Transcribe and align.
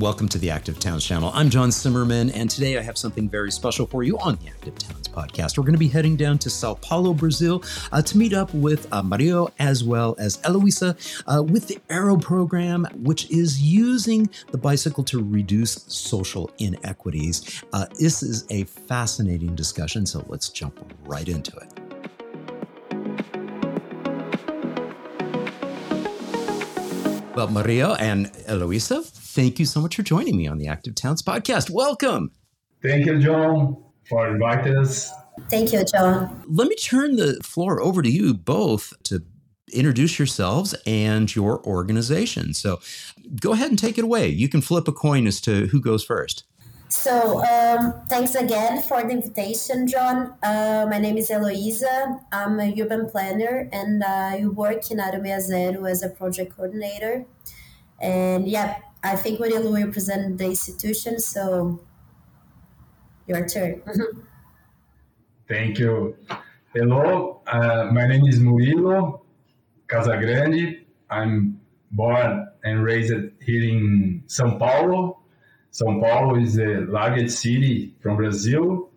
Welcome 0.00 0.30
to 0.30 0.38
the 0.38 0.48
Active 0.48 0.78
Towns 0.78 1.04
channel. 1.04 1.30
I'm 1.34 1.50
John 1.50 1.68
Simmerman, 1.68 2.30
and 2.34 2.48
today 2.48 2.78
I 2.78 2.80
have 2.80 2.96
something 2.96 3.28
very 3.28 3.52
special 3.52 3.86
for 3.86 4.02
you 4.02 4.18
on 4.20 4.36
the 4.36 4.48
Active 4.48 4.78
Towns 4.78 5.08
podcast. 5.08 5.58
We're 5.58 5.64
going 5.64 5.74
to 5.74 5.78
be 5.78 5.88
heading 5.88 6.16
down 6.16 6.38
to 6.38 6.48
Sao 6.48 6.72
Paulo, 6.72 7.12
Brazil, 7.12 7.62
uh, 7.92 8.00
to 8.00 8.16
meet 8.16 8.32
up 8.32 8.54
with 8.54 8.90
uh, 8.94 9.02
Murilo 9.02 9.52
as 9.58 9.84
well 9.84 10.16
as 10.18 10.38
Heloisa 10.38 10.96
uh, 11.26 11.42
with 11.42 11.68
the 11.68 11.78
Aro 11.90 12.18
program, 12.18 12.86
which 12.94 13.30
is 13.30 13.60
using 13.60 14.30
the 14.52 14.56
bicycle 14.56 15.04
to 15.04 15.22
reduce 15.22 15.82
social 15.86 16.50
inequities. 16.56 17.62
Uh, 17.74 17.84
this 17.98 18.22
is 18.22 18.46
a 18.48 18.64
fascinating 18.64 19.54
discussion, 19.54 20.06
so 20.06 20.24
let's 20.28 20.48
jump 20.48 20.80
right 21.04 21.28
into 21.28 21.54
it. 21.58 21.89
Well, 27.40 27.48
Murilo 27.48 27.96
and 27.98 28.26
Heloisa, 28.46 29.02
thank 29.02 29.58
you 29.58 29.64
so 29.64 29.80
much 29.80 29.96
for 29.96 30.02
joining 30.02 30.36
me 30.36 30.46
on 30.46 30.58
the 30.58 30.66
Active 30.66 30.94
Towns 30.94 31.22
podcast. 31.22 31.70
Welcome. 31.70 32.32
Thank 32.82 33.06
you, 33.06 33.18
John, 33.18 33.82
for 34.10 34.28
inviting 34.28 34.76
us. 34.76 35.10
Thank 35.48 35.72
you, 35.72 35.82
John. 35.82 36.44
Let 36.46 36.68
me 36.68 36.76
turn 36.76 37.16
the 37.16 37.40
floor 37.42 37.80
over 37.80 38.02
to 38.02 38.10
you 38.10 38.34
both 38.34 38.92
to 39.04 39.22
introduce 39.72 40.18
yourselves 40.18 40.74
and 40.84 41.34
your 41.34 41.64
organization. 41.64 42.52
So 42.52 42.78
go 43.40 43.54
ahead 43.54 43.70
and 43.70 43.78
take 43.78 43.96
it 43.96 44.04
away. 44.04 44.28
You 44.28 44.50
can 44.50 44.60
flip 44.60 44.86
a 44.86 44.92
coin 44.92 45.26
as 45.26 45.40
to 45.40 45.68
who 45.68 45.80
goes 45.80 46.04
first. 46.04 46.44
So, 46.90 47.38
um, 47.44 48.02
thanks 48.08 48.34
again 48.34 48.82
for 48.82 49.00
the 49.02 49.10
invitation, 49.10 49.86
John. 49.86 50.34
Uh, 50.42 50.86
my 50.90 50.98
name 50.98 51.16
is 51.18 51.30
Heloisa. 51.30 52.18
I'm 52.32 52.58
a 52.58 52.74
urban 52.82 53.08
planner 53.08 53.68
and 53.72 54.02
I 54.02 54.44
work 54.46 54.90
in 54.90 54.98
Aro 54.98 55.40
Zero 55.40 55.84
as 55.84 56.02
a 56.02 56.08
project 56.08 56.56
coordinator. 56.56 57.26
And 58.00 58.48
yeah, 58.48 58.78
I 59.04 59.14
think 59.14 59.38
Murilo 59.38 59.70
will 59.70 59.92
present 59.92 60.36
the 60.36 60.46
institution, 60.46 61.20
so 61.20 61.80
your 63.28 63.46
turn. 63.46 63.82
Thank 65.48 65.78
you. 65.78 66.16
Hello, 66.74 67.42
uh, 67.46 67.88
my 67.92 68.08
name 68.08 68.26
is 68.26 68.40
Murilo 68.40 69.20
Casagrande. 69.86 70.84
I'm 71.08 71.60
born 71.92 72.48
and 72.64 72.82
raised 72.82 73.14
here 73.40 73.62
in 73.62 74.24
São 74.26 74.58
Paulo, 74.58 75.19
São 75.72 76.00
Paulo 76.00 76.36
is 76.36 76.54
the 76.54 76.86
largest 76.88 77.40
city 77.40 77.94
from 78.00 78.16
Brazil. 78.16 78.90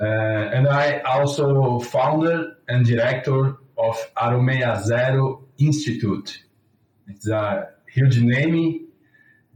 Uh, 0.00 0.04
and 0.04 0.68
I 0.68 1.00
also 1.00 1.78
founder 1.80 2.56
and 2.68 2.86
director 2.86 3.56
of 3.78 3.96
Aro 4.16 4.82
Zero 4.82 5.44
Institute. 5.58 6.42
It's 7.08 7.28
a 7.28 7.68
huge 7.92 8.20
name, 8.20 8.88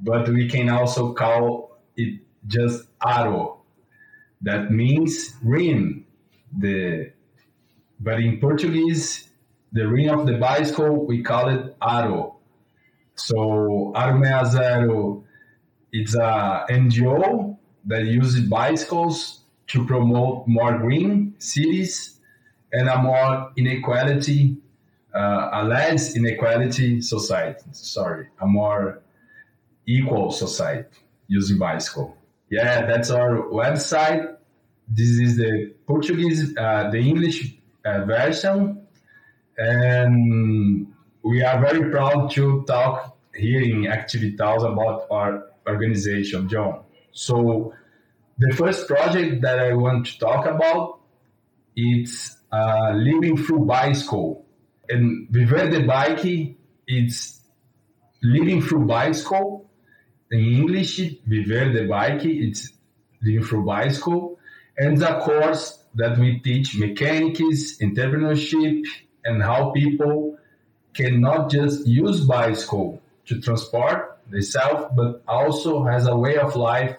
but 0.01 0.29
we 0.29 0.49
can 0.49 0.69
also 0.71 1.13
call 1.13 1.79
it 1.97 2.21
just 2.47 2.85
Aro. 3.01 3.59
That 4.43 4.71
means 4.71 5.35
rim. 5.43 6.07
The, 6.57 7.13
but 8.01 8.21
in 8.21 8.41
Portuguese, 8.41 9.29
the 9.73 9.87
rim 9.87 10.19
of 10.19 10.27
the 10.27 10.35
bicycle, 10.35 11.07
we 11.07 11.23
call 11.23 11.49
it 11.49 11.79
Aro. 11.81 12.37
So 13.15 13.93
Aro 13.95 14.47
Zero 14.51 15.24
it's 15.95 16.17
a 16.17 16.67
NGO 16.71 17.57
that 17.87 18.05
uses 18.05 18.49
bicycles 18.49 19.45
to 19.69 19.87
promote 19.87 20.49
more 20.49 20.77
green 20.79 21.37
cities 21.39 22.19
and 22.73 22.89
a 22.89 22.99
more 22.99 23.53
inequality, 23.57 24.57
uh, 25.15 25.51
a 25.53 25.63
less 25.65 26.17
inequality 26.17 27.01
society. 27.01 27.67
Sorry, 27.71 28.27
a 28.41 28.47
more 28.47 29.03
equal 29.87 30.33
society 30.33 30.99
using 31.29 31.59
bicycle. 31.59 32.17
Yeah, 32.51 32.87
that's 32.87 33.11
our 33.11 33.43
website. 33.63 34.37
This 34.89 35.11
is 35.21 35.37
the 35.37 35.75
Portuguese, 35.87 36.57
uh, 36.59 36.91
the 36.91 36.99
English 36.99 37.55
uh, 37.85 38.05
version, 38.05 38.85
and 39.57 40.89
we 41.23 41.41
are 41.45 41.61
very 41.61 41.89
proud 41.89 42.33
to 42.33 42.65
talk 42.67 43.17
here 43.33 43.63
in 43.63 43.87
Active 43.87 44.37
Towns 44.37 44.65
about 44.65 45.07
our 45.11 45.54
organization, 45.69 46.49
John. 46.49 46.83
So 47.13 47.73
the 48.39 48.55
first 48.55 48.89
project 48.89 49.43
that 49.43 49.59
I 49.59 49.75
want 49.75 50.07
to 50.07 50.19
talk 50.19 50.47
about 50.47 51.01
it's 51.77 52.37
uh, 52.53 52.93
living 52.95 53.37
through 53.37 53.67
bicycle. 53.67 54.47
And 54.89 55.29
Viver 55.31 55.71
de 55.71 55.85
Bike, 55.87 56.57
it's 56.87 57.41
living 58.23 58.63
through 58.63 58.87
bicycle. 58.87 59.71
In 60.31 60.41
English, 60.41 60.99
Viver 61.27 61.73
de 61.73 61.87
Bike, 61.87 62.25
it's 62.25 62.73
living 63.23 63.45
through 63.45 63.65
bicycle. 63.65 64.39
And 64.77 64.99
the 64.99 65.21
course 65.21 65.85
that 65.95 66.19
we 66.19 66.41
teach 66.41 66.77
mechanics, 66.77 67.79
entrepreneurship, 67.79 68.85
and 69.25 69.43
how 69.43 69.71
people 69.71 70.39
can 70.93 71.21
not 71.21 71.51
just 71.51 71.87
use 71.87 72.25
bicycle 72.25 73.01
to 73.27 73.41
transport, 73.41 74.14
themselves, 74.29 74.93
but 74.97 75.23
also 75.27 75.85
has 75.85 76.07
a 76.07 76.17
way 76.17 76.37
of 76.37 76.57
life 76.57 76.97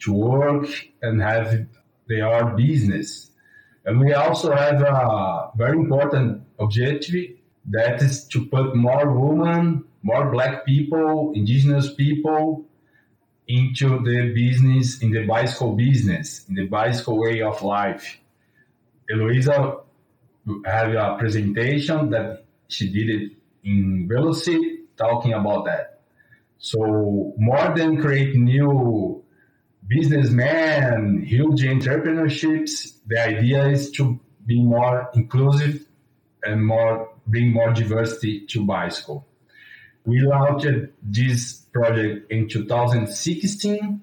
to 0.00 0.12
work 0.12 0.68
and 1.02 1.20
have 1.20 1.66
their 2.08 2.46
business. 2.56 3.30
And 3.84 4.00
we 4.00 4.12
also 4.12 4.54
have 4.54 4.82
a 4.82 5.50
very 5.56 5.76
important 5.76 6.42
objective 6.58 7.36
that 7.70 8.02
is 8.02 8.24
to 8.28 8.46
put 8.46 8.76
more 8.76 9.10
women, 9.10 9.84
more 10.02 10.30
black 10.30 10.64
people, 10.64 11.32
indigenous 11.34 11.92
people 11.94 12.64
into 13.46 13.98
the 14.04 14.32
business, 14.34 15.00
in 15.02 15.10
the 15.10 15.26
bicycle 15.26 15.74
business, 15.74 16.46
in 16.48 16.54
the 16.54 16.66
bicycle 16.66 17.18
way 17.18 17.40
of 17.40 17.62
life. 17.62 18.18
Heloisa 19.10 19.80
have 20.64 20.92
a 20.92 21.16
presentation 21.18 22.10
that 22.10 22.44
she 22.68 22.92
did 22.92 23.08
it 23.08 23.32
in 23.64 24.06
Velo-city 24.08 24.80
talking 24.96 25.32
about 25.32 25.64
that. 25.64 25.97
So 26.58 27.34
more 27.38 27.72
than 27.74 27.98
create 28.00 28.34
new 28.34 29.22
businessmen, 29.86 31.24
huge 31.24 31.62
entrepreneurships, 31.62 32.98
the 33.06 33.20
idea 33.20 33.68
is 33.68 33.90
to 33.92 34.18
be 34.44 34.60
more 34.62 35.08
inclusive 35.14 35.86
and 36.42 36.66
more 36.66 37.10
bring 37.26 37.52
more 37.52 37.72
diversity 37.72 38.44
to 38.46 38.64
bicycle. 38.64 39.26
We 40.04 40.20
launched 40.20 40.68
this 41.02 41.66
project 41.72 42.30
in 42.32 42.48
2016, 42.48 44.00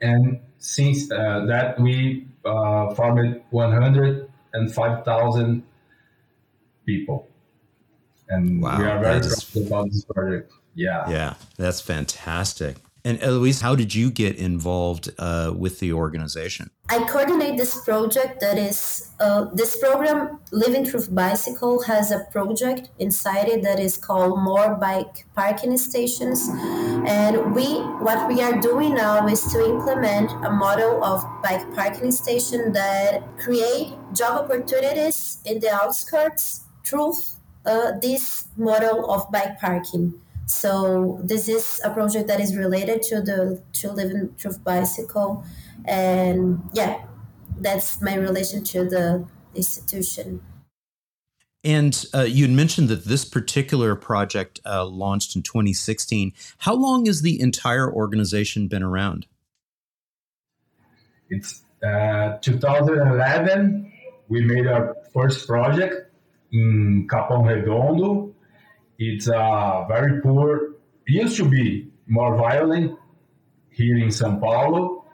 and 0.00 0.40
since 0.58 1.10
uh, 1.10 1.44
that 1.48 1.80
we 1.80 2.28
uh, 2.44 2.94
formed 2.94 3.40
105,000 3.50 5.62
people, 6.86 7.28
and 8.28 8.62
wow, 8.62 8.78
we 8.78 8.84
are 8.84 9.00
very 9.00 9.20
proud 9.20 9.66
about 9.66 9.90
this 9.90 10.04
project. 10.04 10.52
Yeah. 10.74 11.08
Yeah, 11.10 11.34
that's 11.56 11.80
fantastic. 11.80 12.76
And 13.04 13.20
Eloise, 13.20 13.60
how 13.60 13.74
did 13.74 13.96
you 13.96 14.12
get 14.12 14.36
involved 14.36 15.10
uh, 15.18 15.52
with 15.56 15.80
the 15.80 15.92
organization? 15.92 16.70
I 16.88 17.04
coordinate 17.04 17.56
this 17.56 17.84
project 17.84 18.38
that 18.40 18.58
is, 18.58 19.10
uh, 19.18 19.46
this 19.52 19.76
program, 19.80 20.38
Living 20.52 20.84
Through 20.84 21.08
Bicycle, 21.08 21.82
has 21.82 22.12
a 22.12 22.20
project 22.30 22.90
inside 23.00 23.48
it 23.48 23.62
that 23.62 23.80
is 23.80 23.96
called 23.96 24.40
More 24.40 24.76
Bike 24.76 25.26
Parking 25.34 25.76
Stations. 25.78 26.48
And 27.04 27.54
we, 27.56 27.80
what 28.04 28.28
we 28.28 28.40
are 28.40 28.60
doing 28.60 28.94
now 28.94 29.26
is 29.26 29.42
to 29.52 29.64
implement 29.64 30.30
a 30.46 30.50
model 30.50 31.02
of 31.02 31.24
bike 31.42 31.74
parking 31.74 32.12
station 32.12 32.72
that 32.72 33.22
create 33.36 33.94
job 34.12 34.44
opportunities 34.44 35.38
in 35.44 35.58
the 35.58 35.72
outskirts 35.74 36.66
through 36.84 37.14
uh, 37.66 37.92
this 38.00 38.46
model 38.56 39.10
of 39.10 39.30
bike 39.32 39.58
parking. 39.58 40.21
So 40.52 41.18
this 41.22 41.48
is 41.48 41.80
a 41.82 41.90
project 41.90 42.28
that 42.28 42.40
is 42.40 42.56
related 42.56 43.02
to 43.04 43.20
the 43.20 43.62
to 43.80 43.90
living 43.90 44.34
through 44.38 44.58
bicycle, 44.58 45.44
and 45.86 46.62
yeah, 46.72 47.02
that's 47.58 48.00
my 48.02 48.14
relation 48.14 48.62
to 48.64 48.84
the 48.84 49.26
institution. 49.54 50.42
And 51.64 52.04
uh, 52.14 52.22
you 52.22 52.44
had 52.44 52.50
mentioned 52.54 52.88
that 52.88 53.04
this 53.04 53.24
particular 53.24 53.94
project 53.94 54.60
uh, 54.66 54.84
launched 54.84 55.36
in 55.36 55.42
2016. 55.42 56.32
How 56.58 56.74
long 56.74 57.06
has 57.06 57.22
the 57.22 57.40
entire 57.40 57.90
organization 57.90 58.68
been 58.68 58.82
around? 58.82 59.26
It's 61.30 61.62
uh, 61.82 62.38
2011. 62.40 63.92
We 64.28 64.44
made 64.44 64.66
our 64.66 64.96
first 65.14 65.46
project 65.46 66.12
in 66.52 67.06
Capão 67.08 67.46
Redondo, 67.46 68.31
it's 68.98 69.28
uh, 69.28 69.84
very 69.88 70.20
poor. 70.20 70.74
It 71.06 71.12
Used 71.12 71.36
to 71.38 71.48
be 71.48 71.88
more 72.06 72.36
violent 72.36 72.98
here 73.70 73.96
in 73.96 74.08
São 74.08 74.40
Paulo, 74.40 75.04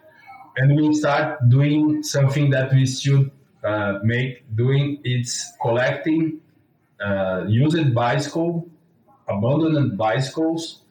and 0.57 0.77
we 0.77 0.95
start 0.95 1.49
doing 1.49 2.03
something 2.03 2.51
that 2.51 2.73
we 2.73 2.87
should 2.87 3.31
uh, 3.65 3.99
make 4.03 4.45
doing. 4.55 5.01
It's 5.05 5.53
collecting 5.63 6.41
uh, 7.05 7.45
used 7.49 7.95
bicycle, 7.95 8.69
abandoned 9.29 9.97
bicycles, 9.97 10.83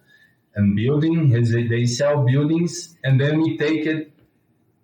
and 0.56 0.76
building. 0.76 1.30
They 1.70 1.86
sell 1.86 2.24
buildings, 2.26 2.98
and 3.04 3.20
then 3.20 3.42
we 3.42 3.58
take 3.58 3.86
it, 3.86 4.12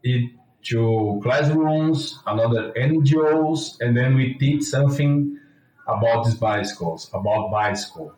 it 0.04 0.32
to 0.66 1.20
classrooms, 1.24 2.20
another 2.26 2.72
NGOs, 2.78 3.82
and 3.82 3.98
then 3.98 4.16
we 4.16 4.36
teach 4.36 4.64
something 4.64 5.40
about 5.88 6.26
these 6.26 6.36
bicycles, 6.36 7.10
about 7.14 7.52
bicycle. 7.52 8.16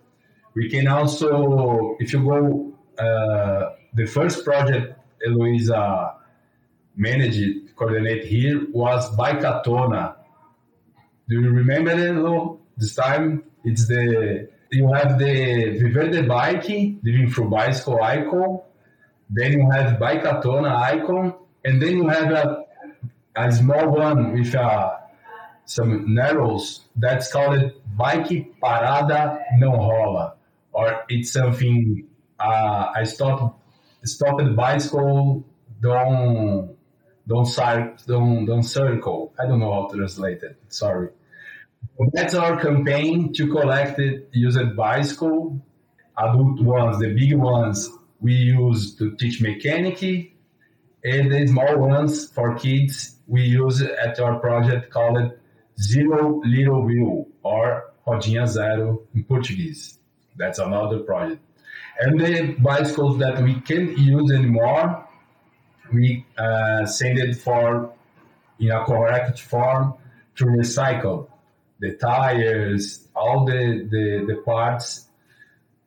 We 0.56 0.70
can 0.70 0.88
also, 0.88 1.96
if 2.00 2.14
you 2.14 2.24
go, 2.24 2.74
uh, 2.98 3.76
the 3.94 4.06
first 4.06 4.46
project 4.46 4.98
Heloisa 5.26 6.16
managed, 6.96 7.76
coordinate 7.76 8.26
here 8.26 8.68
was 8.72 9.16
Bikatona. 9.18 10.16
Do 11.28 11.42
you 11.42 11.50
remember 11.50 11.92
it, 11.92 12.60
This 12.78 12.96
time, 12.96 13.44
it's 13.64 13.88
the 13.88 14.50
you 14.72 14.92
have 14.94 15.18
the 15.20 15.78
Viver 15.80 16.10
de 16.10 16.24
Bike, 16.24 16.68
living 17.04 17.30
through 17.32 17.50
bicycle 17.50 18.02
icon. 18.02 18.60
Then 19.30 19.54
you 19.54 19.70
have 19.72 20.00
Bikatona 20.00 20.76
icon, 20.76 21.34
and 21.64 21.82
then 21.82 21.98
you 21.98 22.08
have 22.10 22.32
a, 22.32 22.64
a 23.36 23.52
small 23.52 23.90
one 23.90 24.34
with 24.34 24.54
uh, 24.54 24.98
some 25.66 26.14
narrows 26.14 26.82
that's 26.96 27.32
called 27.32 27.72
Bike 27.96 28.60
Parada 28.62 29.40
Não 29.58 29.72
Rola, 29.72 30.36
or 30.72 31.04
it's 31.10 31.32
something 31.32 32.08
uh, 32.40 32.92
I 32.96 33.04
stopped 33.04 33.60
stopped 34.04 34.56
bicycle 34.56 35.44
don't 35.82 36.76
don't, 37.28 38.06
don't 38.06 38.46
don't 38.46 38.64
circle. 38.64 39.34
I 39.40 39.48
don't 39.48 39.60
know 39.60 39.74
how 39.74 39.88
to 39.88 39.98
translate 39.98 40.44
it. 40.44 40.58
Sorry. 40.70 41.10
That's 42.14 42.34
our 42.36 42.60
campaign 42.60 43.34
to 43.34 43.48
collect 43.48 44.00
it 44.00 44.30
Use 44.32 44.56
used 44.56 44.76
bicycle, 44.76 45.62
adult 46.18 46.62
ones, 46.62 47.00
the 47.00 47.14
big 47.14 47.36
ones 47.36 47.90
we 48.20 48.34
use 48.34 48.96
to 48.96 49.16
teach 49.16 49.42
mechanic, 49.42 50.02
and 51.04 51.32
the 51.32 51.48
small 51.48 51.78
ones 51.78 52.30
for 52.32 52.56
kids 52.56 53.16
we 53.28 53.44
use 53.44 53.82
at 53.82 54.20
our 54.20 54.40
project 54.40 54.92
called 54.92 55.32
Zero 55.80 56.42
Little 56.46 56.82
Wheel 56.82 57.28
or 57.44 57.94
Rodinha 58.08 58.48
Zero 58.48 59.02
in 59.14 59.24
Portuguese. 59.24 60.00
That's 60.38 60.60
another 60.60 61.00
project. 61.00 61.42
And 62.00 62.20
the 62.20 62.56
bicycles 62.60 63.20
that 63.20 63.42
we 63.42 63.62
can't 63.62 63.98
use 63.98 64.32
anymore, 64.32 65.08
we 65.94 66.26
uh, 66.38 66.86
send 66.86 67.20
it 67.20 67.36
for 67.36 67.94
in 68.60 68.72
a 68.72 68.84
correct 68.86 69.40
form 69.40 69.94
to 70.36 70.46
recycle 70.46 71.30
the 71.80 71.94
tires, 71.94 73.08
all 73.16 73.46
the, 73.46 73.88
the, 73.90 74.26
the 74.28 74.42
parts, 74.42 75.08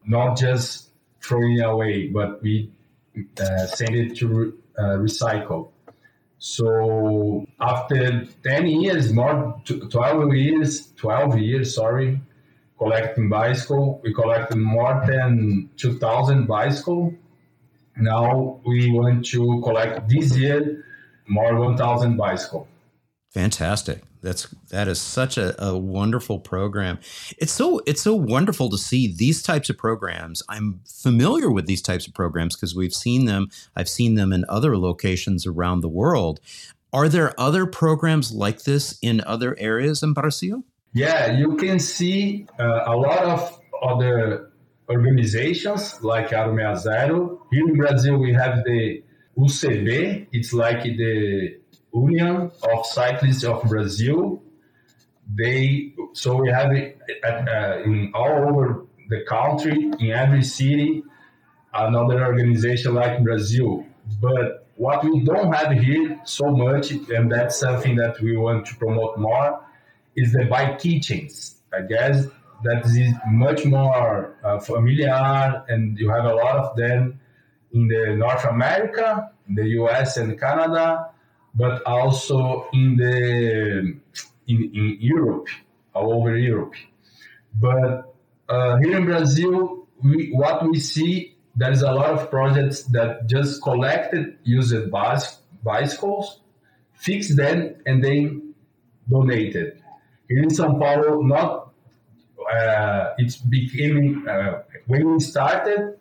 not 0.06 0.36
just 0.36 0.90
throwing 1.20 1.60
away, 1.60 2.08
but 2.08 2.42
we 2.42 2.70
uh, 3.40 3.66
send 3.66 3.94
it 3.94 4.16
to 4.16 4.56
uh, 4.78 4.82
recycle. 4.98 5.70
So 6.38 7.44
after 7.60 8.24
10 8.44 8.66
years, 8.66 9.12
more 9.12 9.60
12 9.66 10.34
years, 10.34 10.92
12 10.92 11.38
years, 11.38 11.74
sorry, 11.74 12.20
collecting 12.78 13.28
bicycle, 13.28 14.00
we 14.04 14.14
collected 14.14 14.56
more 14.56 15.02
than 15.06 15.70
2,000 15.76 16.46
bicycle. 16.46 17.12
Now 17.96 18.60
we 18.64 18.92
want 18.92 19.26
to 19.26 19.60
collect 19.64 20.08
this 20.08 20.36
year 20.36 20.84
more 21.28 21.56
1,000 21.58 22.16
bicycle. 22.16 22.66
Fantastic. 23.30 24.02
That's 24.22 24.48
that 24.70 24.88
is 24.88 25.00
such 25.00 25.38
a, 25.38 25.54
a, 25.62 25.76
wonderful 25.76 26.40
program. 26.40 26.98
It's 27.38 27.52
so 27.52 27.80
it's 27.86 28.02
so 28.02 28.14
wonderful 28.14 28.68
to 28.70 28.78
see 28.78 29.14
these 29.14 29.42
types 29.42 29.70
of 29.70 29.78
programs. 29.78 30.42
I'm 30.48 30.80
familiar 30.86 31.50
with 31.50 31.66
these 31.66 31.82
types 31.82 32.06
of 32.06 32.14
programs 32.14 32.56
because 32.56 32.74
we've 32.74 32.94
seen 32.94 33.26
them. 33.26 33.48
I've 33.76 33.88
seen 33.88 34.14
them 34.16 34.32
in 34.32 34.44
other 34.48 34.76
locations 34.76 35.46
around 35.46 35.80
the 35.80 35.88
world. 35.88 36.40
Are 36.92 37.08
there 37.08 37.38
other 37.38 37.66
programs 37.66 38.32
like 38.32 38.62
this 38.62 38.98
in 39.02 39.20
other 39.20 39.54
areas 39.58 40.02
in 40.02 40.14
Brazil? 40.14 40.64
Yeah, 40.94 41.32
you 41.32 41.56
can 41.56 41.78
see 41.78 42.46
uh, 42.58 42.84
a 42.86 42.96
lot 42.96 43.24
of 43.24 43.60
other 43.82 44.50
organizations 44.88 46.02
like 46.02 46.30
Aro 46.30 46.76
Zero. 46.76 47.46
Here 47.52 47.68
in 47.68 47.76
Brazil, 47.76 48.16
we 48.16 48.32
have 48.32 48.64
the 48.64 49.02
UCB. 49.38 50.26
It's 50.32 50.52
like 50.52 50.82
the 50.82 51.57
Union 51.94 52.50
of 52.62 52.86
Cyclists 52.86 53.44
of 53.44 53.62
Brazil. 53.64 54.42
They 55.36 55.94
so 56.12 56.36
we 56.36 56.50
have 56.50 56.72
it 56.72 56.98
uh, 57.24 57.82
in 57.84 58.12
all 58.14 58.48
over 58.48 58.86
the 59.08 59.22
country, 59.24 59.90
in 59.98 60.10
every 60.10 60.42
city, 60.42 61.02
another 61.74 62.24
organization 62.24 62.94
like 62.94 63.22
Brazil. 63.22 63.84
But 64.20 64.66
what 64.76 65.04
we 65.04 65.20
don't 65.24 65.52
have 65.52 65.72
here 65.72 66.20
so 66.24 66.50
much, 66.50 66.90
and 66.90 67.30
that's 67.30 67.58
something 67.58 67.96
that 67.96 68.20
we 68.20 68.36
want 68.36 68.66
to 68.66 68.76
promote 68.76 69.18
more, 69.18 69.60
is 70.16 70.32
the 70.32 70.44
bike 70.44 70.78
kitchens. 70.78 71.56
I 71.72 71.82
guess 71.82 72.26
that 72.64 72.86
is 72.86 73.12
much 73.28 73.64
more 73.64 74.36
uh, 74.42 74.58
familiar, 74.60 75.64
and 75.68 75.98
you 75.98 76.10
have 76.10 76.24
a 76.24 76.34
lot 76.34 76.56
of 76.56 76.76
them 76.76 77.20
in 77.72 77.88
the 77.88 78.14
North 78.16 78.44
America, 78.44 79.30
the 79.48 79.66
US 79.80 80.16
and 80.16 80.38
Canada, 80.38 81.10
but 81.54 81.82
also 81.84 82.68
in 82.72 82.96
the 82.96 83.98
in, 84.46 84.70
in 84.74 84.96
Europe, 85.00 85.48
all 85.94 86.12
over 86.14 86.36
Europe. 86.36 86.74
But 87.60 88.14
uh, 88.48 88.78
here 88.78 88.96
in 88.96 89.04
Brazil, 89.04 89.86
we, 90.02 90.30
what 90.32 90.68
we 90.68 90.78
see 90.78 91.36
there 91.56 91.72
is 91.72 91.82
a 91.82 91.92
lot 91.92 92.10
of 92.10 92.30
projects 92.30 92.84
that 92.84 93.26
just 93.26 93.62
collected 93.62 94.38
used 94.44 94.90
bicycles, 94.90 96.40
fix 96.92 97.34
them, 97.34 97.74
and 97.84 98.02
then 98.02 98.54
donated. 99.10 99.82
Here 100.28 100.42
in 100.42 100.50
São 100.50 100.78
Paulo, 100.78 101.20
not 101.22 101.72
uh, 102.50 103.14
it's 103.18 103.36
becoming 103.36 104.26
uh, 104.28 104.62
when 104.86 105.14
we 105.14 105.20
started, 105.20 105.98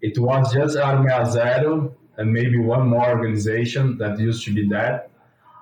it 0.00 0.18
was 0.18 0.52
just 0.52 0.76
Aromeiazero 0.76 1.94
and 2.16 2.32
maybe 2.32 2.58
one 2.58 2.88
more 2.88 3.08
organization 3.08 3.98
that 3.98 4.18
used 4.18 4.44
to 4.44 4.54
be 4.54 4.68
that. 4.68 5.10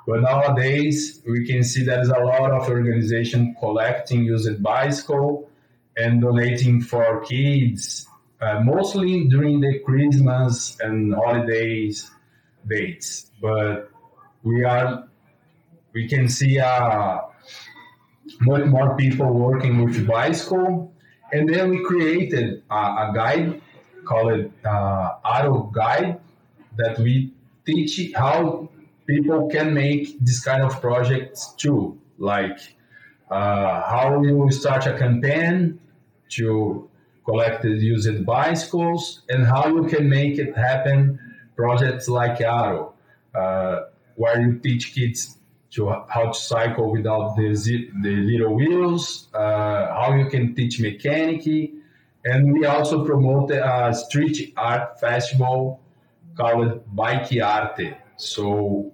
But 0.07 0.23
nowadays, 0.23 1.23
we 1.27 1.47
can 1.47 1.63
see 1.63 1.85
there's 1.85 2.09
a 2.09 2.19
lot 2.19 2.51
of 2.51 2.69
organization 2.69 3.55
collecting 3.61 4.25
used 4.25 4.63
bicycle 4.63 5.49
and 5.97 6.21
donating 6.21 6.81
for 6.81 7.21
kids, 7.25 8.09
uh, 8.41 8.61
mostly 8.61 9.29
during 9.29 9.61
the 9.61 9.79
Christmas 9.81 10.79
and 10.81 11.15
holidays 11.15 12.11
dates. 12.67 13.31
But 13.41 13.91
we 14.43 14.65
are, 14.65 15.09
we 15.93 16.09
can 16.09 16.29
see 16.29 16.59
uh, 16.59 17.19
much 18.41 18.65
more 18.67 18.97
people 18.97 19.33
working 19.33 19.85
with 19.85 20.07
bicycle. 20.07 20.93
And 21.33 21.49
then 21.49 21.71
we 21.71 21.85
created 21.85 22.63
a, 22.71 22.75
a 22.75 23.13
guide 23.15 23.61
called 24.05 24.51
uh, 24.65 25.11
Aro 25.25 25.73
Guide 25.73 26.20
that 26.77 26.99
we 26.99 27.33
teach 27.67 28.13
how 28.15 28.69
people 29.07 29.49
can 29.49 29.75
make 29.75 30.19
this 30.21 30.41
kind 30.41 30.63
of 30.63 30.81
projects 30.81 31.53
too, 31.57 31.99
like 32.19 32.59
uh, 33.31 33.83
how 33.83 34.23
you 34.23 34.51
start 34.51 34.87
a 34.87 34.97
campaign 34.99 35.79
to 36.31 36.89
collect 37.25 37.65
used 37.65 38.25
bicycles 38.25 39.23
and 39.29 39.47
how 39.47 39.67
you 39.69 39.85
can 39.85 40.09
make 40.09 40.39
it 40.39 40.57
happen. 40.57 41.19
Projects 41.57 42.09
like 42.09 42.39
Aro, 42.39 42.93
uh, 43.35 43.81
where 44.17 44.41
you 44.41 44.59
teach 44.61 44.95
kids 44.95 45.37
to 45.73 45.91
how 46.09 46.27
to 46.33 46.35
cycle 46.35 46.91
without 46.91 47.37
the, 47.37 47.49
the 48.03 48.17
little 48.31 48.55
wheels, 48.55 49.29
uh, 49.35 49.87
how 49.89 50.15
you 50.17 50.27
can 50.27 50.55
teach 50.55 50.81
mechanic, 50.81 51.47
and 52.25 52.53
we 52.53 52.65
also 52.65 53.05
promote 53.05 53.51
a 53.51 53.93
street 53.95 54.53
art 54.57 54.99
festival 54.99 55.81
called 56.37 56.95
Bike 56.95 57.33
Arte. 57.43 57.97
So 58.17 58.93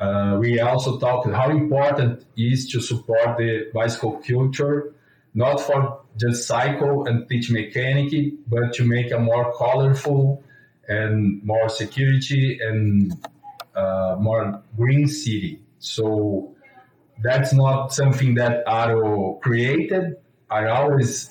uh, 0.00 0.36
we 0.40 0.60
also 0.60 0.98
talked 0.98 1.28
how 1.32 1.50
important 1.50 2.24
is 2.36 2.68
to 2.70 2.80
support 2.80 3.36
the 3.38 3.70
bicycle 3.74 4.22
culture, 4.26 4.94
not 5.34 5.60
for 5.60 6.00
just 6.16 6.46
cycle 6.46 7.06
and 7.06 7.28
teach 7.28 7.50
mechanic, 7.50 8.34
but 8.46 8.72
to 8.74 8.84
make 8.84 9.10
a 9.12 9.18
more 9.18 9.52
colorful 9.56 10.42
and 10.88 11.42
more 11.44 11.68
security 11.68 12.58
and 12.62 13.12
uh, 13.74 14.16
more 14.18 14.62
green 14.76 15.06
city. 15.06 15.60
So 15.78 16.54
that's 17.22 17.52
not 17.52 17.92
something 17.92 18.34
that 18.34 18.64
Aro 18.66 19.40
created. 19.40 20.16
I 20.50 20.66
always 20.66 21.30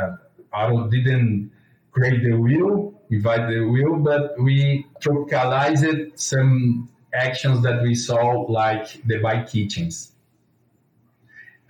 uh, 0.00 0.16
Aro 0.52 0.90
didn't 0.90 1.50
create 1.92 2.22
the 2.24 2.32
wheel 2.32 2.91
invite 3.12 3.48
the 3.48 3.60
will, 3.60 3.96
but 3.96 4.34
we 4.40 4.86
tropicalized 5.00 6.18
some 6.18 6.88
actions 7.14 7.62
that 7.62 7.82
we 7.82 7.94
saw, 7.94 8.46
like 8.48 9.06
the 9.06 9.18
bike 9.18 9.50
kitchens. 9.50 10.12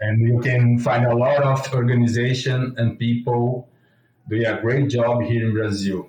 And 0.00 0.20
you 0.20 0.40
can 0.40 0.78
find 0.78 1.04
a 1.04 1.14
lot 1.14 1.42
of 1.42 1.74
organization 1.74 2.74
and 2.76 2.98
people 2.98 3.68
doing 4.28 4.46
a 4.46 4.60
great 4.60 4.88
job 4.88 5.22
here 5.22 5.44
in 5.46 5.52
Brazil. 5.52 6.08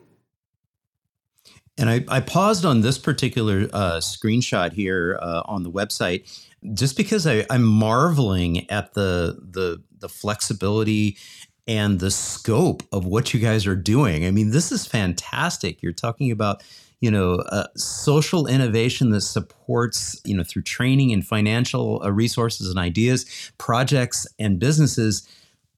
And 1.77 1.89
I, 1.89 2.05
I 2.07 2.19
paused 2.19 2.65
on 2.65 2.81
this 2.81 2.99
particular 2.99 3.67
uh, 3.73 3.97
screenshot 3.97 4.73
here 4.73 5.17
uh, 5.19 5.41
on 5.45 5.63
the 5.63 5.71
website 5.71 6.29
just 6.73 6.95
because 6.95 7.25
I, 7.25 7.45
I'm 7.49 7.63
marveling 7.63 8.69
at 8.69 8.93
the 8.93 9.39
the 9.41 9.81
the 9.97 10.07
flexibility 10.07 11.17
and 11.67 11.99
the 11.99 12.11
scope 12.11 12.83
of 12.91 13.05
what 13.05 13.33
you 13.33 13.39
guys 13.39 13.65
are 13.65 13.75
doing. 13.75 14.25
I 14.25 14.31
mean, 14.31 14.51
this 14.51 14.71
is 14.71 14.85
fantastic. 14.85 15.81
You're 15.81 15.93
talking 15.93 16.31
about 16.31 16.63
you 16.99 17.11
know 17.11 17.35
uh, 17.35 17.67
social 17.75 18.47
innovation 18.47 19.09
that 19.09 19.21
supports 19.21 20.19
you 20.23 20.35
know 20.35 20.43
through 20.43 20.61
training 20.63 21.11
and 21.11 21.25
financial 21.25 22.01
uh, 22.03 22.11
resources 22.11 22.69
and 22.69 22.79
ideas, 22.79 23.51
projects 23.57 24.25
and 24.39 24.59
businesses 24.59 25.27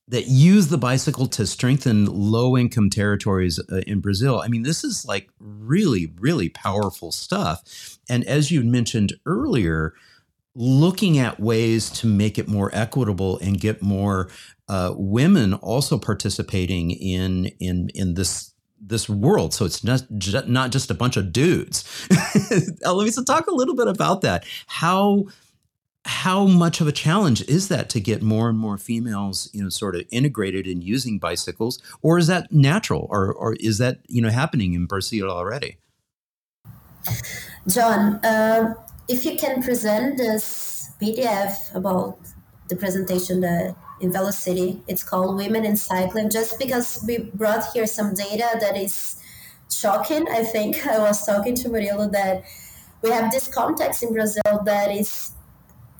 that 0.08 0.28
use 0.28 0.68
the 0.68 0.78
bicycle 0.78 1.26
to 1.26 1.48
strengthen 1.48 2.06
low 2.06 2.56
income 2.56 2.90
territories 2.90 3.60
uh, 3.72 3.78
in 3.88 4.00
Brazil. 4.00 4.40
I 4.40 4.48
mean, 4.48 4.62
this 4.62 4.84
is 4.84 5.06
like 5.06 5.30
really, 5.40 6.14
really 6.20 6.50
powerful 6.50 7.12
stuff. 7.12 7.98
And 8.08 8.24
as 8.26 8.52
you 8.52 8.62
mentioned 8.62 9.14
earlier, 9.26 9.96
looking 10.54 11.18
at 11.18 11.40
ways 11.40 11.90
to 11.90 12.08
make 12.08 12.38
it 12.38 12.48
more 12.48 12.70
equitable 12.74 13.40
and 13.40 13.60
get 13.60 13.82
more 13.82 14.30
uh, 14.68 14.94
women 14.96 15.54
also 15.54 15.98
participating 15.98 16.92
in 16.92 17.48
in 17.60 17.90
in 17.94 18.16
this 18.16 18.54
this 18.80 19.10
world. 19.10 19.54
So 19.54 19.66
it's 19.66 19.84
not 19.84 20.04
not 20.48 20.72
just 20.72 20.92
a 20.92 20.96
bunch 20.96 21.18
of 21.18 21.32
dudes. 21.32 21.84
Heloisa, 22.84 23.26
talk 23.26 23.48
a 23.48 23.54
little 23.54 23.76
bit 23.76 23.88
about 23.88 24.22
that. 24.22 24.46
How 24.68 25.26
how 26.06 26.46
much 26.46 26.82
of 26.82 26.88
a 26.88 26.92
challenge 26.92 27.42
is 27.48 27.68
that 27.70 27.90
to 27.90 28.00
get 28.00 28.22
more 28.22 28.48
and 28.48 28.58
more 28.58 28.78
females, 28.78 29.50
you 29.54 29.64
know, 29.64 29.70
sort 29.70 29.96
of 29.96 30.04
integrated 30.12 30.68
in 30.68 30.82
using 30.82 31.18
bicycles, 31.18 31.82
or 32.04 32.20
is 32.20 32.28
that 32.28 32.52
natural, 32.52 33.08
or 33.10 33.34
or 33.34 33.56
is 33.56 33.78
that 33.80 34.00
you 34.08 34.22
know 34.22 34.30
happening 34.30 34.74
in 34.74 34.86
Brazil 34.86 35.30
already? 35.30 35.78
John, 37.68 38.16
uh, 38.26 38.74
if 39.08 39.26
you 39.26 39.36
can 39.36 39.62
present 39.64 40.18
this 40.18 40.92
PDF 41.02 41.74
about 41.76 42.18
the 42.68 42.76
presentation 42.76 43.42
that 43.42 43.76
in 44.00 44.12
Velo-city, 44.12 44.84
it's 44.88 45.04
called 45.04 45.36
Women 45.36 45.66
in 45.66 45.76
Cycling, 45.78 46.30
just 46.30 46.60
because 46.60 47.04
we 47.08 47.30
brought 47.34 47.72
here 47.74 47.88
some 47.88 48.14
data 48.14 48.58
that 48.60 48.78
is 48.78 49.16
shocking. 49.72 50.28
I 50.30 50.44
think 50.44 50.86
I 50.96 51.00
was 51.00 51.26
talking 51.26 51.56
to 51.56 51.70
Murilo 51.70 52.12
that 52.12 52.44
we 53.02 53.12
have 53.12 53.32
this 53.32 53.48
context 53.48 54.04
in 54.04 54.14
Brazil 54.14 54.64
that 54.66 54.92
is 54.92 55.32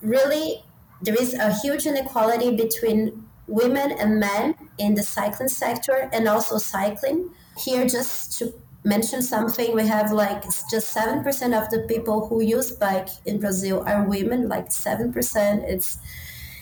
really 0.02 0.64
there 1.02 1.14
is 1.14 1.34
a 1.34 1.52
huge 1.52 1.86
inequality 1.86 2.56
between 2.56 3.26
women 3.46 3.92
and 3.92 4.18
men 4.18 4.54
in 4.78 4.94
the 4.94 5.02
cycling 5.02 5.48
sector 5.48 6.08
and 6.12 6.26
also 6.26 6.58
cycling. 6.58 7.30
Here, 7.58 7.86
just 7.86 8.38
to 8.38 8.52
mention 8.84 9.22
something, 9.22 9.74
we 9.74 9.86
have 9.86 10.12
like 10.12 10.42
just 10.70 10.96
7% 10.96 11.24
of 11.60 11.70
the 11.70 11.86
people 11.88 12.26
who 12.28 12.40
use 12.40 12.70
bike 12.70 13.08
in 13.24 13.38
Brazil 13.40 13.84
are 13.86 14.04
women, 14.04 14.48
like 14.48 14.68
7%. 14.68 15.64
It's, 15.68 15.98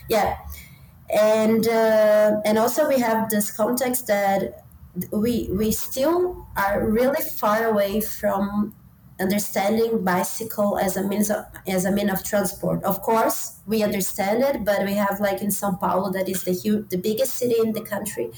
yeah. 0.09 0.38
And, 1.12 1.66
uh, 1.68 2.40
and 2.44 2.58
also 2.58 2.88
we 2.88 2.99
have 3.00 3.30
this 3.30 3.50
context 3.50 4.06
that 4.06 4.64
we, 5.11 5.49
we 5.50 5.73
still 5.73 6.46
are 6.56 6.88
really 6.88 7.23
far 7.23 7.64
away 7.64 8.00
from 8.00 8.75
understanding 9.20 10.04
bicycle 10.04 10.78
as 10.78 10.96
a 10.96 11.02
means 11.02 11.30
of, 11.30 11.44
as 11.68 11.84
a 11.84 11.92
mean 11.92 12.11
of 12.11 12.25
transport. 12.25 12.82
Of 12.84 13.02
course, 13.02 13.61
we 13.66 13.82
understand 13.82 14.42
it, 14.42 14.64
but 14.64 14.84
we 14.84 14.94
have 14.94 15.20
like 15.20 15.40
in 15.40 15.49
São 15.49 15.78
Paulo, 15.78 16.11
that 16.12 16.28
is 16.28 16.42
the 16.42 16.52
huge, 16.52 16.88
the 16.88 16.99
biggest 16.99 17.34
city 17.34 17.56
in 17.58 17.73
the 17.73 17.82
country, 17.82 18.30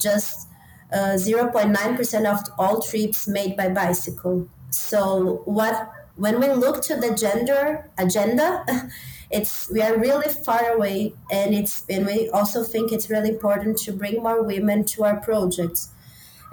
just 0.00 0.48
uh, 0.92 1.16
0.9% 1.16 2.26
of 2.26 2.40
all 2.58 2.80
trips 2.80 3.28
made 3.28 3.56
by 3.56 3.68
bicycle. 3.68 4.48
So 4.70 5.42
what 5.44 5.92
when 6.16 6.40
we 6.40 6.48
look 6.48 6.82
to 6.84 6.96
the 6.96 7.14
gender 7.14 7.90
agenda, 7.98 8.64
it's 9.30 9.70
we 9.70 9.80
are 9.82 9.98
really 9.98 10.32
far 10.32 10.72
away, 10.72 11.14
and 11.30 11.54
it's 11.54 11.84
and 11.88 12.06
we 12.06 12.28
also 12.30 12.62
think 12.62 12.92
it's 12.92 13.10
really 13.10 13.30
important 13.30 13.78
to 13.78 13.92
bring 13.92 14.22
more 14.22 14.42
women 14.42 14.84
to 14.84 15.04
our 15.04 15.20
projects 15.20 15.90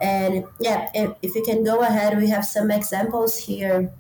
and 0.02 0.46
yeah, 0.60 0.90
if, 0.94 1.12
if 1.22 1.36
you 1.36 1.44
can 1.44 1.64
go 1.64 1.82
ahead, 1.82 2.18
we 2.18 2.28
have 2.28 2.46
some 2.46 2.72
examples 2.72 3.38
here 3.38 3.94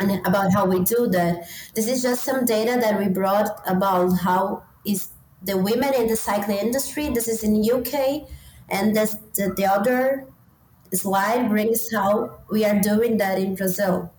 and 0.00 0.26
about 0.26 0.52
how 0.52 0.66
we 0.66 0.80
do 0.80 1.06
that. 1.08 1.48
This 1.74 1.86
is 1.86 2.02
just 2.02 2.24
some 2.24 2.44
data 2.44 2.78
that 2.80 2.98
we 2.98 3.08
brought 3.08 3.62
about 3.66 4.12
how 4.18 4.64
is 4.84 5.08
the 5.42 5.56
women 5.56 5.94
in 5.94 6.08
the 6.08 6.16
cycling 6.16 6.58
industry. 6.58 7.08
This 7.08 7.28
is 7.28 7.44
in 7.44 7.62
UK, 7.62 8.28
and 8.68 8.96
this, 8.96 9.16
the, 9.36 9.52
the 9.56 9.66
other 9.66 10.26
slide 10.92 11.48
brings 11.48 11.92
how 11.92 12.38
we 12.50 12.64
are 12.64 12.80
doing 12.80 13.18
that 13.18 13.38
in 13.38 13.54
Brazil. 13.54 14.12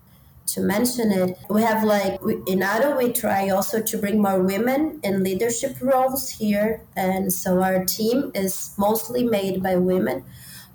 To 0.48 0.62
mention 0.62 1.12
it, 1.12 1.38
we 1.50 1.64
have 1.64 1.84
like 1.84 2.20
in 2.48 2.60
Aro, 2.60 2.98
we 2.98 3.14
try 3.14 3.50
also 3.50 3.82
to 3.82 3.98
bring 3.98 4.22
more 4.22 4.42
women 4.44 5.00
in 5.04 5.24
leadership 5.24 5.78
roles 5.82 6.30
here, 6.30 6.82
and 6.96 7.32
so 7.32 7.62
our 7.62 7.86
team 7.86 8.32
is 8.36 8.76
mostly 8.78 9.24
made 9.24 9.64
by 9.64 9.78
women 9.78 10.26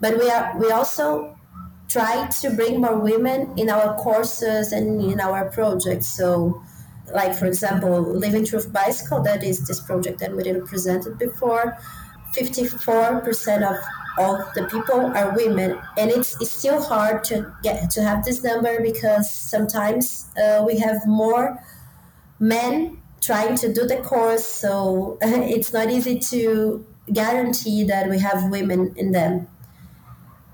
but 0.01 0.19
we 0.19 0.31
are 0.31 0.57
we 0.59 0.71
also 0.71 1.37
try 1.89 2.27
to 2.27 2.51
bring 2.51 2.81
more 2.81 2.99
women 2.99 3.53
in 3.57 3.71
our 3.71 3.97
courses 3.97 4.73
and 4.73 5.01
in 5.01 5.21
our 5.21 5.51
projects. 5.51 6.07
So, 6.07 6.63
like 7.15 7.35
for 7.35 7.47
example, 7.47 8.03
Living 8.03 8.45
Through 8.45 8.69
Bicycle, 8.69 9.23
that 9.23 9.43
is 9.43 9.67
this 9.67 9.81
project 9.81 10.21
that 10.21 10.37
we 10.37 10.43
didn't 10.43 10.67
presented 10.67 11.19
before. 11.19 11.79
Fifty-four 12.35 13.21
percent 13.21 13.65
of 13.65 13.77
all 14.19 14.45
the 14.55 14.65
people 14.65 15.01
are 15.17 15.35
women, 15.35 15.79
and 15.97 16.11
it's, 16.11 16.41
it's 16.41 16.51
still 16.51 16.83
hard 16.83 17.25
to 17.25 17.53
get 17.63 17.91
to 17.91 18.03
have 18.03 18.25
this 18.25 18.43
number 18.43 18.81
because 18.83 19.31
sometimes 19.31 20.27
uh, 20.43 20.63
we 20.67 20.79
have 20.79 21.07
more 21.07 21.63
men 22.39 23.01
trying 23.21 23.57
to 23.57 23.73
do 23.73 23.87
the 23.87 23.97
course, 23.99 24.47
so 24.47 25.19
it's 25.23 25.73
not 25.73 25.91
easy 25.91 26.19
to 26.19 26.85
guarantee 27.13 27.85
that 27.85 28.09
we 28.09 28.19
have 28.19 28.51
women 28.51 28.93
in 28.97 29.13
them. 29.13 29.49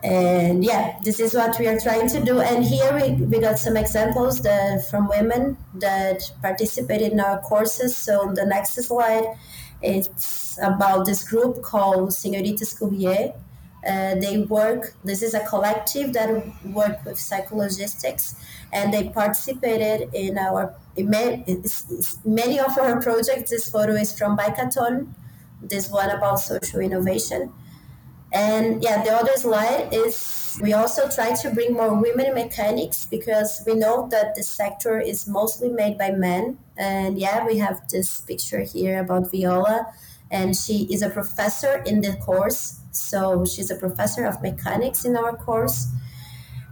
And 0.03 0.63
yeah 0.63 0.99
this 1.03 1.19
is 1.19 1.33
what 1.35 1.59
we 1.59 1.67
are 1.67 1.79
trying 1.79 2.09
to 2.09 2.23
do. 2.23 2.41
And 2.41 2.65
here 2.65 2.93
we, 2.95 3.13
we 3.25 3.41
got 3.41 3.59
some 3.59 3.77
examples 3.77 4.41
that 4.41 4.87
from 4.91 5.09
women 5.09 5.57
that 5.75 6.31
participated 6.43 7.13
in 7.13 7.21
our 7.21 7.41
courses. 7.41 7.97
So 7.97 8.33
the 8.35 8.45
next 8.45 8.75
slide 8.75 9.25
it's 9.83 10.59
about 10.63 11.05
this 11.05 11.25
group 11.25 11.63
called 11.63 12.11
Señoritas 12.11 12.79
Courier. 12.79 13.35
Uh, 13.87 14.15
they 14.15 14.39
work 14.39 14.95
this 15.05 15.23
is 15.23 15.35
a 15.35 15.41
collective 15.47 16.13
that 16.13 16.31
work 16.65 17.05
with 17.05 17.17
cyclologistics 17.17 18.35
and 18.73 18.95
they 18.95 19.09
participated 19.11 20.09
in 20.15 20.39
our 20.39 20.75
many, 20.97 22.59
of 22.61 22.79
our 22.79 23.01
projects 23.01 23.51
this 23.51 23.69
photo 23.69 23.93
is 23.93 24.17
from 24.17 24.37
Bikeathon 24.39 25.09
this 25.61 25.91
one 25.91 26.11
about 26.11 26.41
social 26.41 26.81
innovation 26.81 27.53
and 28.35 28.83
yeah, 28.83 29.03
the 29.05 29.13
other 29.13 29.37
slide 29.37 29.91
is 29.93 30.59
we 30.61 30.73
also 30.73 31.09
try 31.09 31.35
to 31.35 31.51
bring 31.51 31.73
more 31.73 31.95
women 31.95 32.35
mechanics 32.35 33.07
because 33.07 33.63
we 33.65 33.75
know 33.75 34.09
that 34.11 34.35
the 34.35 34.43
sector 34.43 34.99
is 34.99 35.29
mostly 35.29 35.69
made 35.69 35.97
by 35.97 36.11
men. 36.11 36.59
And 36.77 37.17
yeah, 37.17 37.47
we 37.47 37.59
have 37.59 37.87
this 37.89 38.21
picture 38.21 38.61
here 38.61 38.99
about 38.99 39.31
Viola, 39.31 39.87
and 40.33 40.57
she 40.57 40.89
is 40.93 41.01
a 41.01 41.11
professor 41.11 41.83
in 41.87 42.01
the 42.01 42.15
course. 42.15 42.81
So 42.97 43.45
she's 43.45 43.71
a 43.71 43.77
professor 43.77 44.25
of 44.25 44.43
mechanics 44.43 45.05
in 45.05 45.17
our 45.17 45.37
course. 45.37 45.89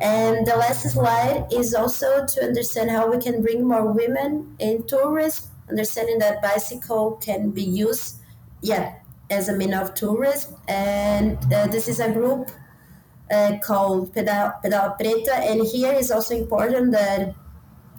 And 0.01 0.47
the 0.47 0.57
last 0.57 0.83
slide 0.91 1.47
is 1.53 1.75
also 1.75 2.27
to 2.27 2.45
understand 2.45 2.91
how 2.91 3.11
we 3.11 3.19
can 3.19 3.43
bring 3.43 3.67
more 3.67 3.93
women 3.93 4.57
in 4.59 4.85
tourism, 4.87 5.51
understanding 5.69 6.19
that 6.19 6.43
bicycle 6.43 7.13
can 7.23 7.51
be 7.51 7.63
used, 7.63 8.17
yeah, 8.63 8.95
as 9.31 9.49
a 9.49 9.53
mean 9.53 9.75
of 9.75 9.95
tourism. 9.95 10.57
And 10.67 11.39
uh, 11.53 11.67
this 11.69 11.87
is 11.87 12.01
a 12.01 12.11
group 12.11 12.51
uh, 13.31 13.59
called 13.63 14.13
Pedal, 14.13 14.53
Pedal 14.63 14.97
Preta. 14.99 15.39
And 15.51 15.65
here 15.67 15.93
is 15.93 16.11
also 16.11 16.37
important 16.37 16.93
that 16.93 17.35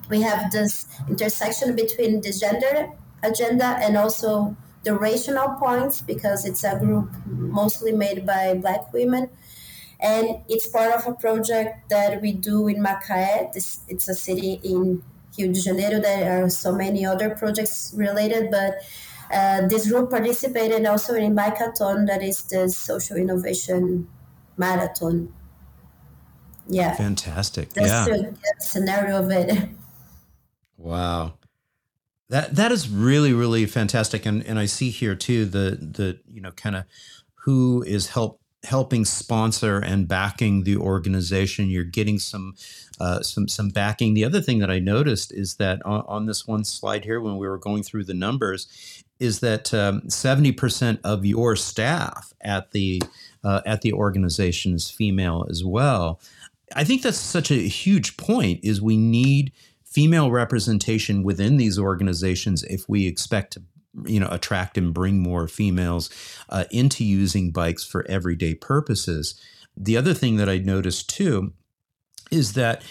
we 0.10 0.22
have 0.22 0.52
this 0.52 0.88
intersection 1.08 1.76
between 1.76 2.22
the 2.22 2.34
gender 2.34 2.90
agenda 3.24 3.78
and 3.80 3.98
also 3.98 4.56
the 4.84 4.94
rational 4.96 5.50
points 5.60 6.02
because 6.02 6.46
it's 6.46 6.64
a 6.64 6.78
group 6.78 7.10
mostly 7.26 7.92
made 7.92 8.26
by 8.26 8.54
black 8.56 8.92
women. 8.94 9.30
And 10.00 10.44
it's 10.50 10.68
part 10.68 10.94
of 10.94 11.08
a 11.08 11.14
project 11.14 11.90
that 11.90 12.22
we 12.22 12.34
do 12.34 12.68
in 12.68 12.84
Macaé. 12.84 13.54
This, 13.54 13.80
it's 13.88 14.10
a 14.10 14.14
city 14.14 14.60
in 14.64 15.02
Rio 15.38 15.54
de 15.54 15.60
Janeiro. 15.62 16.02
There 16.02 16.44
are 16.44 16.50
so 16.50 16.74
many 16.74 17.06
other 17.06 17.30
projects 17.30 17.94
related, 17.96 18.52
but 18.52 18.82
uh, 19.34 19.68
this 19.68 19.90
group 19.90 20.10
participated 20.10 20.86
also 20.86 21.16
in 21.16 21.36
Bikeathon, 21.36 22.08
that 22.08 22.22
is 22.22 22.44
the 22.44 22.68
social 22.70 23.16
innovation 23.16 24.08
marathon. 24.58 25.34
Yeah. 26.68 26.94
Fantastic. 26.96 27.74
Just 27.74 28.10
yeah. 28.10 28.18
get 28.18 28.62
scenario 28.62 29.20
of 29.24 29.32
it. 29.32 29.70
Wow. 30.76 31.36
That 32.34 32.56
that 32.56 32.72
is 32.72 32.90
really, 32.90 33.32
really 33.32 33.68
fantastic. 33.68 34.26
And 34.26 34.44
and 34.48 34.58
I 34.58 34.66
see 34.66 34.90
here 34.90 35.14
too 35.14 35.46
the 35.46 35.78
the, 35.80 36.20
you 36.28 36.42
know, 36.42 36.50
kind 36.50 36.76
of 36.76 36.86
who 37.36 37.84
is 37.84 38.08
help 38.08 38.42
helping 38.64 39.06
sponsor 39.06 39.78
and 39.78 40.08
backing 40.08 40.64
the 40.64 40.78
organization. 40.78 41.70
You're 41.70 41.84
getting 41.84 42.18
some 42.18 42.56
uh, 43.00 43.22
some 43.22 43.48
some 43.48 43.70
backing. 43.70 44.16
The 44.16 44.26
other 44.26 44.42
thing 44.42 44.58
that 44.60 44.72
I 44.72 44.80
noticed 44.80 45.32
is 45.32 45.58
that 45.58 45.86
on, 45.86 46.04
on, 46.08 46.26
this 46.26 46.48
one 46.48 46.64
slide 46.64 47.06
here, 47.06 47.22
when 47.22 47.38
we 47.38 47.48
were 47.48 47.60
going 47.60 47.84
through 47.84 48.06
the 48.06 48.16
numbers, 48.16 49.04
is 49.20 49.40
that 49.42 49.72
um, 49.72 50.10
seventy 50.10 50.52
percent 50.52 51.02
of 51.04 51.28
your 51.28 51.56
staff 51.56 52.34
at 52.42 52.72
the 52.72 53.00
uh, 53.44 53.62
at 53.64 53.82
the 53.82 53.94
organization 53.94 54.74
is 54.74 54.90
female 54.90 55.46
as 55.52 55.64
well. 55.64 56.20
I 56.76 56.84
think 56.84 57.04
that's 57.04 57.20
such 57.20 57.52
a 57.52 57.68
huge 57.68 58.18
point. 58.18 58.62
Is 58.64 58.82
we 58.82 58.98
need 58.98 59.52
female 59.94 60.32
representation 60.32 61.24
within 61.24 61.58
these 61.58 61.78
organizations 61.78 62.64
if 62.64 62.88
we 62.90 63.08
expect 63.08 63.54
to 63.54 63.64
you 64.06 64.20
know 64.20 64.30
attract 64.32 64.78
and 64.78 64.94
bring 64.94 65.20
more 65.22 65.48
females 65.48 66.10
uh, 66.50 66.66
into 66.72 67.04
using 67.04 67.52
bikes 67.52 67.84
for 67.86 68.06
everyday 68.10 68.56
purposes. 68.56 69.40
The 69.78 69.98
other 69.98 70.14
thing 70.14 70.38
that 70.38 70.50
i 70.50 70.58
noticed 70.58 71.10
too 71.10 71.54
is 72.32 72.54
that 72.54 72.84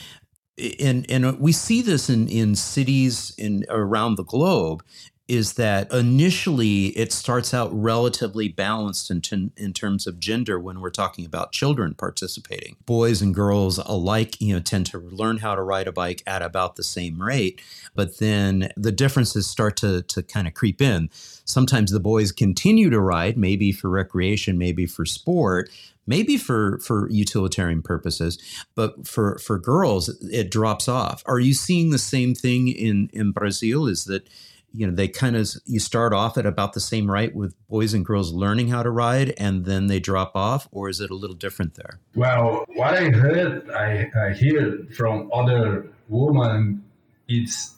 and 0.81 1.11
and 1.11 1.39
we 1.41 1.53
see 1.53 1.83
this 1.83 2.09
in 2.11 2.29
in 2.29 2.55
cities 2.55 3.35
in 3.39 3.65
around 3.69 4.17
the 4.17 4.25
globe 4.25 4.85
is 5.29 5.55
that 5.55 5.91
initially 5.93 6.87
it 6.89 7.13
starts 7.13 7.55
out 7.55 7.71
relatively 7.73 8.49
balanced 8.49 9.11
in, 9.11 9.53
in 9.57 9.73
terms 9.73 10.07
of 10.07 10.19
gender 10.19 10.59
when 10.59 10.81
we're 10.81 10.91
talking 10.91 11.25
about 11.25 11.53
children 11.53 11.95
participating. 11.95 12.77
Boys 12.87 13.23
and 13.23 13.35
girls 13.35 13.79
alike, 13.79 14.41
you 14.41 14.53
know, 14.53 14.61
tend 14.61 14.87
to 14.87 14.99
learn 14.99 15.39
how 15.39 15.55
to 15.55 15.63
ride 15.63 15.87
a 15.87 15.93
bike 15.93 16.23
at 16.27 16.43
about 16.43 16.77
the 16.77 16.83
same 16.83 17.23
rate, 17.23 17.63
but 17.95 18.19
then 18.19 18.71
the 18.77 18.93
differences 18.93 19.47
start 19.47 19.77
to, 19.77 20.03
to 20.03 20.23
kind 20.23 20.49
of 20.49 20.55
creep 20.55 20.83
in. 20.83 21.09
Sometimes 21.45 21.93
the 21.93 22.01
boys 22.01 22.33
continue 22.33 22.91
to 22.91 23.01
ride, 23.01 23.39
maybe 23.39 23.73
for 23.73 23.89
recreation, 23.89 24.59
maybe 24.59 24.87
for 24.87 25.07
sport, 25.07 25.71
maybe 26.07 26.37
for 26.37 26.79
for 26.81 27.09
utilitarian 27.11 27.81
purposes 27.81 28.37
but 28.75 29.07
for 29.07 29.39
for 29.39 29.57
girls 29.57 30.09
it 30.23 30.51
drops 30.51 30.89
off 30.89 31.23
are 31.27 31.39
you 31.39 31.55
seeing 31.55 31.91
the 31.91 31.99
same 31.99 32.35
thing 32.35 32.67
in 32.67 33.09
in 33.13 33.31
brazil 33.31 33.87
is 33.87 34.05
that 34.07 34.29
you 34.73 34.87
know 34.87 34.93
they 34.95 35.09
kind 35.09 35.37
of 35.37 35.49
you 35.67 35.79
start 35.79 36.13
off 36.13 36.39
at 36.39 36.47
about 36.47 36.73
the 36.73 36.81
same 36.81 37.11
rate 37.11 37.35
with 37.35 37.55
boys 37.69 37.95
and 37.95 38.05
girls 38.05 38.33
learning 38.33 38.69
how 38.69 38.83
to 38.83 38.91
ride 38.91 39.35
and 39.39 39.65
then 39.65 39.87
they 39.87 40.01
drop 40.01 40.33
off 40.35 40.69
or 40.71 40.89
is 40.89 41.01
it 41.01 41.11
a 41.11 41.15
little 41.15 41.37
different 41.37 41.75
there? 41.75 42.01
Well 42.15 42.65
what 42.75 42.95
i 42.95 43.11
heard 43.11 43.71
i, 43.71 44.11
I 44.19 44.33
hear 44.33 44.87
from 44.97 45.31
other 45.33 45.89
women 46.09 46.85
it's 47.29 47.75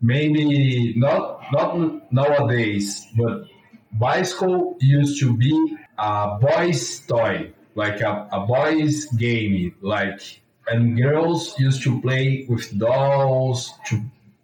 maybe 0.00 0.94
not 0.96 1.42
not 1.52 2.12
nowadays 2.12 3.06
but 3.16 3.44
bicycle 3.92 4.76
used 4.80 5.20
to 5.20 5.36
be 5.36 5.76
a 5.98 6.38
boys 6.40 7.00
toy 7.00 7.52
like 7.74 8.00
a, 8.00 8.28
a 8.32 8.46
boys 8.46 9.06
game 9.16 9.74
like 9.80 10.40
and 10.68 10.96
girls 10.96 11.58
used 11.58 11.82
to 11.82 12.00
play 12.00 12.46
with 12.48 12.78
dolls 12.78 13.72
to 13.86 14.00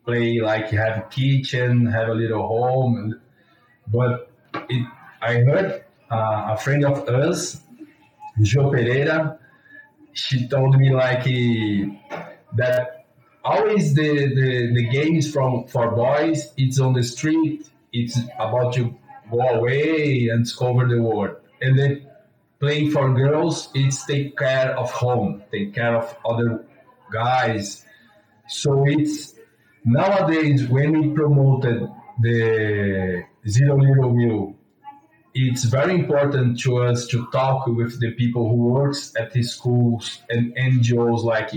play 0.06 0.40
like 0.40 0.72
you 0.72 0.78
have 0.78 0.98
a 0.98 1.08
kitchen, 1.10 1.86
have 1.86 2.08
a 2.08 2.14
little 2.14 2.46
home. 2.46 3.20
But 3.88 4.30
it, 4.70 4.86
I 5.20 5.34
heard 5.40 5.84
uh, 6.10 6.54
a 6.54 6.56
friend 6.56 6.84
of 6.84 7.08
us, 7.08 7.60
Jo 8.42 8.70
Pereira, 8.70 9.38
she 10.12 10.48
told 10.48 10.78
me 10.78 10.90
like 10.92 11.25
that 12.54 13.06
always 13.44 13.94
the, 13.94 14.34
the, 14.34 14.72
the 14.75 14.88
games 14.88 15.30
from 15.32 15.66
for 15.66 15.90
boys? 15.90 16.52
It's 16.56 16.80
on 16.80 16.94
the 16.94 17.02
street. 17.02 17.68
It's 17.92 18.18
about 18.38 18.75
to 18.75 18.94
go 19.30 19.40
away 19.40 20.28
and 20.28 20.44
discover 20.44 20.88
the 20.88 21.02
world. 21.02 21.36
And 21.60 21.78
then 21.78 22.06
playing 22.60 22.90
for 22.90 23.12
girls. 23.14 23.68
It's 23.75 24.04
take 24.06 24.36
care 24.36 24.76
of 24.76 24.90
home 24.90 25.42
take 25.52 25.75
care 25.75 25.96
of 25.96 26.16
other 26.25 26.64
guys. 27.12 27.84
So 28.48 28.84
it's 28.86 29.34
Nowadays, 29.88 30.66
when 30.66 31.01
we 31.01 31.14
promoted 31.14 31.88
the 32.20 33.22
Zero 33.46 33.79
Little 33.79 34.11
Wheel, 34.11 34.57
it's 35.33 35.62
very 35.62 35.94
important 35.94 36.59
to 36.62 36.79
us 36.79 37.07
to 37.07 37.27
talk 37.31 37.68
with 37.68 38.01
the 38.01 38.11
people 38.12 38.49
who 38.49 38.57
works 38.57 39.12
at 39.16 39.33
the 39.33 39.44
schools 39.44 40.22
and 40.29 40.53
NGOs 40.57 41.22
like. 41.22 41.53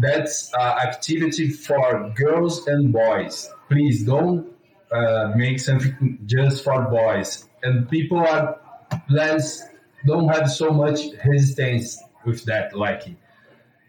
That's 0.00 0.52
uh, 0.54 0.60
activity 0.60 1.50
for 1.50 2.12
girls 2.16 2.66
and 2.66 2.92
boys. 2.92 3.48
Please 3.68 4.02
don't 4.02 4.52
uh, 4.90 5.32
make 5.36 5.60
something 5.60 6.18
just 6.26 6.64
for 6.64 6.82
boys. 6.82 7.48
And 7.62 7.88
people 7.88 8.18
are 8.18 8.58
less 9.08 9.62
don't 10.04 10.28
have 10.28 10.50
so 10.50 10.70
much 10.70 11.00
resistance 11.24 12.02
with 12.24 12.44
that. 12.46 12.76
Like 12.76 13.04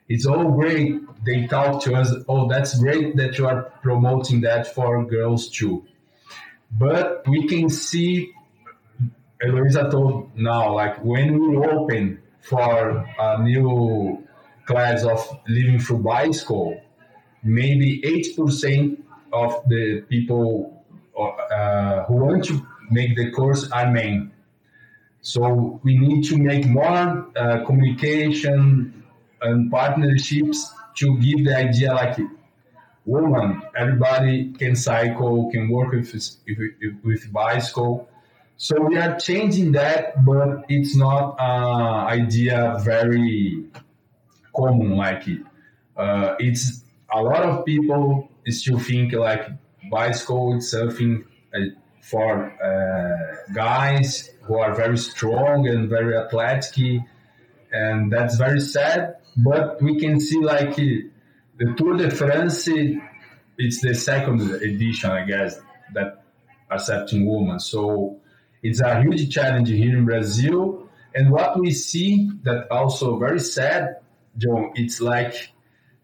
it's 0.07 0.25
all 0.25 0.51
great. 0.51 1.01
They 1.25 1.47
talk 1.47 1.81
to 1.83 1.95
us, 1.95 2.13
oh, 2.27 2.47
that's 2.47 2.77
great 2.77 3.15
that 3.15 3.37
you 3.37 3.47
are 3.47 3.63
promoting 3.81 4.41
that 4.41 4.73
for 4.73 5.03
girls 5.05 5.49
too. 5.49 5.85
But 6.71 7.23
we 7.27 7.47
can 7.47 7.69
see, 7.69 8.31
Heloisa 9.41 9.89
told 9.89 10.37
now, 10.37 10.73
like 10.73 11.03
when 11.03 11.39
we 11.39 11.57
open 11.57 12.21
for 12.41 13.05
a 13.19 13.41
new 13.41 14.23
class 14.65 15.03
of 15.03 15.39
living 15.47 15.79
through 15.79 15.99
bicycle, 15.99 16.81
maybe 17.43 18.01
8% 18.01 18.97
of 19.31 19.63
the 19.67 20.01
people 20.09 20.83
uh, 21.17 22.03
who 22.05 22.15
want 22.15 22.43
to 22.45 22.65
make 22.91 23.15
the 23.15 23.31
course 23.31 23.69
are 23.71 23.91
men. 23.91 24.31
So 25.21 25.79
we 25.83 25.97
need 25.97 26.23
to 26.25 26.37
make 26.37 26.65
more 26.67 27.27
uh, 27.35 27.65
communication, 27.65 29.04
and 29.41 29.71
partnerships 29.71 30.73
to 30.95 31.17
give 31.19 31.45
the 31.45 31.55
idea 31.55 31.93
like 31.93 32.17
woman 33.05 33.61
everybody 33.77 34.51
can 34.53 34.75
cycle 34.75 35.51
can 35.51 35.69
work 35.69 35.91
with 35.91 36.13
with, 37.03 37.31
bicycle. 37.31 38.09
So 38.57 38.81
we 38.81 38.97
are 38.97 39.19
changing 39.19 39.73
that 39.73 40.25
but 40.25 40.65
it's 40.69 40.95
not 40.95 41.35
uh, 41.39 42.07
idea 42.07 42.77
very 42.83 43.65
common 44.55 44.95
like 44.95 45.27
it 45.27 45.41
uh, 45.97 46.35
it's 46.39 46.83
a 47.13 47.21
lot 47.21 47.43
of 47.43 47.65
people 47.65 48.29
still 48.47 48.79
think 48.79 49.13
like 49.13 49.49
bicycle 49.91 50.57
is 50.57 50.71
something 50.71 51.25
uh, 51.53 51.59
for 52.01 52.51
uh, 52.61 53.53
guys 53.53 54.29
who 54.43 54.57
are 54.57 54.73
very 54.73 54.97
strong 54.97 55.67
and 55.67 55.89
very 55.89 56.15
athletic 56.15 57.01
and 57.71 58.11
that's 58.11 58.35
very 58.35 58.59
sad 58.59 59.15
but 59.37 59.81
we 59.81 59.99
can 59.99 60.19
see 60.19 60.39
like 60.39 60.75
the 60.75 61.73
Tour 61.77 61.97
de 61.97 62.09
France, 62.09 62.67
it's 63.57 63.81
the 63.81 63.93
second 63.93 64.41
edition, 64.41 65.11
I 65.11 65.25
guess, 65.25 65.59
that 65.93 66.23
accepting 66.69 67.25
women. 67.25 67.59
So 67.59 68.19
it's 68.63 68.81
a 68.81 69.01
huge 69.01 69.33
challenge 69.33 69.69
here 69.69 69.97
in 69.97 70.05
Brazil. 70.05 70.89
And 71.13 71.31
what 71.31 71.59
we 71.59 71.71
see 71.71 72.29
that 72.43 72.69
also 72.71 73.17
very 73.17 73.39
sad, 73.39 73.97
John, 74.37 74.71
it's 74.75 74.99
like 74.99 75.51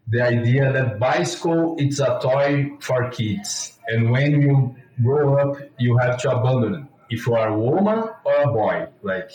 the 0.07 0.21
idea 0.21 0.71
that 0.71 0.99
bicycle 0.99 1.75
it's 1.77 1.99
a 1.99 2.19
toy 2.21 2.71
for 2.79 3.09
kids. 3.09 3.77
And 3.87 4.11
when 4.11 4.41
you 4.41 4.75
grow 5.03 5.35
up, 5.37 5.57
you 5.77 5.97
have 5.97 6.21
to 6.21 6.31
abandon 6.31 6.75
it. 6.75 6.87
If 7.09 7.27
you 7.27 7.35
are 7.35 7.49
a 7.49 7.57
woman 7.57 8.09
or 8.23 8.35
a 8.41 8.47
boy, 8.47 8.87
like, 9.01 9.31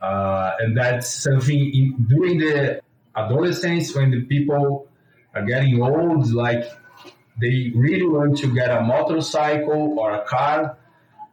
uh, 0.00 0.52
and 0.58 0.76
that's 0.76 1.08
something 1.08 1.58
in, 1.58 2.06
during 2.08 2.38
the 2.38 2.82
adolescence 3.16 3.94
when 3.94 4.10
the 4.10 4.22
people 4.22 4.88
are 5.34 5.44
getting 5.44 5.82
old, 5.82 6.32
like 6.32 6.64
they 7.40 7.72
really 7.74 8.06
want 8.06 8.38
to 8.38 8.54
get 8.54 8.70
a 8.70 8.82
motorcycle 8.82 9.98
or 9.98 10.14
a 10.14 10.24
car 10.24 10.78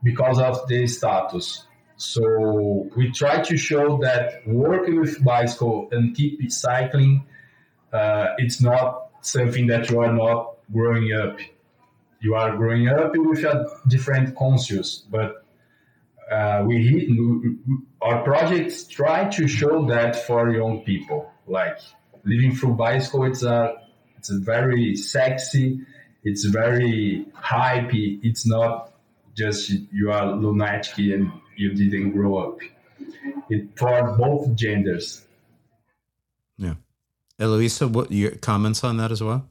because 0.04 0.39
of 0.39 0.67
their 0.67 0.88
status. 0.88 1.65
So 1.98 2.89
we 2.96 3.12
try 3.12 3.41
to 3.41 3.58
show 3.58 4.00
that 4.02 4.48
working 4.48 5.00
with 5.00 5.24
bicycle 5.24 5.88
and 5.91 6.15
keep 6.15 6.52
cycling, 6.52 7.28
uh, 7.94 8.30
it's 8.38 8.60
not 8.60 9.10
something 9.22 9.67
that 9.67 9.89
you 9.89 10.00
are 10.00 10.12
not 10.12 10.56
growing 10.74 11.13
up. 11.13 11.38
You 12.20 12.36
are 12.36 12.56
growing 12.56 12.88
up 12.88 13.12
with 13.15 13.44
a 13.44 13.67
different 13.88 14.36
conscious, 14.36 15.04
but 15.10 15.46
uh, 16.32 16.63
we 16.65 17.60
our 18.02 18.24
projects 18.24 18.86
try 18.86 19.28
to 19.30 19.48
show 19.48 19.86
that 19.88 20.15
for 20.15 20.50
young 20.50 20.82
people 20.82 21.31
like 21.47 21.77
living 22.23 22.56
through 22.56 22.73
bicycle 22.73 23.23
it's 23.23 23.43
a 23.43 23.75
it's 24.17 24.30
a 24.30 24.38
very 24.39 24.95
sexy 24.95 25.82
it's 26.23 26.45
very 26.45 27.25
hypey. 27.36 28.19
It's 28.23 28.45
not 28.45 28.91
just 29.36 29.69
you 29.91 30.12
are 30.12 30.32
lunatic 30.32 30.97
and 30.97 31.32
you 31.56 31.73
didn't 31.73 32.12
grow 32.12 32.38
up. 32.38 32.60
It 33.49 33.69
for 33.75 34.15
both 34.17 34.56
genders. 34.56 35.25
Yeah. 36.58 36.75
Heloisa 37.39 37.88
what 37.88 38.12
your 38.12 38.32
comments 38.32 38.84
on 38.84 38.97
that 38.97 39.12
as 39.12 39.23
well? 39.23 39.47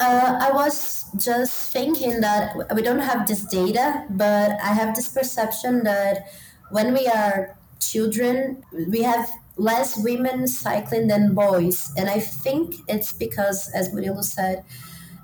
Uh, 0.00 0.38
I 0.40 0.52
was 0.52 1.04
just 1.18 1.72
thinking 1.72 2.20
that 2.20 2.56
we 2.74 2.82
don't 2.82 3.00
have 3.00 3.26
this 3.26 3.44
data, 3.44 4.06
but 4.08 4.52
I 4.62 4.72
have 4.72 4.94
this 4.94 5.08
perception 5.08 5.82
that 5.84 6.30
when 6.70 6.94
we 6.94 7.06
are 7.06 7.56
children, 7.80 8.64
we 8.88 9.02
have 9.02 9.28
less 9.60 10.02
women 10.02 10.48
cycling 10.48 11.06
than 11.08 11.34
boys. 11.34 11.92
And 11.96 12.08
I 12.08 12.18
think 12.18 12.76
it's 12.88 13.12
because, 13.12 13.70
as 13.74 13.90
Murilo 13.90 14.24
said, 14.24 14.64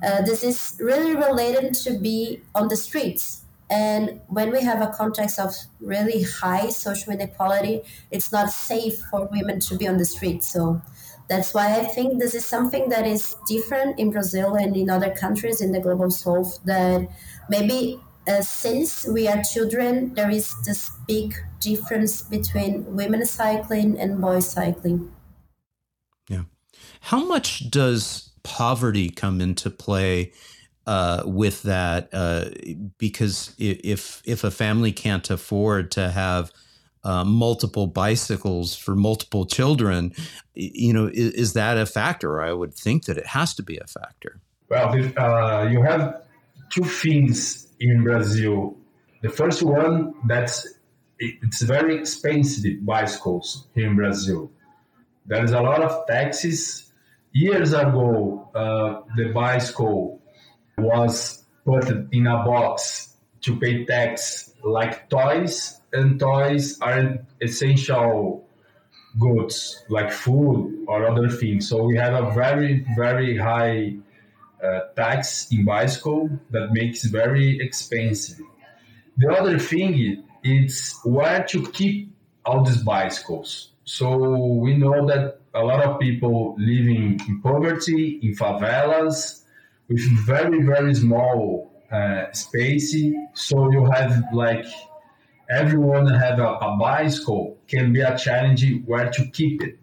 uh, 0.05 0.21
this 0.23 0.45
is 0.45 0.77
really 0.79 1.17
related 1.17 1.73
to 1.85 1.99
be 1.99 2.43
on 2.55 2.69
the 2.69 2.77
streets. 2.77 3.43
And 3.71 4.21
when 4.29 4.53
we 4.53 4.61
have 4.61 4.83
a 4.83 4.93
context 4.93 5.41
of 5.41 5.55
really 5.81 6.23
high 6.23 6.69
social 6.69 7.15
inequality, 7.15 7.81
it's 8.11 8.31
not 8.31 8.51
safe 8.51 8.99
for 9.11 9.27
women 9.33 9.59
to 9.61 9.77
be 9.77 9.89
on 9.89 9.97
the 9.97 10.05
streets. 10.05 10.53
So 10.53 10.83
that's 11.29 11.55
why 11.55 11.81
I 11.81 11.85
think 11.85 12.21
this 12.21 12.35
is 12.35 12.45
something 12.45 12.91
that 12.91 13.07
is 13.07 13.35
different 13.49 13.99
in 13.99 14.11
Brazil 14.11 14.55
and 14.55 14.77
in 14.77 14.91
other 14.91 15.11
countries 15.11 15.61
in 15.61 15.73
the 15.73 15.81
global 15.81 16.11
south 16.11 16.63
that 16.65 17.09
maybe 17.49 18.01
uh, 18.29 18.43
since 18.43 19.07
we 19.07 19.29
are 19.29 19.43
children, 19.43 20.15
there 20.15 20.31
is 20.31 20.55
this 20.65 20.91
big 21.07 21.35
difference 21.61 22.23
between 22.23 22.85
women 22.95 23.25
cycling 23.25 23.99
and 23.99 24.21
boys 24.21 24.51
cycling. 24.51 25.13
Yeah. 26.29 26.43
How 27.01 27.25
much 27.25 27.71
does 27.71 28.33
poverty 28.43 29.11
come 29.11 29.41
into 29.41 29.71
play 29.71 30.33
uh, 30.87 31.23
with 31.25 31.63
that? 31.63 32.09
Uh, 32.13 32.51
because 32.99 33.55
if 33.59 34.23
if 34.25 34.45
a 34.45 34.51
family 34.51 34.93
can't 34.93 35.29
afford 35.31 35.91
to 35.93 36.11
have 36.11 36.53
uh, 37.05 37.25
multiple 37.25 37.87
bicycles 37.87 38.77
for 38.77 38.97
multiple 38.97 39.47
children, 39.47 40.13
you 40.55 40.93
know, 40.93 41.07
is, 41.07 41.33
is, 41.33 41.53
that 41.53 41.79
a 41.79 41.87
factor? 41.87 42.43
I 42.43 42.53
would 42.53 42.75
think 42.75 43.05
that 43.05 43.17
it 43.17 43.27
has 43.27 43.55
to 43.55 43.63
be 43.63 43.79
a 43.79 43.87
factor. 43.87 44.41
Well, 44.69 44.89
uh, 45.17 45.69
you 45.69 45.83
have 45.83 46.23
two 46.71 46.83
things 46.83 47.66
in 47.81 48.05
Brazil. 48.05 48.77
The 49.23 49.29
first 49.29 49.63
one 49.63 50.15
that's 50.27 50.67
it's 51.19 51.63
very 51.63 51.97
expensive 51.97 52.85
bicycles 52.85 53.69
here 53.75 53.87
in 53.87 53.97
Brazil. 53.97 54.51
There 55.25 55.43
is 55.43 55.53
a 55.53 55.61
lot 55.61 55.83
of 55.83 56.07
taxes. 56.07 56.93
Years 57.33 57.73
ago, 57.73 58.51
uh, 58.55 59.01
the 59.17 59.33
bicycle 59.33 60.21
was 60.79 61.45
put 61.65 61.89
in 62.13 62.27
a 62.27 62.45
box 62.45 63.17
to 63.43 63.57
pay 63.57 63.85
tax 63.85 64.53
like 64.63 65.09
toys 65.09 65.81
and 65.93 66.19
toys 66.19 66.79
are 66.81 67.19
essential 67.41 68.47
goods 69.19 69.85
like 69.89 70.11
food 70.13 70.85
or 70.89 71.09
other 71.09 71.29
things. 71.29 71.69
So 71.69 71.85
we 71.85 71.97
have 71.97 72.13
a 72.15 72.31
very, 72.33 72.85
very 72.97 73.37
high 73.37 73.97
tax 74.97 75.51
in 75.53 75.65
bicycle 75.65 76.31
that 76.51 76.73
makes 76.73 77.05
very 77.05 77.49
expensive. 77.67 78.41
The 79.17 79.29
other 79.39 79.59
thing 79.59 80.25
is 80.43 80.95
where 81.05 81.43
to 81.45 81.59
keep 81.79 82.13
all 82.45 82.65
these 82.65 82.83
bicycles. 82.83 83.73
So 83.85 84.09
we 84.65 84.77
know 84.77 85.07
that 85.07 85.41
a 85.55 85.63
lot 85.71 85.83
of 85.83 85.99
people 86.01 86.55
living 86.59 87.21
in 87.29 87.41
poverty, 87.41 88.21
in 88.23 88.35
favelas, 88.35 89.43
with 89.89 90.05
very, 90.27 90.63
very 90.63 90.95
small 90.95 91.73
uh, 91.91 92.25
space. 92.33 92.95
So 93.35 93.71
you 93.71 93.83
have 93.95 94.13
like 94.33 94.67
everyone 95.49 96.07
have 96.09 96.39
a, 96.39 96.49
a 96.69 96.77
bicycle 96.79 97.57
can 97.69 97.93
be 97.93 98.01
a 98.01 98.17
challenge 98.19 98.65
where 98.85 99.11
to 99.11 99.23
keep 99.31 99.63
it. 99.63 99.79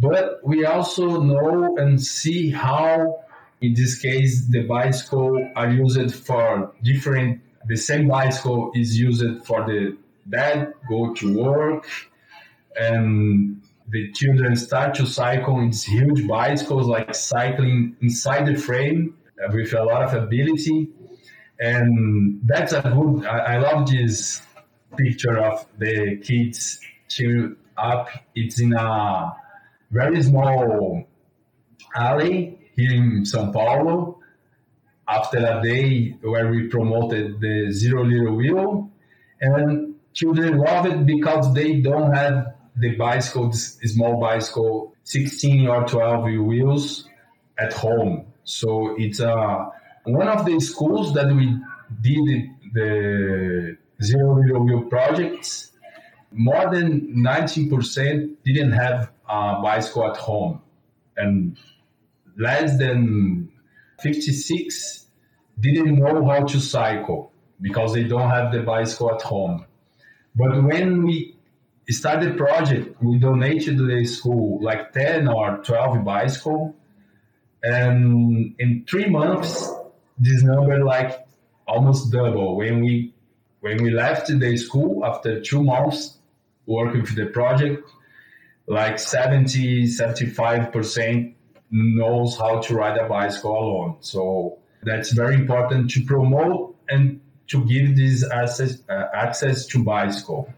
But 0.00 0.40
we 0.44 0.64
also 0.64 1.20
know 1.20 1.76
and 1.76 2.00
see 2.00 2.50
how, 2.50 3.24
in 3.60 3.74
this 3.74 3.98
case, 3.98 4.46
the 4.46 4.62
bicycle 4.62 5.50
are 5.56 5.70
used 5.70 6.14
for 6.14 6.72
different. 6.82 7.40
The 7.66 7.76
same 7.76 8.08
bicycle 8.08 8.70
is 8.74 8.98
used 8.98 9.44
for 9.44 9.66
the 9.66 9.96
dad 10.28 10.74
go 10.88 11.14
to 11.14 11.38
work, 11.38 11.88
and 12.78 13.60
the 13.88 14.12
children 14.12 14.54
start 14.56 14.94
to 14.96 15.06
cycle 15.06 15.58
in 15.58 15.72
huge 15.72 16.26
bicycles, 16.26 16.86
like 16.86 17.14
cycling 17.14 17.96
inside 18.00 18.46
the 18.46 18.54
frame 18.54 19.16
with 19.52 19.72
a 19.72 19.82
lot 19.82 20.02
of 20.02 20.22
ability. 20.22 20.90
And 21.60 22.40
that's 22.44 22.72
a 22.72 22.82
good. 22.82 23.26
I, 23.26 23.54
I 23.54 23.58
love 23.58 23.90
this 23.90 24.42
picture 24.96 25.38
of 25.38 25.66
the 25.78 26.18
kids 26.22 26.78
cheer 27.08 27.56
up. 27.76 28.08
It's 28.36 28.60
in 28.60 28.72
a 28.74 29.34
very 29.90 30.22
small 30.22 31.08
alley 31.96 32.57
here 32.78 32.94
in 32.94 33.24
São 33.24 33.52
Paulo. 33.52 34.20
After 35.08 35.38
a 35.38 35.60
day 35.62 36.16
where 36.22 36.48
we 36.48 36.68
promoted 36.68 37.40
the 37.40 37.72
zero 37.72 38.04
little 38.04 38.36
wheel, 38.36 38.90
and 39.40 39.94
children 40.12 40.58
love 40.58 40.86
it 40.86 41.04
because 41.04 41.52
they 41.54 41.80
don't 41.80 42.12
have 42.12 42.54
the 42.76 42.94
bicycle, 42.96 43.50
small 43.52 44.20
bicycle, 44.20 44.94
16 45.04 45.66
or 45.66 45.84
12 45.88 46.24
wheels 46.44 47.08
at 47.58 47.72
home. 47.72 48.26
So 48.44 48.94
it's 48.98 49.20
uh, 49.20 49.66
one 50.04 50.28
of 50.28 50.44
the 50.44 50.60
schools 50.60 51.14
that 51.14 51.34
we 51.34 51.58
did 52.00 52.50
the 52.74 53.76
zero 54.02 54.40
little 54.40 54.64
wheel 54.64 54.82
projects, 54.82 55.72
more 56.30 56.70
than 56.70 57.14
19% 57.16 58.36
didn't 58.44 58.72
have 58.72 59.10
a 59.28 59.60
bicycle 59.62 60.10
at 60.10 60.16
home. 60.16 60.60
And 61.16 61.56
less 62.38 62.78
than 62.78 63.50
56 64.00 65.06
didn't 65.58 65.96
know 65.96 66.24
how 66.26 66.44
to 66.44 66.60
cycle 66.60 67.32
because 67.60 67.92
they 67.92 68.04
don't 68.04 68.30
have 68.30 68.52
the 68.52 68.60
bicycle 68.62 69.12
at 69.12 69.22
home. 69.22 69.66
But 70.36 70.62
when 70.62 71.04
we 71.04 71.36
started 71.90 72.32
the 72.32 72.36
project, 72.36 73.02
we 73.02 73.18
donated 73.18 73.76
to 73.78 73.86
the 73.86 74.04
school 74.04 74.62
like 74.62 74.92
10 74.92 75.26
or 75.28 75.58
12 75.64 76.04
bicycle. 76.04 76.76
And 77.62 78.54
in 78.58 78.86
three 78.88 79.08
months, 79.08 79.68
this 80.16 80.42
number 80.44 80.84
like 80.84 81.26
almost 81.66 82.12
double. 82.12 82.56
When 82.56 82.82
we 82.82 83.14
when 83.60 83.82
we 83.82 83.90
left 83.90 84.28
the 84.28 84.56
school 84.56 85.04
after 85.04 85.40
two 85.40 85.64
months 85.64 86.18
working 86.66 87.00
with 87.00 87.16
the 87.16 87.26
project, 87.26 87.90
like 88.68 89.00
70, 89.00 89.86
75% 89.86 91.34
knows 91.70 92.36
how 92.36 92.60
to 92.60 92.74
ride 92.74 92.98
a 92.98 93.08
bicycle 93.08 93.52
alone. 93.52 93.96
So 94.00 94.58
that's 94.82 95.12
very 95.12 95.34
important 95.34 95.90
to 95.90 96.04
promote 96.04 96.76
and 96.88 97.20
to 97.48 97.64
give 97.64 97.96
this 97.96 98.28
access, 98.30 98.78
uh, 98.88 99.04
access 99.14 99.66
to 99.68 99.82
bicycle. 99.82 100.52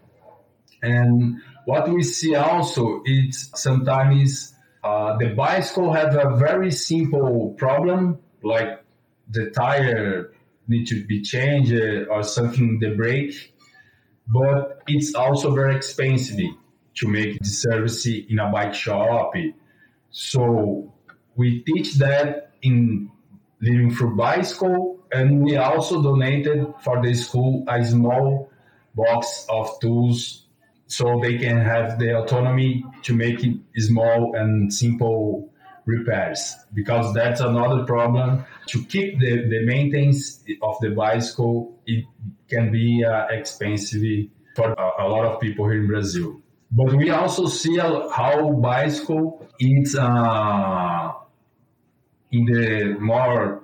And 0.81 1.41
what 1.65 1.89
we 1.89 2.03
see 2.03 2.35
also 2.35 3.01
is 3.05 3.51
sometimes 3.55 4.53
uh, 4.83 5.17
the 5.17 5.29
bicycle 5.29 5.93
have 5.93 6.15
a 6.15 6.35
very 6.37 6.71
simple 6.71 7.53
problem, 7.57 8.19
like 8.43 8.83
the 9.29 9.49
tire 9.51 10.31
need 10.67 10.87
to 10.87 11.05
be 11.05 11.21
changed 11.21 11.73
or 12.09 12.23
something 12.23 12.79
the 12.79 12.95
brake 12.95 13.53
but 14.27 14.81
it's 14.87 15.13
also 15.13 15.53
very 15.53 15.75
expensive 15.75 16.39
to 16.95 17.07
make 17.07 17.39
the 17.39 17.45
service 17.45 18.05
in 18.05 18.39
a 18.39 18.51
bike 18.51 18.73
shop 18.73 19.33
so 20.11 20.93
we 21.41 21.63
teach 21.63 21.95
that 21.95 22.51
in 22.61 23.09
living 23.61 23.89
through 23.95 24.15
bicycle 24.15 24.99
and 25.11 25.43
we 25.43 25.57
also 25.57 26.01
donated 26.01 26.67
for 26.83 27.01
the 27.01 27.13
school 27.15 27.63
a 27.67 27.83
small 27.83 28.51
box 28.93 29.45
of 29.49 29.79
tools 29.79 30.45
so 30.85 31.19
they 31.19 31.37
can 31.37 31.57
have 31.57 31.97
the 31.97 32.15
autonomy 32.15 32.83
to 33.01 33.15
make 33.15 33.43
it 33.43 33.57
small 33.77 34.35
and 34.35 34.71
simple 34.71 35.49
repairs. 35.85 36.55
Because 36.73 37.13
that's 37.13 37.41
another 37.41 37.85
problem. 37.85 38.45
To 38.67 38.83
keep 38.85 39.19
the, 39.19 39.47
the 39.49 39.65
maintenance 39.65 40.43
of 40.61 40.75
the 40.81 40.91
bicycle 40.91 41.79
it 41.87 42.05
can 42.49 42.71
be 42.71 43.03
uh, 43.03 43.25
expensive 43.27 44.03
for 44.55 44.73
a, 44.73 45.03
a, 45.03 45.07
lot 45.07 45.25
of 45.25 45.39
people 45.39 45.65
here 45.65 45.81
in 45.81 45.87
brazil. 45.87 46.39
But 46.71 46.93
we 46.93 47.09
also 47.09 47.47
see 47.47 47.77
how 47.77 48.51
bicycle 48.61 49.47
is 49.59 49.95
uh, 49.95 51.11
in 52.31 52.45
the 52.45 52.95
more 52.99 53.61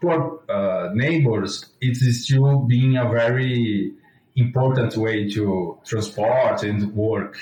poor 0.00 0.40
uh, 0.48 0.90
neighbors 0.94 1.70
it 1.80 1.96
is 2.02 2.24
still 2.24 2.58
being 2.60 2.96
a 2.96 3.08
very 3.08 3.92
important 4.36 4.96
way 4.96 5.28
to 5.28 5.78
transport 5.84 6.62
and 6.62 6.94
work 6.94 7.36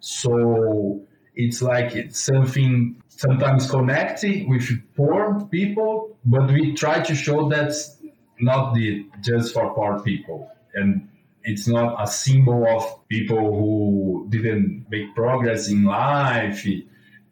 so 0.00 1.00
it's 1.34 1.62
like 1.62 1.94
it's 1.94 2.20
something 2.20 3.02
sometimes 3.08 3.70
connecting 3.70 4.48
with 4.48 4.68
poor 4.96 5.46
people, 5.50 6.16
but 6.24 6.50
we 6.50 6.74
try 6.74 7.00
to 7.00 7.14
show 7.14 7.48
that's 7.48 7.96
not 8.40 8.74
the 8.74 9.06
just 9.20 9.54
for 9.54 9.72
poor 9.74 10.00
people. 10.00 10.50
And 10.74 11.08
it's 11.44 11.68
not 11.68 12.02
a 12.02 12.06
symbol 12.06 12.66
of 12.66 13.08
people 13.08 13.38
who 13.38 14.26
didn't 14.28 14.86
make 14.90 15.14
progress 15.14 15.68
in 15.68 15.84
life. 15.84 16.66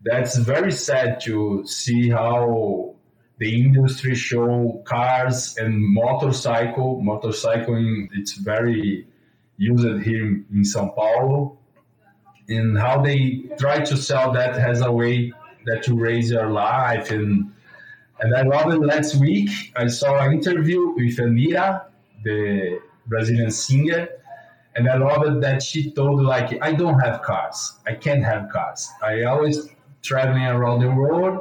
That's 0.02 0.36
very 0.36 0.72
sad 0.72 1.20
to 1.22 1.64
see 1.66 2.08
how 2.08 2.94
the 3.38 3.62
industry 3.62 4.14
show 4.14 4.82
cars 4.84 5.56
and 5.58 5.78
motorcycle. 5.78 7.02
Motorcycling, 7.02 8.08
it's 8.14 8.34
very 8.34 9.06
used 9.56 10.02
here 10.02 10.24
in, 10.24 10.64
Sao 10.64 10.88
Paulo 10.88 11.58
and 12.48 12.76
how 12.78 13.00
they 13.02 13.44
try 13.58 13.78
to 13.78 13.96
sell 13.96 14.32
that 14.32 14.56
as 14.56 14.80
a 14.80 14.90
way 14.90 15.32
that 15.66 15.86
you 15.86 15.94
raise 15.94 16.30
your 16.30 16.50
life 16.50 17.10
and 17.10 17.52
and 18.20 18.34
I 18.34 18.42
love 18.42 18.72
it 18.72 18.80
last 18.80 19.16
week 19.16 19.50
I 19.76 19.86
saw 19.86 20.18
an 20.18 20.32
interview 20.32 20.90
with 20.90 21.16
Anitta, 21.18 21.84
the 22.24 22.80
Brazilian 23.06 23.50
singer, 23.50 24.08
and 24.74 24.88
I 24.88 24.96
love 24.96 25.24
it 25.26 25.40
that 25.40 25.62
she 25.62 25.90
told 25.92 26.22
like 26.22 26.62
I 26.62 26.72
don't 26.72 26.98
have 27.00 27.22
cars. 27.22 27.78
I 27.86 27.94
can't 27.94 28.24
have 28.24 28.50
cars. 28.50 28.88
I 29.02 29.22
always 29.22 29.68
traveling 30.02 30.44
around 30.44 30.80
the 30.80 30.90
world. 30.90 31.40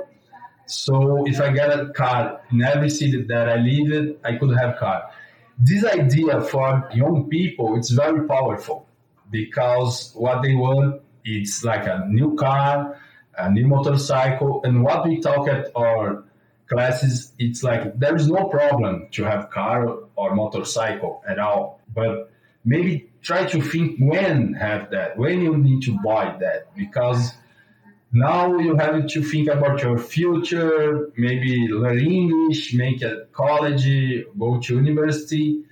So 0.66 1.26
if 1.26 1.42
I 1.42 1.52
get 1.52 1.78
a 1.78 1.90
car 1.90 2.42
in 2.52 2.62
every 2.62 2.90
city 2.90 3.24
that 3.24 3.50
I 3.50 3.56
live 3.56 3.92
in, 3.92 4.18
I 4.24 4.36
could 4.36 4.56
have 4.58 4.78
car. 4.78 5.10
This 5.58 5.84
idea 5.84 6.42
for 6.42 6.90
young 6.94 7.28
people, 7.30 7.76
it's 7.76 7.90
very 7.90 8.28
powerful 8.28 8.88
because 9.32 10.12
what 10.16 10.42
they 10.42 10.54
want 10.56 11.02
is 11.26 11.64
like 11.64 11.86
a 11.86 12.06
new 12.08 12.36
car, 12.36 12.98
a 13.38 13.52
new 13.52 13.68
motorcycle, 13.68 14.62
and 14.64 14.84
what 14.84 15.08
we 15.08 15.20
talk 15.20 15.48
at 15.48 15.72
our 15.76 16.24
classes, 16.68 17.34
it's 17.40 17.64
like 17.64 18.00
there 18.00 18.16
is 18.16 18.30
no 18.30 18.46
problem 18.46 19.08
to 19.12 19.24
have 19.24 19.50
car 19.50 19.98
or 20.16 20.36
motorcycle 20.36 21.24
at 21.28 21.40
all, 21.40 21.82
but 21.94 22.32
maybe 22.64 23.10
try 23.22 23.44
to 23.46 23.62
think 23.62 23.98
when 24.00 24.54
have 24.54 24.92
that, 24.92 25.18
when 25.18 25.42
you 25.42 25.58
need 25.58 25.82
to 25.84 25.98
buy 26.04 26.36
that, 26.40 26.74
because 26.76 27.34
now 28.12 28.58
you 28.58 28.76
have 28.76 29.08
to 29.08 29.24
think 29.24 29.50
about 29.50 29.82
your 29.82 29.98
future, 29.98 31.12
maybe 31.16 31.68
learn 31.68 32.00
English, 32.00 32.74
make 32.74 33.02
a 33.04 33.26
college, 33.34 34.26
go 34.38 34.60
to 34.60 34.76
university, 34.76 35.64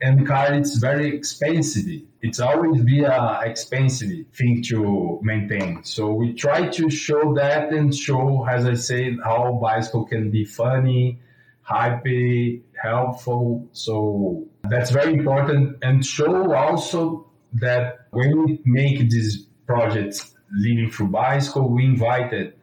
and 0.00 0.26
car 0.26 0.54
it's 0.54 0.78
very 0.78 1.14
expensive. 1.14 2.02
It's 2.22 2.40
always 2.40 2.82
be 2.82 3.00
a 3.04 3.40
expensive 3.44 4.26
thing 4.34 4.62
to 4.68 5.20
maintain. 5.22 5.84
So 5.84 6.12
we 6.12 6.32
try 6.32 6.68
to 6.68 6.90
show 6.90 7.34
that 7.34 7.72
and 7.72 7.94
show, 7.94 8.46
as 8.48 8.64
I 8.64 8.74
said, 8.74 9.18
how 9.24 9.58
bicycle 9.62 10.06
can 10.06 10.30
be 10.30 10.44
funny, 10.44 11.18
happy, 11.62 12.62
helpful. 12.82 13.68
So 13.72 14.46
that's 14.64 14.90
very 14.90 15.12
important 15.14 15.78
and 15.82 16.04
show 16.04 16.54
also 16.54 17.26
that 17.54 18.06
when 18.10 18.44
we 18.44 18.60
make 18.64 18.98
these 19.10 19.46
projects 19.66 20.34
living 20.52 20.90
through 20.90 21.08
bicycle, 21.08 21.68
we 21.68 21.84
invited 21.84 22.54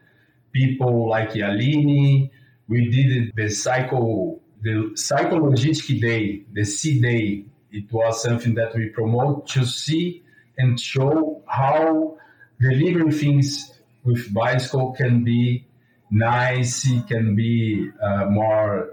people 0.52 1.10
like 1.10 1.32
Yalini. 1.32 2.30
We 2.68 2.90
did 2.90 3.32
the 3.36 3.50
cycle 3.50 4.42
the 4.62 4.92
cyclologistic 4.94 6.02
day, 6.02 6.44
the 6.54 6.66
C 6.66 7.02
day, 7.02 7.46
it 7.72 7.92
was 7.92 8.22
something 8.22 8.56
that 8.56 8.76
we 8.76 8.90
promote 8.90 9.48
to 9.50 9.66
see 9.66 10.24
and 10.58 10.80
show 10.80 11.42
how 11.48 12.18
delivering 12.60 13.12
things 13.12 13.80
with 14.04 14.34
bicycle 14.34 14.92
can 14.94 15.24
be 15.24 15.66
nice, 16.12 16.86
it 16.90 17.08
can 17.08 17.36
be 17.36 17.90
uh, 18.02 18.26
more 18.26 18.90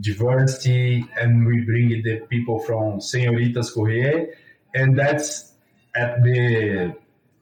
diversity, 0.00 1.04
and 1.20 1.44
we 1.46 1.60
bring 1.60 1.88
the 1.88 2.20
people 2.30 2.60
from 2.60 3.00
Señoritas 3.00 3.74
Courier, 3.74 4.32
and 4.74 4.96
that's 4.96 5.52
at 5.96 6.22
the 6.22 6.94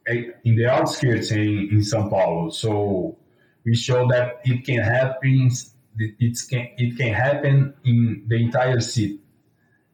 in 0.06 0.56
the 0.56 0.66
outskirts 0.66 1.30
in, 1.30 1.68
in 1.70 1.78
São 1.78 2.10
Paulo. 2.10 2.50
So 2.50 3.16
we 3.64 3.74
show 3.74 4.06
that 4.08 4.40
it 4.44 4.64
can 4.64 4.80
happen 4.80 5.50
it 5.98 6.38
can 6.48 6.68
it 6.78 6.96
can 6.96 7.12
happen 7.12 7.74
in 7.84 8.24
the 8.26 8.36
entire 8.36 8.80
city. 8.80 9.18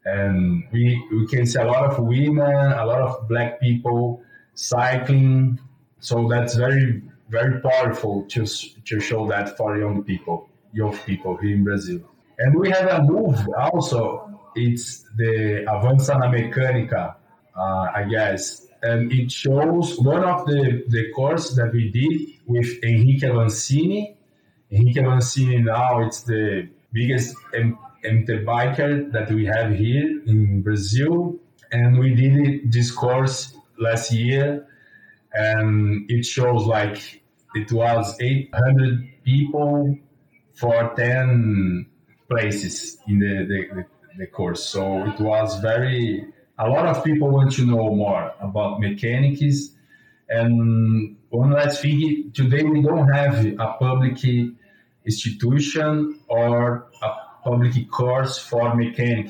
And 0.05 0.65
we 0.73 1.05
we 1.13 1.27
can 1.27 1.45
see 1.45 1.59
a 1.59 1.65
lot 1.65 1.85
of 1.85 1.99
women 1.99 2.73
a 2.73 2.87
lot 2.87 3.01
of 3.01 3.29
black 3.29 3.61
people 3.61 4.23
cycling. 4.55 5.61
So 6.01 6.29
that's 6.29 6.55
very 6.55 7.03
very 7.29 7.61
powerful 7.61 8.25
to 8.29 8.47
to 8.47 9.01
show 9.01 9.27
that 9.29 9.57
for 9.57 9.77
young 9.77 10.05
people 10.05 10.49
young 10.73 10.97
people 10.99 11.37
here 11.37 11.55
in 11.55 11.65
brazil. 11.65 12.01
And 12.39 12.59
we 12.59 12.71
have 12.71 12.87
a 12.89 13.03
move 13.03 13.37
also. 13.59 14.25
It's 14.55 15.05
the 15.17 15.65
avança 15.69 16.19
na 16.19 16.31
mecânica 16.31 17.17
uh, 17.55 17.87
i 17.95 18.05
guess 18.05 18.68
and 18.83 19.13
it 19.13 19.31
shows 19.31 19.99
one 19.99 20.25
of 20.25 20.47
the 20.47 20.85
the 20.89 21.11
course 21.13 21.55
that 21.57 21.73
we 21.73 21.91
did 21.91 22.39
with 22.47 22.69
henrique 22.85 23.23
avancini 23.23 24.15
Henrique 24.71 24.97
Avancini 24.97 25.65
now 25.65 26.01
it's 26.01 26.23
the 26.23 26.69
biggest 26.93 27.35
MT 27.55 28.45
biker 28.45 29.11
that 29.13 29.31
we 29.31 29.47
have 29.47 29.75
here 29.75 30.21
in 30.27 30.61
Brazil, 30.63 31.37
and 31.73 31.99
we 31.99 32.15
did 32.15 32.71
this 32.71 32.91
course 32.91 33.57
last 33.79 34.13
year, 34.13 34.67
and 35.33 36.11
it 36.11 36.25
shows 36.25 36.67
like 36.67 37.23
it 37.55 37.73
was 37.73 38.15
800 38.21 39.09
people 39.25 39.99
for 40.55 40.93
10 40.97 41.87
places 42.29 42.99
in 43.09 43.21
the, 43.21 43.47
the, 43.49 43.85
the 44.19 44.27
course. 44.27 44.65
So 44.65 45.07
it 45.07 45.19
was 45.19 45.61
very, 45.61 46.27
a 46.59 46.69
lot 46.69 46.87
of 46.87 47.05
people 47.05 47.29
want 47.31 47.53
to 47.53 47.65
know 47.65 47.95
more 47.95 48.33
about 48.41 48.81
mechanics. 48.81 49.71
And 50.29 51.17
one 51.31 51.53
last 51.53 51.81
thing, 51.83 52.33
today 52.35 52.65
we 52.65 52.83
don't 52.83 53.09
have 53.09 53.47
a 53.47 53.77
public 53.79 54.19
institution 55.05 56.19
or 56.29 56.89
a 57.03 57.11
public 57.45 57.91
course 57.91 58.39
for 58.39 58.75
mechanic, 58.75 59.29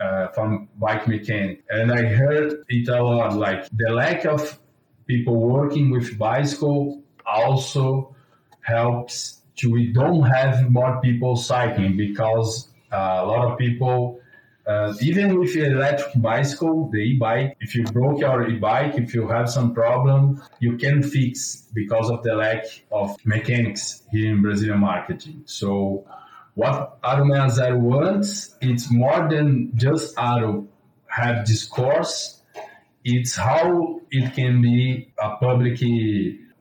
uh, 0.00 0.28
from 0.28 0.68
bike 0.78 1.06
mechanic. 1.06 1.62
And 1.68 1.92
I 1.92 2.04
heard 2.04 2.64
it 2.68 2.88
a 2.88 3.02
lot, 3.02 3.34
like 3.36 3.68
the 3.72 3.90
lack 3.90 4.24
of 4.24 4.58
people 5.06 5.38
working 5.38 5.90
with 5.90 6.18
bicycle 6.18 7.02
also 7.26 8.16
helps 8.62 9.42
to 9.56 9.70
we 9.70 9.92
don't 9.92 10.22
have 10.22 10.70
more 10.70 11.00
people 11.02 11.36
cycling 11.36 11.96
because 11.96 12.68
uh, 12.90 13.20
a 13.22 13.26
lot 13.26 13.50
of 13.50 13.58
people 13.58 14.21
uh, 14.66 14.94
even 15.00 15.38
with 15.38 15.56
electric 15.56 16.22
bicycle, 16.22 16.88
the 16.92 16.98
e-bike, 16.98 17.56
if 17.60 17.74
you 17.74 17.84
broke 17.84 18.20
your 18.20 18.48
e-bike, 18.48 18.94
if 18.96 19.12
you 19.14 19.26
have 19.26 19.50
some 19.50 19.74
problem, 19.74 20.40
you 20.60 20.76
can 20.76 21.02
fix 21.02 21.68
because 21.74 22.10
of 22.10 22.22
the 22.22 22.34
lack 22.34 22.64
of 22.92 23.16
mechanics 23.24 24.02
here 24.12 24.30
in 24.32 24.42
Brazilian 24.42 24.78
marketing. 24.78 25.42
So 25.46 26.06
what 26.54 27.00
Aromeiazero 27.02 27.78
wants, 27.78 28.54
it's 28.60 28.90
more 28.90 29.28
than 29.28 29.72
just 29.74 30.14
Aro 30.16 30.66
have 31.06 31.46
this 31.46 31.64
course. 31.66 32.42
It's 33.04 33.34
how 33.34 34.00
it 34.10 34.32
can 34.34 34.62
be 34.62 35.12
a 35.18 35.36
public 35.36 35.82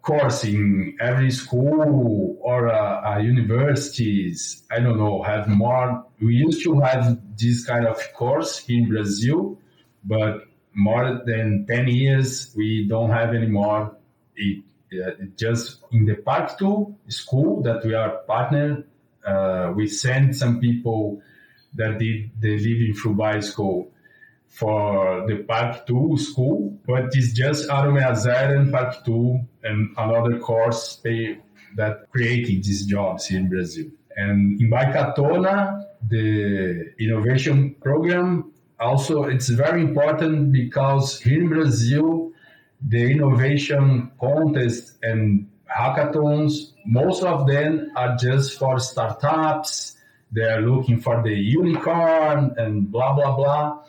course 0.02 0.44
in 0.44 0.98
every 1.00 1.32
school 1.32 2.38
or 2.42 2.70
uh, 2.70 3.16
uh, 3.16 3.18
universities 3.20 4.64
i 4.72 4.80
don't 4.80 4.98
know 4.98 5.22
have 5.22 5.48
more 5.48 6.06
we 6.20 6.34
used 6.36 6.64
to 6.64 6.80
have 6.80 7.20
this 7.38 7.66
kind 7.66 7.86
of 7.86 8.00
course 8.14 8.64
in 8.68 8.90
brazil 8.90 9.58
but 10.04 10.42
more 10.74 11.22
than 11.26 11.66
10 11.68 11.88
years 11.88 12.54
we 12.56 12.88
don't 12.88 13.12
have 13.12 13.34
anymore 13.34 13.96
it, 14.36 14.64
uh, 14.94 15.12
just 15.38 15.80
in 15.92 16.06
the 16.06 16.16
2 16.58 16.96
school 17.08 17.62
that 17.62 17.86
we 17.86 17.94
are 17.94 18.18
partner 18.28 18.84
uh, 19.26 19.72
we 19.76 19.88
send 19.88 20.36
some 20.36 20.60
people 20.60 21.22
that 21.76 22.00
did 22.00 22.32
the 22.40 22.58
living 22.58 22.94
through 22.94 23.14
bicycle 23.14 23.92
for 24.52 25.26
the 25.28 25.38
Park 25.48 25.88
2 25.88 26.18
school, 26.18 26.78
but 26.86 27.06
it's 27.14 27.32
just 27.32 27.70
Aro 27.70 27.98
60 28.16 28.30
and 28.30 28.72
Park 28.72 29.06
2 29.06 29.40
and 29.64 29.96
another 29.98 30.40
course 30.40 31.00
they, 31.04 31.38
that 31.78 32.12
creating 32.12 32.58
these 32.58 32.86
jobs 32.86 33.32
in 33.32 33.48
Brazil. 33.48 33.86
And 34.18 34.60
in 34.60 34.70
Bikatona, 34.70 35.86
the 36.10 36.94
innovation 37.00 37.76
program 37.82 38.52
also 38.78 39.24
it's 39.24 39.48
very 39.48 39.82
important 39.82 40.52
because 40.52 41.22
here 41.22 41.42
in 41.42 41.48
Brazil, 41.48 42.32
the 42.86 43.10
innovation 43.10 44.12
contest 44.20 44.98
and 45.02 45.48
hackathons, 45.70 46.74
most 46.86 47.24
of 47.24 47.48
them 47.48 47.92
are 47.96 48.18
just 48.18 48.60
for 48.60 48.80
startups. 48.80 49.96
They 50.34 50.44
are 50.44 50.62
looking 50.62 51.00
for 51.00 51.24
the 51.24 51.34
unicorn 51.34 52.54
and 52.58 52.92
blah 52.92 53.14
blah 53.14 53.36
blah 53.36 53.84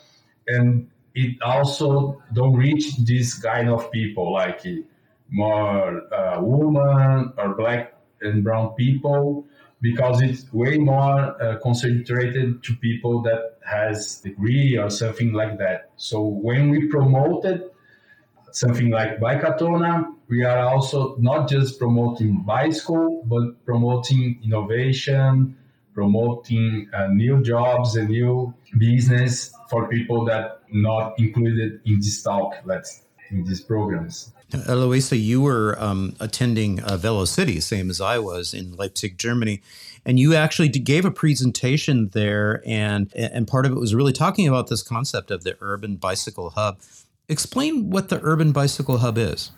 and 0.47 0.89
it 1.15 1.41
also 1.41 2.21
don't 2.33 2.53
reach 2.55 2.95
this 2.97 3.35
kind 3.35 3.69
of 3.69 3.91
people 3.91 4.33
like 4.33 4.65
more 5.29 6.13
uh, 6.13 6.41
women 6.41 7.33
or 7.37 7.55
black 7.55 7.95
and 8.21 8.43
brown 8.43 8.73
people 8.75 9.45
because 9.81 10.21
it's 10.21 10.51
way 10.53 10.77
more 10.77 11.41
uh, 11.41 11.57
concentrated 11.61 12.63
to 12.63 12.75
people 12.77 13.21
that 13.21 13.57
has 13.65 14.21
degree 14.21 14.77
or 14.77 14.89
something 14.89 15.33
like 15.33 15.57
that. 15.57 15.91
So 15.97 16.21
when 16.21 16.69
we 16.69 16.87
promoted 16.87 17.69
something 18.53 18.91
like 18.91 19.19
bikatona 19.19 20.13
we 20.27 20.43
are 20.43 20.59
also 20.59 21.15
not 21.17 21.49
just 21.49 21.79
promoting 21.79 22.43
bicycle 22.43 23.23
but 23.25 23.65
promoting 23.65 24.39
innovation 24.43 25.57
promoting 25.93 26.89
uh, 26.93 27.07
new 27.07 27.41
jobs 27.43 27.95
and 27.95 28.09
new 28.09 28.53
business 28.77 29.53
for 29.69 29.87
people 29.87 30.25
that 30.25 30.61
not 30.71 31.17
included 31.19 31.81
in 31.85 31.97
this 31.97 32.21
talk, 32.21 32.55
let's 32.65 33.03
in 33.29 33.43
these 33.43 33.61
programs. 33.61 34.31
Heloisa, 34.51 35.19
you 35.19 35.41
were 35.41 35.75
um, 35.79 36.15
attending 36.19 36.79
uh, 36.81 36.97
Velo 36.97 37.25
City, 37.25 37.59
same 37.59 37.89
as 37.89 37.99
I 37.99 38.19
was 38.19 38.53
in 38.53 38.75
Leipzig, 38.75 39.17
Germany, 39.17 39.61
and 40.05 40.19
you 40.19 40.35
actually 40.35 40.69
gave 40.69 41.05
a 41.05 41.11
presentation 41.11 42.09
there, 42.09 42.61
and 42.65 43.11
and 43.15 43.47
part 43.47 43.65
of 43.65 43.71
it 43.71 43.79
was 43.79 43.95
really 43.95 44.13
talking 44.13 44.47
about 44.47 44.67
this 44.67 44.83
concept 44.83 45.31
of 45.31 45.43
the 45.43 45.57
urban 45.59 45.95
bicycle 45.95 46.51
hub. 46.51 46.79
Explain 47.27 47.89
what 47.89 48.09
the 48.09 48.19
urban 48.21 48.51
bicycle 48.51 48.99
hub 48.99 49.17
is. 49.17 49.51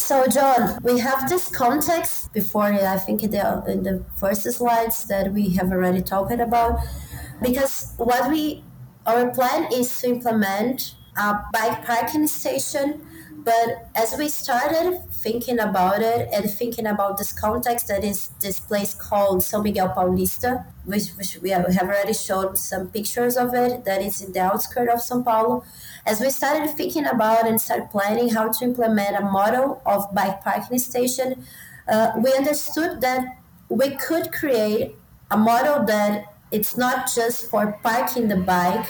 So, 0.00 0.26
John, 0.26 0.78
we 0.82 0.98
have 0.98 1.28
this 1.28 1.50
context 1.54 2.32
before, 2.32 2.64
I 2.64 2.96
think, 2.96 3.22
in 3.22 3.32
the, 3.32 3.62
in 3.68 3.82
the 3.82 4.02
first 4.18 4.50
slides 4.50 5.04
that 5.04 5.32
we 5.32 5.50
have 5.50 5.70
already 5.70 6.00
talked 6.00 6.32
about, 6.32 6.80
because 7.42 7.92
what 7.98 8.30
we 8.30 8.64
our 9.06 9.30
plan 9.30 9.70
is 9.72 10.00
to 10.00 10.08
implement 10.08 10.94
a 11.16 11.40
bike 11.52 11.84
parking 11.84 12.26
station 12.26 13.06
but 13.44 13.88
as 13.94 14.14
we 14.18 14.28
started 14.28 15.02
thinking 15.22 15.58
about 15.58 16.00
it 16.00 16.28
and 16.32 16.50
thinking 16.50 16.86
about 16.86 17.18
this 17.18 17.32
context 17.32 17.88
that 17.88 18.02
is 18.02 18.30
this 18.40 18.58
place 18.58 18.94
called 18.94 19.40
São 19.40 19.62
Miguel 19.62 19.90
Paulista, 19.90 20.64
which, 20.84 21.08
which 21.10 21.38
we 21.42 21.50
have 21.50 21.66
already 21.66 22.14
shown 22.14 22.56
some 22.56 22.88
pictures 22.88 23.36
of 23.36 23.52
it, 23.54 23.84
that 23.84 24.00
is 24.00 24.22
in 24.22 24.32
the 24.32 24.40
outskirts 24.40 24.92
of 24.92 25.00
São 25.00 25.22
Paulo. 25.22 25.62
As 26.06 26.20
we 26.20 26.30
started 26.30 26.70
thinking 26.70 27.04
about 27.04 27.46
and 27.46 27.60
started 27.60 27.90
planning 27.90 28.30
how 28.30 28.50
to 28.50 28.64
implement 28.64 29.16
a 29.16 29.20
model 29.20 29.82
of 29.84 30.12
bike 30.14 30.42
parking 30.42 30.78
station, 30.78 31.44
uh, 31.86 32.12
we 32.16 32.32
understood 32.32 33.02
that 33.02 33.36
we 33.68 33.90
could 33.96 34.32
create 34.32 34.96
a 35.30 35.36
model 35.36 35.84
that 35.84 36.24
it's 36.50 36.76
not 36.76 37.10
just 37.14 37.44
for 37.50 37.78
parking 37.82 38.28
the 38.28 38.36
bike, 38.36 38.86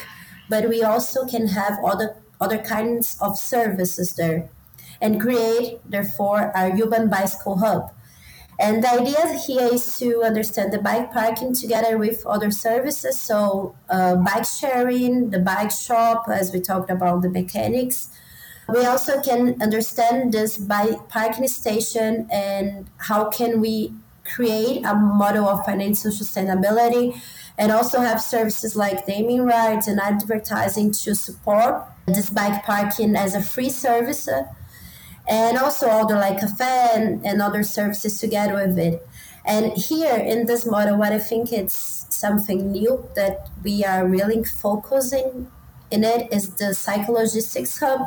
but 0.49 0.69
we 0.69 0.83
also 0.83 1.27
can 1.27 1.49
have 1.49 1.79
other 1.85 2.17
other 2.41 2.57
kinds 2.57 3.19
of 3.21 3.37
services 3.37 4.15
there 4.15 4.49
and 5.01 5.21
create, 5.21 5.81
therefore, 5.89 6.57
our 6.57 6.71
urban 6.71 7.09
bicycle 7.09 7.59
hub. 7.59 7.93
And 8.59 8.85
the 8.85 8.91
idea 8.91 9.39
here 9.47 9.71
is 9.73 9.99
to 10.01 10.23
understand 10.23 10.71
the 10.71 10.79
bike 10.79 11.13
parking 11.13 11.55
together 11.55 11.97
with 11.97 12.27
other 12.27 12.51
services. 12.51 13.19
So, 13.19 13.75
uh, 13.89 14.17
bike 14.17 14.45
sharing, 14.45 15.31
the 15.31 15.39
bike 15.39 15.71
shop, 15.71 16.27
as 16.29 16.53
we 16.53 16.61
talked 16.61 16.91
about 16.91 17.23
the 17.23 17.31
mechanics. 17.31 18.11
We 18.69 18.85
also 18.85 19.21
can 19.23 19.61
understand 19.63 20.33
this 20.33 20.59
bike 20.59 21.09
parking 21.09 21.49
station 21.49 22.29
and 22.31 22.89
how 22.99 23.31
can 23.31 23.61
we 23.61 23.95
create 24.25 24.85
a 24.85 24.95
model 24.95 25.49
of 25.49 25.65
financial 25.65 26.11
sustainability 26.11 27.21
and 27.59 27.73
also 27.73 28.01
have 28.01 28.21
services 28.21 28.77
like 28.77 29.09
naming 29.09 29.43
rights 29.43 29.89
and 29.89 29.99
advertising 30.01 30.93
to 30.93 31.15
support 31.15 31.83
this 32.07 32.31
bike 32.31 32.63
parking 32.65 33.17
as 33.17 33.35
a 33.35 33.43
free 33.43 33.71
service 33.71 34.29
and 35.29 35.59
also 35.59 35.89
other 35.89 36.17
like 36.17 36.41
cafe 36.41 36.91
and, 36.95 37.25
and 37.25 37.41
other 37.41 37.63
services 37.63 38.19
together 38.19 38.55
with 38.55 38.79
it. 38.79 39.07
And 39.45 39.73
here 39.73 40.17
in 40.17 40.47
this 40.47 40.67
model 40.67 40.99
what 40.99 41.13
i 41.13 41.19
think 41.19 41.51
it's 41.53 42.07
something 42.11 42.71
new 42.73 43.09
that 43.17 43.49
we 43.65 43.85
are 43.85 44.07
really 44.07 44.45
focusing 44.45 45.51
in 45.91 46.05
it 46.05 46.33
is 46.33 46.51
the 46.55 46.67
cyclologistics 46.67 47.81
hub. 47.81 48.01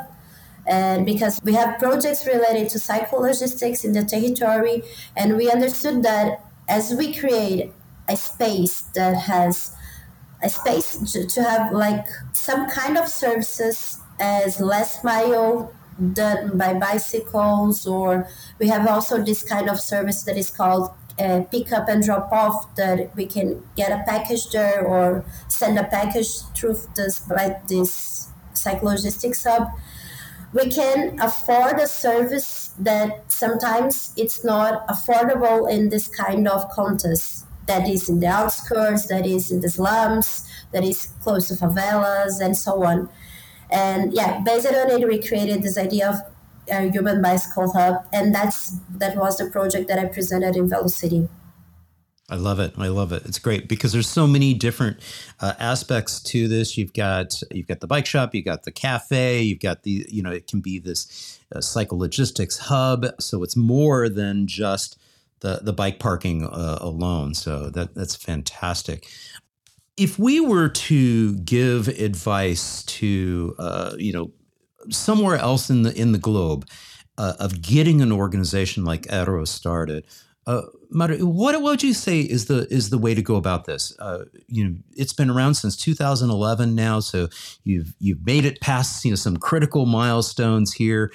And 0.66 1.06
because 1.06 1.42
we 1.44 1.54
have 1.54 1.78
projects 1.78 2.26
related 2.26 2.70
to 2.70 2.78
cyclologistics 2.78 3.84
in 3.84 3.92
the 3.92 4.06
territory 4.06 4.84
and 5.18 5.36
we 5.36 5.52
understood 5.52 6.04
that 6.04 6.46
as 6.70 6.94
we 6.94 7.14
create 7.14 7.74
a 8.08 8.16
space 8.16 8.82
that 8.96 9.16
has 9.16 9.76
a 10.42 10.50
space 10.50 10.98
to, 11.34 11.44
have 11.44 11.72
like 11.74 12.06
some 12.32 12.70
kind 12.70 12.98
of 12.98 13.08
services 13.08 14.00
as 14.20 14.60
last 14.60 15.04
mile 15.04 15.74
done 16.12 16.58
by 16.58 16.74
bicycles 16.74 17.88
or 17.88 18.28
we 18.60 18.68
have 18.68 18.88
also 18.88 19.24
this 19.24 19.44
kind 19.44 19.70
of 19.70 19.80
service 19.80 20.24
that 20.24 20.38
is 20.38 20.50
called 20.50 20.92
uh, 21.20 21.42
pick 21.52 21.72
up 21.72 21.88
and 21.88 22.04
drop 22.04 22.32
off 22.32 22.76
that 22.76 23.16
we 23.16 23.26
can 23.26 23.64
get 23.76 23.92
a 23.92 24.04
package 24.04 24.50
there 24.50 24.84
or 24.84 25.24
send 25.48 25.78
a 25.78 25.84
package 25.84 26.42
through 26.56 26.76
this 26.96 27.30
like 27.30 27.68
this 27.68 28.30
cyclologistics 28.56 29.44
hub 29.48 29.70
we 30.54 30.70
can 30.70 31.20
afford 31.20 31.80
a 31.80 31.88
service 31.88 32.74
that 32.80 33.32
sometimes 33.32 34.14
it's 34.18 34.44
not 34.44 34.88
affordable 34.88 35.70
in 35.70 35.90
this 35.90 36.08
kind 36.08 36.48
of 36.48 36.70
contest 36.70 37.46
that 37.66 37.88
is 37.88 38.10
in 38.10 38.20
the 38.20 38.28
outskirts, 38.28 39.08
that 39.08 39.26
is 39.26 39.52
in 39.52 39.62
the 39.62 39.70
slums, 39.70 40.48
that 40.72 40.84
is 40.84 41.08
close 41.22 41.48
to 41.48 41.56
favelas, 41.56 42.42
and 42.42 42.58
so 42.58 42.84
on. 42.84 43.10
And 43.74 44.14
yeah, 44.14 44.40
based 44.42 44.68
on 44.68 44.92
it, 44.92 45.08
we 45.08 45.22
created 45.22 45.64
this 45.64 45.78
idea 45.78 46.10
of 46.10 46.16
a 46.72 46.98
urban 46.98 47.22
bicycle 47.22 47.72
hub, 47.72 48.06
and 48.14 48.34
that's 48.34 48.78
that 48.98 49.18
was 49.18 49.38
the 49.38 49.50
project 49.50 49.88
that 49.90 50.00
I 50.00 50.06
presented 50.06 50.56
in 50.56 50.70
Velo-city. 50.70 51.28
I 52.30 52.36
love 52.36 52.60
it. 52.60 52.74
I 52.78 52.88
love 52.88 53.12
it. 53.12 53.26
It's 53.26 53.38
great 53.38 53.68
because 53.68 53.92
there's 53.92 54.08
so 54.08 54.26
many 54.26 54.54
different 54.54 54.98
uh, 55.42 55.54
aspects 55.60 56.22
to 56.24 56.48
this. 56.48 56.78
You've 56.78 56.94
got 56.94 57.34
you've 57.52 57.68
got 57.68 57.82
the 57.82 57.88
bike 57.88 58.06
shop, 58.06 58.34
you've 58.34 58.46
got 58.46 58.64
the 58.64 58.72
cafe, 58.72 59.42
you've 59.42 59.60
got 59.60 59.84
the 59.84 60.06
you 60.08 60.24
know 60.24 60.32
it 60.32 60.48
can 60.48 60.62
be 60.62 60.80
this 60.80 61.40
uh, 61.54 61.60
cyclologistics 61.60 62.60
hub. 62.60 63.08
So 63.20 63.44
it's 63.44 63.58
more 63.58 64.08
than 64.08 64.48
just 64.48 64.98
the 65.42 65.60
the 65.62 65.74
bike 65.74 66.00
parking 66.00 66.46
uh, 66.46 66.78
alone. 66.80 67.34
So 67.34 67.70
that 67.72 67.94
that's 67.94 68.16
fantastic. 68.16 69.06
If 69.98 70.18
we 70.18 70.40
were 70.40 70.70
to 70.70 71.36
give 71.40 71.88
advice 71.88 72.84
to 72.84 73.56
uh, 73.60 73.96
you 73.98 74.14
know 74.14 74.32
somewhere 74.90 75.38
else 75.38 75.70
in 75.70 75.84
the 75.84 75.94
in 76.00 76.12
the 76.12 76.18
globe 76.18 76.68
uh, 77.18 77.34
of 77.40 77.62
getting 77.62 78.02
an 78.02 78.12
organization 78.12 78.84
like 78.84 79.04
Aro 79.04 79.48
started, 79.48 80.06
uh, 80.46 80.64
Murilo, 80.94 81.24
what 81.24 81.60
would 81.62 81.82
you 81.82 81.94
say 81.94 82.20
is 82.20 82.46
the 82.46 82.68
is 82.70 82.90
the 82.90 82.98
way 82.98 83.14
to 83.14 83.22
go 83.22 83.36
about 83.36 83.66
this? 83.66 83.96
Uh, 84.00 84.26
you 84.48 84.64
know, 84.64 84.76
it's 84.92 85.14
been 85.14 85.30
around 85.30 85.56
since 85.56 85.78
2011 85.78 86.76
now, 86.76 87.00
so 87.00 87.30
you've 87.64 87.96
you've 88.00 88.26
made 88.26 88.46
it 88.46 88.60
past 88.62 89.04
you 89.06 89.12
know 89.12 89.16
some 89.16 89.38
critical 89.38 89.86
milestones 89.86 90.74
here. 90.74 91.12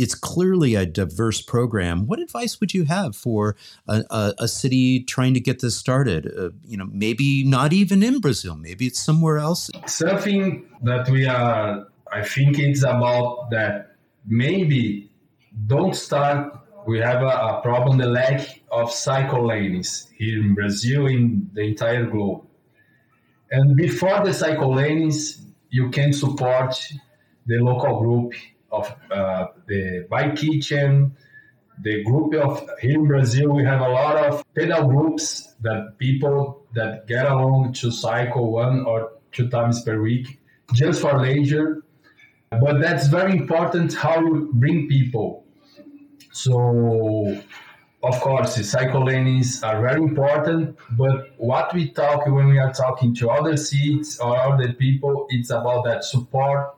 It's 0.00 0.14
clearly 0.14 0.74
a 0.74 0.86
diverse 0.86 1.40
program. 1.40 2.06
What 2.06 2.20
advice 2.20 2.58
would 2.60 2.72
you 2.74 2.84
have 2.84 3.14
for 3.14 3.56
a, 3.86 4.02
a, 4.10 4.34
a 4.40 4.48
city 4.48 5.04
trying 5.04 5.34
to 5.34 5.40
get 5.40 5.60
this 5.60 5.76
started? 5.76 6.26
Uh, 6.26 6.50
you 6.64 6.76
know, 6.76 6.88
maybe 6.90 7.44
not 7.44 7.72
even 7.72 8.02
in 8.02 8.20
Brazil, 8.20 8.56
maybe 8.56 8.86
it's 8.86 9.00
somewhere 9.00 9.38
else. 9.38 9.70
Something 9.86 10.68
that 10.82 11.08
we 11.08 11.26
are, 11.26 11.86
I 12.12 12.22
think 12.22 12.58
it's 12.58 12.82
about 12.82 13.50
that. 13.50 13.96
Maybe 14.26 15.10
don't 15.66 15.96
start 15.96 16.54
we 16.86 16.98
have 16.98 17.22
a, 17.22 17.26
a, 17.26 17.60
problem 17.62 17.98
the 17.98 18.06
lack 18.06 18.62
of 18.70 18.90
cycle 18.90 19.46
lanes 19.46 20.08
here 20.16 20.40
in 20.40 20.54
Brazil 20.54 21.06
in 21.06 21.50
the 21.52 21.62
entire 21.62 22.06
globe. 22.06 22.46
And 23.50 23.76
before 23.76 24.24
the 24.24 24.32
cycle 24.32 24.74
lanes, 24.74 25.44
you 25.68 25.90
can 25.90 26.12
support 26.12 26.74
the 27.46 27.58
local 27.58 28.00
group 28.00 28.32
of 28.70 28.94
uh, 29.10 29.46
the 29.66 30.06
bike 30.10 30.36
kitchen, 30.36 31.16
the 31.82 32.02
group 32.04 32.34
of 32.34 32.68
here 32.80 32.94
in 32.94 33.06
Brazil. 33.06 33.50
We 33.50 33.64
have 33.64 33.80
a 33.80 33.88
lot 33.88 34.16
of 34.16 34.44
pedal 34.54 34.88
groups 34.88 35.54
that 35.60 35.98
people 35.98 36.66
that 36.74 37.06
get 37.06 37.26
along 37.26 37.72
to 37.74 37.90
cycle 37.90 38.52
one 38.52 38.84
or 38.84 39.12
two 39.32 39.48
times 39.48 39.82
per 39.82 40.00
week 40.00 40.38
just 40.74 41.00
for 41.00 41.20
leisure. 41.20 41.82
But 42.50 42.80
that's 42.80 43.06
very 43.06 43.32
important 43.32 43.94
how 43.94 44.20
you 44.20 44.50
bring 44.52 44.88
people 44.88 45.44
so, 46.32 47.42
of 48.02 48.20
course, 48.20 48.54
cycle 48.70 49.04
lanes 49.04 49.62
are 49.62 49.80
very 49.80 50.02
important, 50.02 50.78
but 50.92 51.30
what 51.38 51.74
we 51.74 51.90
talk 51.90 52.26
when 52.26 52.48
we 52.48 52.58
are 52.58 52.72
talking 52.72 53.14
to 53.16 53.30
other 53.30 53.56
seats 53.56 54.18
or 54.20 54.36
other 54.36 54.72
people, 54.72 55.26
it's 55.28 55.50
about 55.50 55.84
that 55.84 56.04
support 56.04 56.76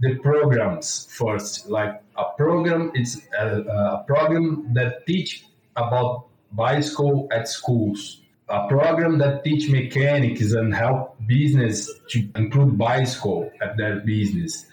the 0.00 0.16
programs 0.16 1.06
first. 1.10 1.68
Like 1.68 2.02
a 2.16 2.24
program, 2.36 2.90
it's 2.94 3.20
a, 3.38 3.60
a 3.60 4.04
program 4.06 4.72
that 4.74 5.06
teach 5.06 5.44
about 5.76 6.26
bicycle 6.52 7.28
at 7.32 7.48
schools. 7.48 8.22
A 8.48 8.66
program 8.66 9.18
that 9.18 9.44
teach 9.44 9.70
mechanics 9.70 10.52
and 10.52 10.74
help 10.74 11.16
business 11.26 11.88
to 12.08 12.28
include 12.34 12.76
bicycle 12.76 13.50
at 13.62 13.76
their 13.76 14.00
business. 14.00 14.66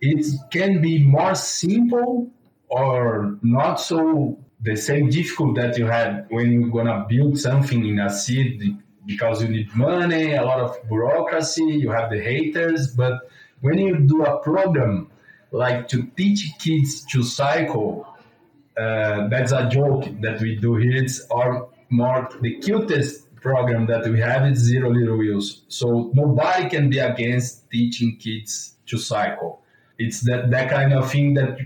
It 0.00 0.26
can 0.50 0.80
be 0.82 1.04
more 1.04 1.34
simple 1.36 2.30
or 2.68 3.38
not 3.42 3.76
so 3.76 4.38
the 4.60 4.76
same 4.76 5.10
difficult 5.10 5.54
that 5.56 5.78
you 5.78 5.86
had 5.86 6.26
when 6.30 6.50
you're 6.52 6.70
gonna 6.70 7.06
build 7.08 7.38
something 7.38 7.86
in 7.86 8.00
a 8.00 8.10
city 8.10 8.76
because 9.06 9.42
you 9.42 9.48
need 9.48 9.72
money, 9.74 10.34
a 10.34 10.42
lot 10.42 10.60
of 10.60 10.76
bureaucracy, 10.88 11.62
you 11.64 11.90
have 11.90 12.10
the 12.10 12.20
haters. 12.20 12.88
But 12.88 13.20
when 13.64 13.78
you 13.78 13.96
do 13.98 14.22
a 14.24 14.38
program 14.40 15.10
like 15.50 15.88
to 15.88 16.02
teach 16.18 16.52
kids 16.58 17.02
to 17.06 17.22
cycle, 17.22 18.06
uh, 18.76 19.26
that's 19.28 19.52
a 19.52 19.70
joke 19.70 20.04
that 20.20 20.38
we 20.42 20.56
do 20.56 20.74
here. 20.76 20.96
It's 21.02 21.26
our 21.30 21.68
more 21.88 22.28
the 22.42 22.58
cutest 22.58 23.34
program 23.36 23.86
that 23.86 24.06
we 24.06 24.20
have 24.20 24.46
is 24.46 24.58
zero 24.58 24.90
little 24.90 25.16
wheels. 25.16 25.62
So 25.68 26.10
nobody 26.12 26.68
can 26.68 26.90
be 26.90 26.98
against 26.98 27.70
teaching 27.70 28.18
kids 28.18 28.76
to 28.86 28.98
cycle. 28.98 29.62
It's 29.98 30.20
that 30.28 30.50
that 30.50 30.68
kind 30.68 30.92
of 30.92 31.10
thing 31.10 31.32
that 31.34 31.56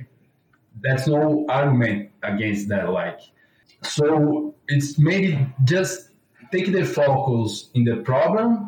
that's 0.80 1.08
no 1.08 1.46
argument 1.48 2.10
against 2.22 2.68
that. 2.68 2.90
Like, 2.90 3.20
so 3.82 4.54
it's 4.68 5.00
maybe 5.00 5.44
just 5.64 6.10
take 6.52 6.70
the 6.70 6.84
focus 6.84 7.70
in 7.74 7.82
the 7.82 7.96
problem, 7.96 8.67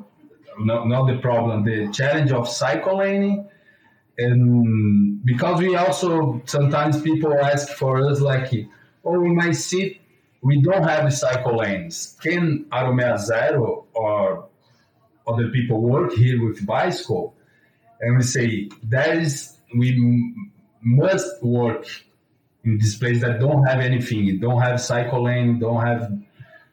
not, 0.65 0.89
not 0.89 1.07
the 1.07 1.19
problem, 1.19 1.65
the 1.65 1.91
challenge 1.93 2.33
of 2.33 2.49
cycling. 2.49 3.49
And 4.19 5.25
because 5.25 5.61
we 5.61 5.77
also 5.77 6.43
sometimes 6.45 7.01
people 7.01 7.33
ask 7.35 7.69
for 7.69 8.07
us 8.09 8.21
like 8.21 8.53
oh 9.05 9.25
in 9.25 9.35
my 9.35 9.53
seat 9.53 10.01
we 10.43 10.61
don't 10.61 10.83
have 10.83 11.13
cycle 11.13 11.57
lanes. 11.57 12.19
Can 12.23 12.65
Aromeiazero 12.71 13.85
or 13.95 14.49
other 15.27 15.49
people 15.49 15.81
work 15.83 16.13
here 16.13 16.43
with 16.47 16.65
bicycle? 16.67 17.35
And 18.01 18.17
we 18.17 18.23
say 18.23 18.71
that 18.85 19.17
is 19.17 19.57
we 19.77 20.35
must 20.83 21.43
work 21.43 21.87
in 22.65 22.79
this 22.79 22.97
place 22.97 23.21
that 23.21 23.41
don't 23.41 23.65
have 23.65 23.81
anything 23.81 24.39
don't 24.41 24.61
have 24.61 24.81
cycle 24.81 25.25
lane 25.25 25.59
don't 25.59 25.85
have 25.87 26.13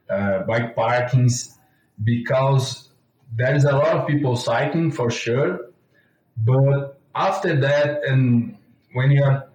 uh, 0.10 0.44
bike 0.44 0.76
parkings 0.76 1.58
because 2.04 2.87
there 3.36 3.56
is 3.56 3.66
a 3.66 3.72
lot 3.72 3.96
of 3.96 4.08
people 4.08 4.36
cycling 4.36 4.92
for 4.92 5.10
sure 5.12 5.68
but 6.46 7.00
after 7.16 7.60
that, 7.62 8.04
and 8.04 8.58
when 8.94 9.12
you 9.12 9.24
are 9.24 9.50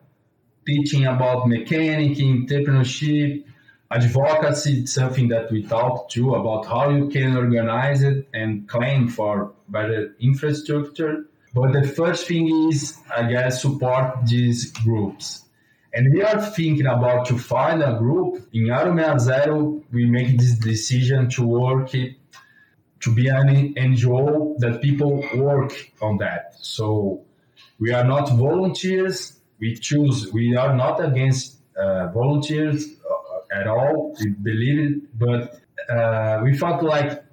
teaching 0.66 1.06
about 1.06 1.48
mechanic, 1.48 2.18
entrepreneurship, 2.18 3.44
advocacy, 3.90 4.80
it's 4.80 4.94
something 4.94 5.28
that 5.28 5.50
we 5.50 5.62
talk 5.62 6.08
to 6.10 6.34
about 6.34 6.66
how 6.66 6.90
you 6.90 7.08
can 7.08 7.36
organize 7.36 8.02
it 8.02 8.28
and 8.32 8.68
claim 8.68 9.08
for 9.08 9.52
better 9.68 10.14
infrastructure. 10.20 11.26
But 11.54 11.72
the 11.72 11.86
first 11.86 12.26
thing 12.26 12.70
is, 12.70 12.96
I 13.14 13.24
guess, 13.28 13.62
support 13.62 14.26
these 14.26 14.72
groups. 14.72 15.44
And 15.94 16.12
we 16.14 16.22
are 16.22 16.40
thinking 16.40 16.86
about 16.86 17.26
to 17.26 17.38
find 17.38 17.82
a 17.82 17.98
group 17.98 18.48
in 18.54 18.64
Aromeiazero. 18.64 19.82
We 19.92 20.06
make 20.06 20.38
this 20.38 20.54
decision 20.54 21.28
to 21.30 21.42
work 21.42 21.94
to 23.02 23.14
be 23.14 23.28
an 23.28 23.74
NGO 23.74 24.56
that 24.58 24.80
people 24.80 25.24
work 25.36 25.72
on 26.00 26.18
that. 26.18 26.54
So 26.60 27.24
we 27.78 27.92
are 27.92 28.04
not 28.04 28.30
volunteers. 28.30 29.38
We 29.58 29.74
choose. 29.76 30.32
We 30.32 30.56
are 30.56 30.74
not 30.74 31.04
against 31.04 31.58
uh, 31.76 32.08
volunteers 32.08 32.86
uh, 32.86 33.60
at 33.60 33.66
all. 33.66 34.16
We 34.20 34.30
believe 34.30 34.78
it, 34.78 35.18
but 35.18 35.60
uh, 35.88 36.40
we 36.44 36.56
felt 36.56 36.82
like 36.82 37.24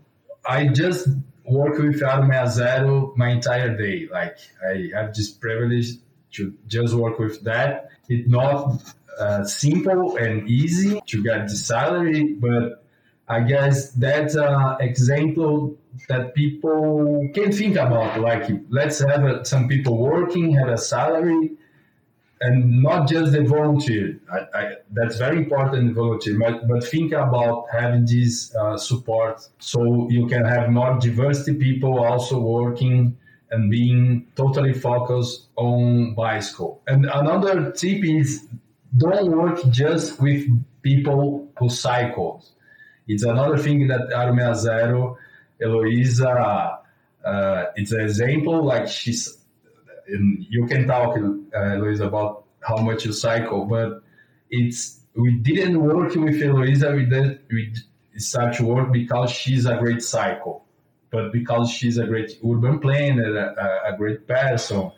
I 0.47 0.67
just 0.67 1.07
work 1.45 1.77
with 1.77 2.01
Aromeiazero 2.01 3.15
my 3.15 3.29
entire 3.29 3.75
day. 3.75 4.07
Like 4.11 4.37
I 4.67 4.89
have 4.95 5.13
this 5.13 5.29
privilege 5.29 5.97
to 6.33 6.53
just 6.67 6.93
work 6.93 7.19
with 7.19 7.43
that. 7.43 7.89
It's 8.07 8.27
not 8.29 8.81
uh, 9.19 9.43
simple 9.43 10.17
and 10.17 10.47
easy 10.49 10.99
to 11.07 11.23
get 11.23 11.47
the 11.47 11.55
salary, 11.55 12.33
but 12.33 12.83
I 13.29 13.41
guess 13.41 13.91
that's 13.91 14.35
an 14.35 14.77
example 14.79 15.77
that 16.07 16.33
people 16.33 17.29
can 17.33 17.51
think 17.51 17.75
about. 17.75 18.19
Like, 18.19 18.49
let's 18.69 18.99
have 18.99 19.23
a, 19.23 19.45
some 19.45 19.67
people 19.67 19.97
working, 19.97 20.51
have 20.55 20.69
a 20.69 20.77
salary, 20.77 21.51
and 22.41 22.81
not 22.81 23.07
just 23.07 23.33
the 23.33 23.43
volunteer. 23.43 24.19
I, 24.31 24.57
I, 24.57 24.75
that's 24.91 25.17
very 25.17 25.37
important, 25.37 25.93
volunteer, 25.93 26.39
but, 26.39 26.67
but 26.67 26.83
think 26.83 27.11
about 27.11 27.65
having 27.71 28.05
this 28.05 28.55
uh, 28.55 28.77
support 28.77 29.47
so 29.59 30.09
you 30.09 30.25
can 30.25 30.45
have 30.45 30.69
more 30.69 30.97
diversity 30.99 31.57
people 31.57 32.03
also 32.03 32.39
working 32.39 33.17
and 33.51 33.69
being 33.69 34.27
totally 34.35 34.73
focused 34.73 35.47
on 35.55 36.15
bicycle. 36.15 36.81
And 36.87 37.05
another 37.05 37.71
tip 37.71 38.03
is 38.03 38.47
don't 38.97 39.31
work 39.31 39.59
just 39.69 40.19
with 40.21 40.47
people 40.81 41.47
who 41.59 41.69
cycle. 41.69 42.43
It's 43.09 43.23
another 43.23 43.57
thing 43.57 43.87
that 43.87 44.09
Aromea 44.09 44.55
Zero 44.55 45.17
Heloisa, 45.59 46.77
uh, 47.25 47.65
it's 47.75 47.91
an 47.91 48.01
example 48.01 48.63
like 48.63 48.87
she's, 48.87 49.39
you 50.07 50.67
can 50.67 50.87
talk, 50.87 51.17
uh, 51.17 51.59
Heloisa, 51.71 52.05
about 52.05 52.45
how 52.61 52.77
much 52.77 53.05
you 53.05 53.11
cycle, 53.11 53.65
but 53.65 54.03
it's, 54.51 54.99
we 55.15 55.31
didn't 55.37 55.81
work 55.81 56.13
with 56.13 56.39
Heloisa, 56.39 56.95
we 56.95 57.05
did, 57.05 57.39
we 57.49 57.73
work 58.61 58.91
because 58.91 59.31
she's 59.31 59.65
a 59.65 59.77
great 59.77 60.03
cycle, 60.03 60.65
but 61.09 61.33
because 61.33 61.71
she's 61.71 61.97
a 61.97 62.05
great 62.05 62.37
urban 62.47 62.77
planner, 62.77 63.35
a, 63.37 63.93
a 63.93 63.97
great 63.97 64.27
person 64.27 64.91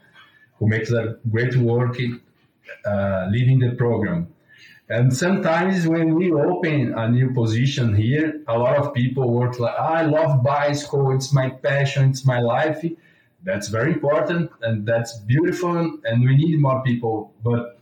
who 0.59 0.67
makes 0.67 0.91
a 0.91 1.17
great 1.31 1.55
work 1.55 1.97
uh, 2.85 3.27
leading 3.31 3.59
the 3.59 3.71
program. 3.71 4.27
And 4.91 5.15
sometimes 5.15 5.87
when 5.87 6.15
we 6.15 6.33
open 6.33 6.93
a 6.97 7.09
new 7.09 7.33
position 7.33 7.95
here, 7.95 8.41
a 8.49 8.59
lot 8.59 8.75
of 8.75 8.93
people 8.93 9.31
work 9.31 9.57
like, 9.57 9.79
I 9.79 10.01
love 10.03 10.43
bicycle, 10.43 11.15
it's 11.15 11.31
my 11.31 11.49
passion, 11.49 12.09
it's 12.09 12.25
my 12.25 12.41
life. 12.41 12.83
That's 13.41 13.69
very 13.69 13.93
important 13.93 14.51
and 14.61 14.85
that's 14.85 15.17
beautiful 15.19 15.97
and 16.03 16.25
we 16.25 16.35
need 16.35 16.59
more 16.59 16.83
people. 16.83 17.33
But 17.41 17.79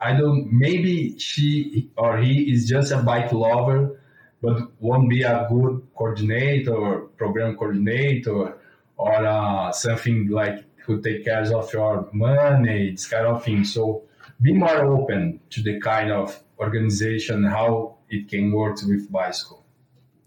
I 0.00 0.12
don't, 0.12 0.52
maybe 0.52 1.18
she 1.18 1.90
or 1.96 2.18
he 2.18 2.52
is 2.52 2.68
just 2.68 2.92
a 2.92 2.98
bike 2.98 3.32
lover, 3.32 4.00
but 4.40 4.70
won't 4.78 5.10
be 5.10 5.22
a 5.22 5.48
good 5.50 5.84
coordinator 5.96 6.76
or 6.76 7.00
program 7.18 7.56
coordinator 7.56 8.56
or 8.98 9.26
uh, 9.26 9.72
something 9.72 10.28
like 10.28 10.64
who 10.86 11.02
take 11.02 11.24
care 11.24 11.42
of 11.42 11.72
your 11.72 12.08
money, 12.12 12.92
this 12.92 13.08
kind 13.08 13.26
of 13.26 13.44
thing. 13.44 13.64
So 13.64 14.04
be 14.40 14.52
more 14.52 14.84
open 14.84 15.40
to 15.50 15.60
the 15.60 15.80
kind 15.80 16.12
of 16.12 16.40
organization 16.62 17.44
how 17.44 17.96
it 18.08 18.28
can 18.28 18.52
work 18.52 18.78
with 18.86 19.10
bicycle. 19.10 19.62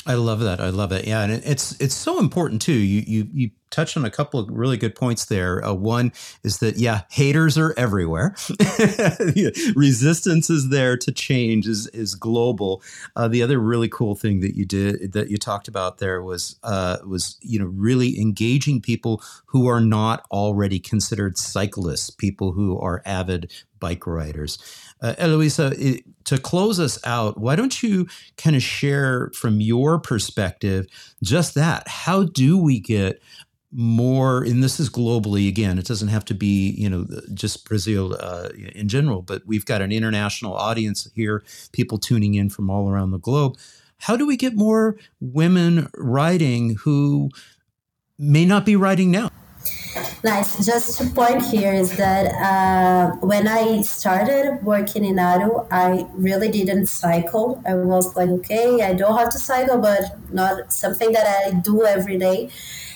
I 0.07 0.13
love 0.13 0.39
that. 0.41 0.61
I 0.61 0.69
love 0.69 0.91
it. 0.91 1.07
Yeah, 1.07 1.23
and 1.23 1.33
it's 1.33 1.79
it's 1.81 1.95
so 1.95 2.19
important 2.19 2.61
too. 2.61 2.73
You 2.73 3.03
you 3.07 3.27
you 3.33 3.51
touched 3.71 3.97
on 3.97 4.05
a 4.05 4.11
couple 4.11 4.39
of 4.39 4.47
really 4.51 4.77
good 4.77 4.93
points 4.93 5.25
there. 5.25 5.65
Uh, 5.65 5.73
one 5.73 6.13
is 6.43 6.59
that 6.59 6.77
yeah, 6.77 7.01
haters 7.09 7.57
are 7.57 7.73
everywhere. 7.75 8.35
Resistance 9.75 10.49
is 10.49 10.69
there 10.69 10.95
to 10.97 11.11
change 11.11 11.67
is 11.67 11.87
is 11.87 12.13
global. 12.13 12.83
Uh, 13.15 13.27
the 13.27 13.41
other 13.41 13.59
really 13.59 13.89
cool 13.89 14.13
thing 14.13 14.41
that 14.41 14.55
you 14.55 14.63
did 14.63 15.13
that 15.13 15.31
you 15.31 15.37
talked 15.37 15.67
about 15.67 15.97
there 15.97 16.21
was 16.21 16.59
uh, 16.61 16.97
was 17.07 17.37
you 17.41 17.57
know 17.57 17.65
really 17.65 18.19
engaging 18.19 18.81
people 18.81 19.23
who 19.47 19.67
are 19.67 19.81
not 19.81 20.23
already 20.31 20.79
considered 20.79 21.35
cyclists, 21.35 22.11
people 22.11 22.51
who 22.51 22.79
are 22.79 23.01
avid 23.05 23.51
bike 23.79 24.07
riders. 24.07 24.57
Uh, 25.01 25.13
Heloisa, 25.19 25.73
it, 25.77 26.03
to 26.25 26.37
close 26.37 26.79
us 26.79 26.99
out, 27.05 27.37
why 27.37 27.55
don't 27.55 27.83
you 27.83 28.07
kind 28.37 28.55
of 28.55 28.63
share 28.63 29.29
from 29.35 29.61
your 29.61 29.99
perspective 29.99 30.87
just 31.21 31.53
that? 31.55 31.87
How 31.87 32.23
do 32.23 32.57
we 32.57 32.79
get 32.79 33.21
more 33.77 34.41
and 34.41 34.63
this 34.63 34.79
is 34.79 34.89
globally 34.89 35.49
again 35.49 35.77
it 35.77 35.85
doesn't 35.85 36.07
have 36.07 36.23
to 36.23 36.33
be 36.33 36.69
you 36.77 36.89
know 36.89 37.05
just 37.33 37.67
brazil 37.67 38.15
uh, 38.21 38.47
in 38.73 38.87
general 38.87 39.21
but 39.21 39.41
we've 39.45 39.65
got 39.65 39.81
an 39.81 39.91
international 39.91 40.53
audience 40.53 41.09
here 41.13 41.43
people 41.73 41.97
tuning 41.97 42.35
in 42.35 42.49
from 42.49 42.69
all 42.69 42.89
around 42.89 43.11
the 43.11 43.19
globe 43.19 43.57
how 43.97 44.15
do 44.15 44.25
we 44.25 44.37
get 44.37 44.55
more 44.55 44.95
women 45.19 45.89
writing 45.97 46.75
who 46.83 47.29
may 48.17 48.45
not 48.45 48.65
be 48.65 48.77
writing 48.77 49.11
now 49.11 49.29
Nice. 50.23 50.65
Just 50.65 50.97
to 50.97 51.05
point 51.11 51.41
here 51.45 51.73
is 51.73 51.95
that 51.97 52.33
uh, 52.35 53.15
when 53.17 53.47
I 53.47 53.81
started 53.81 54.59
working 54.63 55.05
in 55.05 55.15
Aro, 55.15 55.67
I 55.71 56.05
really 56.13 56.49
didn't 56.49 56.87
cycle. 56.87 57.61
I 57.65 57.75
was 57.75 58.15
like, 58.15 58.29
okay, 58.29 58.81
I 58.81 58.93
don't 58.93 59.17
have 59.17 59.29
to 59.29 59.39
cycle, 59.39 59.77
but 59.77 60.17
not 60.31 60.73
something 60.73 61.11
that 61.13 61.27
I 61.27 61.51
do 61.51 61.85
every 61.85 62.17
day. 62.17 62.49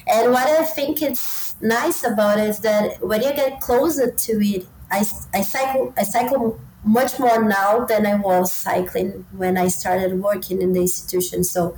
And 0.07 0.31
what 0.31 0.47
I 0.47 0.63
think 0.63 1.01
is 1.01 1.55
nice 1.61 2.03
about 2.03 2.39
it 2.39 2.49
is 2.49 2.59
that 2.59 3.01
when 3.05 3.21
you 3.21 3.33
get 3.33 3.59
closer 3.61 4.11
to 4.11 4.31
it, 4.41 4.67
I, 4.91 5.05
I 5.33 5.41
cycle 5.41 5.93
I 5.97 6.03
cycle 6.03 6.59
much 6.83 7.19
more 7.19 7.43
now 7.43 7.85
than 7.85 8.05
I 8.05 8.15
was 8.15 8.51
cycling 8.51 9.25
when 9.31 9.57
I 9.57 9.67
started 9.67 10.19
working 10.19 10.61
in 10.61 10.73
the 10.73 10.81
institution. 10.81 11.43
So 11.43 11.77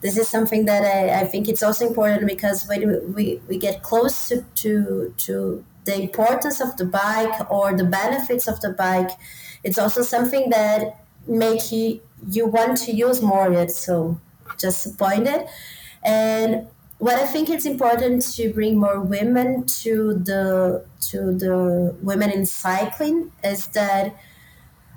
this 0.00 0.16
is 0.16 0.28
something 0.28 0.66
that 0.66 0.84
I, 0.84 1.20
I 1.20 1.24
think 1.26 1.48
it's 1.48 1.62
also 1.62 1.86
important 1.86 2.26
because 2.26 2.66
when 2.68 3.14
we, 3.14 3.40
we 3.48 3.58
get 3.58 3.82
close 3.82 4.28
to, 4.28 4.42
to, 4.56 5.14
to 5.18 5.64
the 5.84 6.00
importance 6.00 6.60
of 6.60 6.76
the 6.76 6.84
bike 6.84 7.50
or 7.50 7.74
the 7.74 7.84
benefits 7.84 8.46
of 8.46 8.60
the 8.60 8.70
bike, 8.70 9.10
it's 9.64 9.78
also 9.78 10.02
something 10.02 10.50
that 10.50 11.04
make 11.26 11.72
you, 11.72 12.00
you 12.30 12.46
want 12.46 12.76
to 12.78 12.92
use 12.92 13.22
more 13.22 13.48
of 13.48 13.54
it. 13.54 13.70
So 13.70 14.20
just 14.58 14.98
point 14.98 15.26
it. 15.26 15.48
And 16.04 16.68
what 16.98 17.16
I 17.16 17.26
think 17.26 17.50
it's 17.50 17.66
important 17.66 18.22
to 18.36 18.52
bring 18.52 18.78
more 18.78 19.00
women 19.00 19.66
to 19.66 20.14
the 20.14 20.86
to 21.10 21.32
the 21.32 21.94
women 22.00 22.30
in 22.30 22.46
cycling 22.46 23.32
is 23.44 23.66
that 23.68 24.16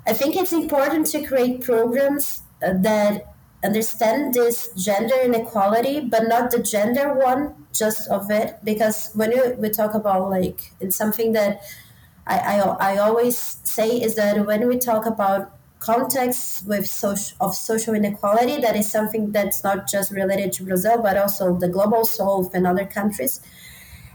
I 0.06 0.14
think 0.14 0.34
it's 0.34 0.52
important 0.52 1.06
to 1.08 1.22
create 1.22 1.60
programs 1.60 2.42
uh, 2.62 2.72
that 2.78 3.34
understand 3.62 4.34
this 4.34 4.68
gender 4.76 5.16
inequality, 5.22 6.00
but 6.00 6.28
not 6.28 6.50
the 6.50 6.62
gender 6.62 7.12
one 7.14 7.54
just 7.72 8.08
of 8.08 8.30
it. 8.30 8.58
Because 8.64 9.10
when 9.14 9.32
you, 9.32 9.54
we 9.58 9.70
talk 9.70 9.94
about 9.94 10.30
like, 10.30 10.72
it's 10.80 10.96
something 10.96 11.32
that 11.32 11.62
I, 12.26 12.38
I, 12.38 12.94
I 12.94 12.98
always 12.98 13.58
say 13.64 13.88
is 13.88 14.14
that 14.14 14.46
when 14.46 14.66
we 14.66 14.78
talk 14.78 15.06
about 15.06 15.52
context 15.78 16.66
with 16.66 16.86
social, 16.86 17.36
of 17.40 17.54
social 17.54 17.94
inequality, 17.94 18.60
that 18.60 18.76
is 18.76 18.90
something 18.90 19.32
that's 19.32 19.64
not 19.64 19.88
just 19.88 20.10
related 20.10 20.52
to 20.52 20.64
Brazil, 20.64 21.02
but 21.02 21.16
also 21.16 21.56
the 21.56 21.68
global 21.68 22.04
south 22.04 22.54
and 22.54 22.66
other 22.66 22.84
countries, 22.84 23.40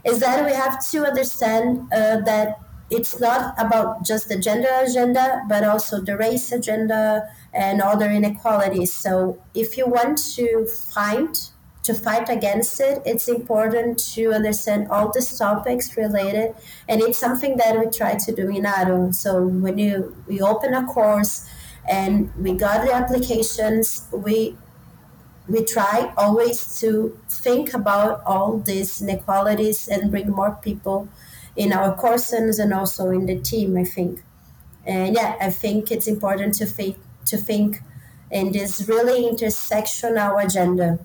is 0.04 0.20
that 0.20 0.44
we 0.44 0.52
have 0.52 0.84
to 0.90 1.04
understand 1.04 1.92
uh, 1.92 2.20
that 2.20 2.60
it's 2.88 3.18
not 3.20 3.54
about 3.58 4.04
just 4.04 4.28
the 4.28 4.38
gender 4.38 4.68
agenda, 4.80 5.44
but 5.48 5.64
also 5.64 6.00
the 6.00 6.16
race 6.16 6.52
agenda 6.52 7.28
and 7.52 7.80
other 7.80 8.10
inequalities. 8.10 8.92
So 8.92 9.42
if 9.54 9.76
you 9.76 9.86
want 9.86 10.18
to 10.34 10.66
find 10.66 11.38
to 11.86 11.94
fight 11.94 12.28
against 12.28 12.80
it, 12.80 13.00
it's 13.06 13.28
important 13.28 13.96
to 14.14 14.32
understand 14.32 14.88
all 14.88 15.12
these 15.12 15.38
topics 15.38 15.96
related, 15.96 16.52
and 16.88 17.00
it's 17.00 17.16
something 17.16 17.56
that 17.58 17.78
we 17.78 17.86
try 17.90 18.16
to 18.16 18.34
do 18.34 18.48
in 18.48 18.64
ARO. 18.64 19.14
So 19.14 19.46
when 19.46 19.78
you 19.78 20.16
we 20.26 20.40
open 20.40 20.74
a 20.74 20.84
course 20.84 21.48
and 21.88 22.34
we 22.36 22.54
got 22.54 22.84
the 22.84 22.92
applications, 22.92 24.08
we 24.12 24.56
we 25.48 25.64
try 25.64 26.12
always 26.16 26.80
to 26.80 27.16
think 27.28 27.72
about 27.72 28.20
all 28.26 28.58
these 28.58 29.00
inequalities 29.00 29.86
and 29.86 30.10
bring 30.10 30.28
more 30.30 30.58
people 30.60 31.08
in 31.54 31.72
our 31.72 31.94
courses 31.94 32.58
and 32.58 32.74
also 32.74 33.10
in 33.10 33.26
the 33.26 33.38
team. 33.38 33.76
I 33.76 33.84
think, 33.84 34.24
and 34.84 35.14
yeah, 35.14 35.36
I 35.40 35.50
think 35.50 35.92
it's 35.92 36.08
important 36.08 36.54
to 36.54 36.66
think 36.66 36.96
to 37.26 37.36
think 37.36 37.80
in 38.30 38.52
this 38.52 38.88
really 38.88 39.30
intersectional 39.30 40.44
agenda. 40.44 40.98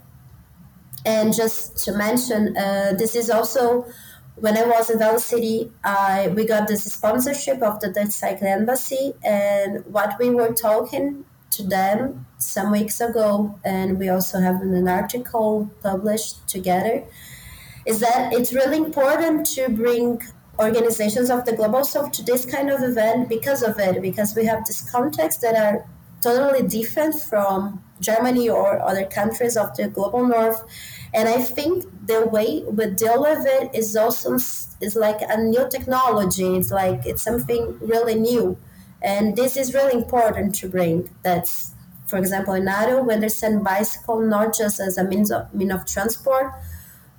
And 1.05 1.33
just 1.33 1.77
to 1.85 1.93
mention, 1.93 2.55
uh, 2.57 2.93
this 2.97 3.15
is 3.15 3.29
also 3.29 3.85
when 4.35 4.57
I 4.57 4.63
was 4.63 4.89
in 4.89 4.97
Velo-city, 4.97 5.71
uh, 5.83 6.29
we 6.33 6.45
got 6.45 6.67
this 6.67 6.83
sponsorship 6.83 7.61
of 7.61 7.79
the 7.79 7.89
Dutch 7.89 8.11
Cycle 8.11 8.47
Embassy, 8.47 9.13
and 9.23 9.85
what 9.85 10.17
we 10.19 10.29
were 10.29 10.53
talking 10.53 11.25
to 11.51 11.63
them 11.63 12.25
some 12.37 12.71
weeks 12.71 13.01
ago, 13.01 13.59
and 13.63 13.99
we 13.99 14.09
also 14.09 14.39
have 14.39 14.61
an 14.61 14.87
article 14.87 15.69
published 15.83 16.47
together, 16.47 17.03
is 17.85 17.99
that 17.99 18.33
it's 18.33 18.53
really 18.53 18.77
important 18.77 19.45
to 19.45 19.69
bring 19.69 20.21
organizations 20.59 21.29
of 21.29 21.45
the 21.45 21.53
global 21.55 21.83
south 21.83 22.11
to 22.13 22.23
this 22.23 22.45
kind 22.45 22.69
of 22.69 22.81
event 22.81 23.29
because 23.29 23.61
of 23.61 23.77
it, 23.79 24.01
because 24.01 24.35
we 24.35 24.45
have 24.45 24.65
this 24.65 24.89
context 24.89 25.41
that 25.41 25.55
are 25.55 25.85
totally 26.21 26.67
different 26.67 27.15
from 27.15 27.83
Germany 27.99 28.49
or 28.49 28.79
other 28.81 29.05
countries 29.05 29.55
of 29.55 29.75
the 29.75 29.87
global 29.87 30.25
north. 30.25 30.63
And 31.13 31.27
I 31.27 31.41
think 31.41 31.85
the 32.07 32.25
way 32.25 32.63
we 32.63 32.87
deal 32.91 33.21
with 33.21 33.45
it 33.45 33.75
is 33.75 33.95
also 33.95 34.35
is 34.35 34.95
like 34.95 35.21
a 35.21 35.37
new 35.37 35.67
technology. 35.69 36.57
It's 36.57 36.71
like 36.71 37.05
it's 37.05 37.21
something 37.21 37.77
really 37.79 38.15
new. 38.15 38.57
And 39.01 39.35
this 39.35 39.57
is 39.57 39.73
really 39.73 39.93
important 39.93 40.55
to 40.55 40.69
bring. 40.69 41.09
That's, 41.23 41.73
for 42.07 42.17
example, 42.17 42.53
in 42.53 42.65
ARO, 42.65 43.05
we 43.05 43.13
understand 43.13 43.63
bicycle 43.63 44.19
not 44.21 44.55
just 44.55 44.79
as 44.79 44.97
a 44.97 45.03
means 45.03 45.31
of, 45.31 45.53
mean 45.53 45.71
of 45.71 45.85
transport, 45.85 46.53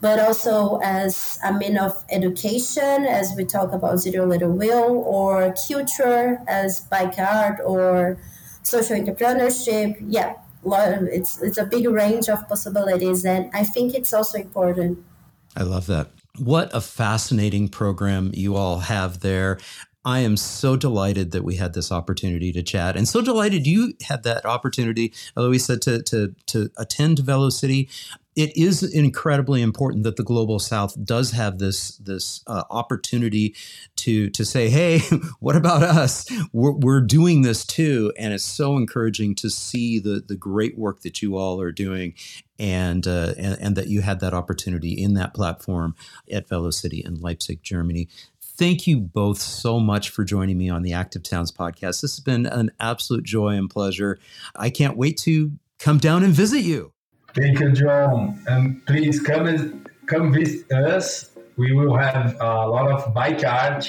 but 0.01 0.19
also 0.19 0.79
as 0.83 1.39
a 1.45 1.53
mean 1.53 1.77
of 1.79 2.05
education, 2.11 3.05
as 3.05 3.35
we 3.37 3.45
talk 3.45 3.73
about 3.73 3.99
zero 3.99 4.27
litter 4.27 4.51
wheel, 4.51 5.03
or 5.07 5.55
culture 5.69 6.41
as 6.47 6.81
bike 6.81 7.19
art 7.19 7.61
or 7.65 8.19
social 8.63 8.97
entrepreneurship. 8.97 9.97
Yeah, 10.07 10.35
it's 10.65 11.41
it's 11.43 11.59
a 11.59 11.65
big 11.65 11.89
range 11.89 12.29
of 12.29 12.49
possibilities, 12.49 13.25
and 13.25 13.51
I 13.55 13.65
think 13.65 13.95
it's 13.95 14.13
also 14.13 14.39
important. 14.39 14.99
I 15.57 15.65
love 15.65 15.87
that. 15.87 16.11
What 16.39 16.71
a 16.73 16.81
fascinating 16.81 17.69
program 17.69 18.31
you 18.33 18.57
all 18.57 18.79
have 18.81 19.21
there. 19.21 19.59
I 20.05 20.21
am 20.21 20.37
so 20.37 20.77
delighted 20.77 21.31
that 21.31 21.45
we 21.45 21.57
had 21.57 21.75
this 21.75 21.93
opportunity 21.93 22.53
to 22.53 22.63
chat, 22.63 22.97
and 22.97 23.07
so 23.07 23.21
delighted 23.21 23.67
you 23.67 23.95
had 24.03 24.25
that 24.25 24.45
opportunity, 24.45 25.13
Heloisa, 25.37 25.81
to 25.83 26.03
to 26.03 26.35
to 26.47 26.71
attend 26.77 27.21
Velo-city 27.21 27.89
it 28.35 28.57
is 28.57 28.83
incredibly 28.83 29.61
important 29.61 30.05
that 30.05 30.17
the 30.17 30.23
global 30.23 30.59
south 30.59 30.97
does 31.05 31.33
have 31.33 31.59
this 31.59 31.97
this 31.99 32.43
uh, 32.47 32.65
opportunity 32.71 33.55
to 33.97 34.31
to 34.31 34.45
say 34.45 34.69
hey 34.69 35.01
what 35.41 35.57
about 35.57 35.83
us 35.83 36.27
we're, 36.53 36.73
we're 36.73 37.01
doing 37.01 37.43
this 37.43 37.65
too 37.65 38.13
and 38.19 38.33
it's 38.33 38.45
so 38.45 38.77
encouraging 38.77 39.35
to 39.35 39.51
see 39.51 39.99
the 39.99 40.23
the 40.27 40.37
great 40.37 40.79
work 40.79 41.03
that 41.03 41.23
you 41.23 41.37
all 41.37 41.61
are 41.61 41.73
doing 41.73 42.15
and 42.59 43.07
uh, 43.07 43.35
and, 43.37 43.59
and 43.61 43.77
that 43.77 43.89
you 43.89 44.03
had 44.03 44.21
that 44.21 44.35
opportunity 44.35 44.93
in 44.93 45.15
that 45.15 45.35
platform 45.35 45.95
at 46.31 46.49
Velo-city 46.49 47.03
in 47.05 47.21
Leipzig 47.21 47.63
Germany 47.63 48.09
thank 48.57 48.87
you 48.87 49.01
both 49.01 49.39
so 49.39 49.81
much 49.81 50.11
for 50.11 50.25
joining 50.25 50.59
me 50.59 50.69
on 50.69 50.83
the 50.83 50.93
Active 50.93 51.23
Towns 51.23 51.51
podcast. 51.51 52.01
This 52.01 52.15
has 52.15 52.21
been 52.21 52.47
an 52.47 52.71
absolute 52.79 53.25
joy 53.25 53.57
and 53.57 53.69
pleasure. 53.69 54.19
I 54.55 54.71
can't 54.71 54.97
wait 54.97 55.17
to 55.21 55.53
come 55.79 55.99
down 55.99 56.23
and 56.23 56.33
visit 56.33 56.61
you. 56.61 56.93
Thank 57.35 57.61
you, 57.61 57.73
John. 57.73 58.43
And 58.47 58.85
please 58.85 59.21
come 59.21 59.47
and 59.47 59.89
come 60.07 60.33
visit 60.33 60.71
us. 60.71 61.31
We 61.57 61.73
will 61.73 61.97
have 61.97 62.37
a 62.41 62.67
lot 62.69 62.91
of 62.91 63.15
bike 63.15 63.43
art 63.45 63.89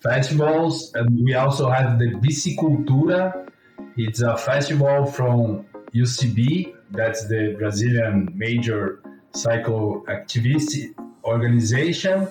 festivals, 0.00 0.92
and 0.94 1.24
we 1.24 1.34
also 1.34 1.68
have 1.68 1.98
the 1.98 2.10
Bicicultura. 2.22 3.48
It's 3.96 4.20
a 4.20 4.36
festival 4.36 5.06
from 5.06 5.66
UCB. 5.94 6.74
That's 6.92 7.26
the 7.26 7.56
Brazilian 7.58 8.28
major 8.34 9.00
cycle 9.32 10.04
activist 10.08 10.94
organization, 11.24 12.28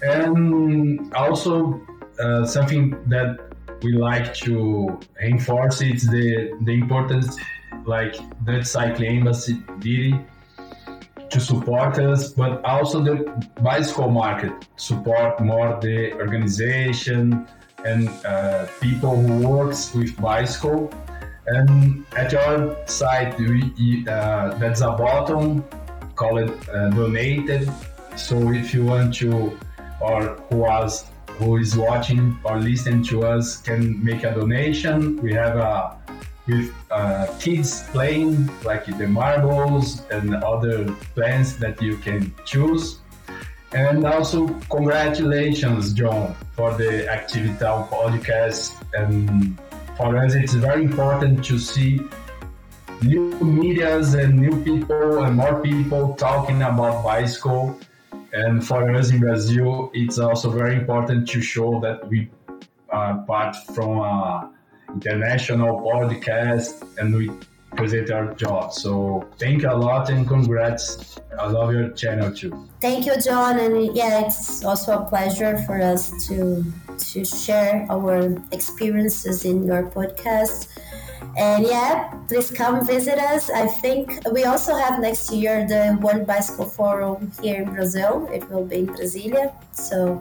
and 0.00 1.12
also 1.14 1.78
uh, 2.18 2.46
something 2.46 2.96
that 3.08 3.38
we 3.82 3.92
like 3.92 4.32
to 4.34 4.98
reinforce 5.20 5.82
is 5.82 6.08
the 6.08 6.56
the 6.62 6.72
importance 6.72 7.36
like 7.88 8.14
Dutch 8.44 8.66
Cycling 8.66 9.18
Embassy 9.18 9.62
did 9.78 10.14
to 11.30 11.40
support 11.40 11.98
us, 11.98 12.32
but 12.32 12.64
also 12.64 13.02
the 13.02 13.16
bicycle 13.62 14.10
market 14.10 14.52
support 14.76 15.40
more 15.40 15.78
the 15.80 16.12
organization 16.14 17.46
and 17.84 18.08
uh, 18.24 18.66
people 18.80 19.16
who 19.16 19.48
works 19.48 19.94
with 19.94 20.16
bicycle. 20.20 20.90
And 21.46 22.04
at 22.16 22.32
your 22.32 22.76
site, 22.86 23.38
we, 23.38 24.04
uh, 24.06 24.54
that's 24.58 24.82
a 24.82 24.90
button 24.92 25.64
called 26.14 26.50
uh, 26.68 26.90
donated. 26.90 27.70
So 28.16 28.52
if 28.52 28.74
you 28.74 28.84
want 28.84 29.14
to, 29.16 29.58
or 30.00 30.36
who 30.50 30.56
was 30.56 31.06
who 31.38 31.56
is 31.56 31.76
watching 31.76 32.36
or 32.44 32.58
listening 32.58 33.04
to 33.04 33.24
us 33.24 33.56
can 33.58 34.02
make 34.04 34.24
a 34.24 34.34
donation. 34.34 35.16
We 35.22 35.32
have 35.34 35.56
a 35.56 35.96
with 36.48 36.74
uh, 36.90 37.26
kids 37.38 37.82
playing 37.90 38.50
like 38.64 38.86
the 38.86 39.06
marbles 39.06 40.02
and 40.10 40.34
other 40.36 40.90
plants 41.14 41.52
that 41.56 41.80
you 41.80 41.96
can 41.98 42.34
choose. 42.44 43.00
And 43.72 44.06
also, 44.06 44.48
congratulations, 44.70 45.92
John, 45.92 46.34
for 46.52 46.72
the 46.74 47.06
Active 47.06 47.58
Towns 47.58 47.90
podcast. 47.90 48.82
And 48.94 49.58
for 49.96 50.16
us, 50.16 50.34
it's 50.34 50.54
very 50.54 50.84
important 50.84 51.44
to 51.44 51.58
see 51.58 52.00
new 53.02 53.30
medias 53.40 54.14
and 54.14 54.38
new 54.38 54.64
people 54.64 55.22
and 55.22 55.36
more 55.36 55.60
people 55.60 56.14
talking 56.14 56.62
about 56.62 57.04
bicycle. 57.04 57.78
And 58.32 58.66
for 58.66 58.90
us 58.94 59.10
in 59.10 59.20
Brazil, 59.20 59.90
it's 59.92 60.18
also 60.18 60.50
very 60.50 60.74
important 60.74 61.28
to 61.28 61.42
show 61.42 61.78
that 61.80 62.08
we 62.08 62.30
are 62.88 63.18
part 63.26 63.54
from 63.74 63.98
a 63.98 64.50
international 64.94 65.80
podcast 65.80 66.86
and 66.98 67.14
we 67.14 67.30
present 67.76 68.10
our 68.10 68.34
job. 68.34 68.72
So 68.72 69.26
thank 69.38 69.62
you 69.62 69.70
a 69.70 69.76
lot 69.76 70.10
and 70.10 70.26
congrats. 70.26 71.18
I 71.38 71.46
love 71.46 71.72
your 71.72 71.90
channel 71.90 72.34
too. 72.34 72.68
Thank 72.80 73.06
you, 73.06 73.14
John. 73.20 73.58
And 73.60 73.94
yeah, 73.94 74.26
it's 74.26 74.64
also 74.64 74.98
a 74.98 75.04
pleasure 75.04 75.58
for 75.66 75.80
us 75.80 76.10
to 76.28 76.64
to 77.12 77.24
share 77.24 77.86
our 77.90 78.34
experiences 78.50 79.44
in 79.44 79.64
your 79.64 79.90
podcast. 79.90 80.68
And 81.36 81.66
yeah, 81.66 82.10
please 82.26 82.50
come 82.50 82.84
visit 82.84 83.18
us. 83.18 83.50
I 83.50 83.66
think 83.66 84.18
we 84.32 84.44
also 84.44 84.74
have 84.74 84.98
next 84.98 85.30
year 85.30 85.66
the 85.66 85.98
World 86.00 86.26
Bicycle 86.26 86.66
Forum 86.66 87.30
here 87.40 87.62
in 87.62 87.70
Brazil. 87.70 88.28
It 88.32 88.48
will 88.50 88.64
be 88.64 88.78
in 88.78 88.86
Brasilia. 88.88 89.52
So 89.72 90.18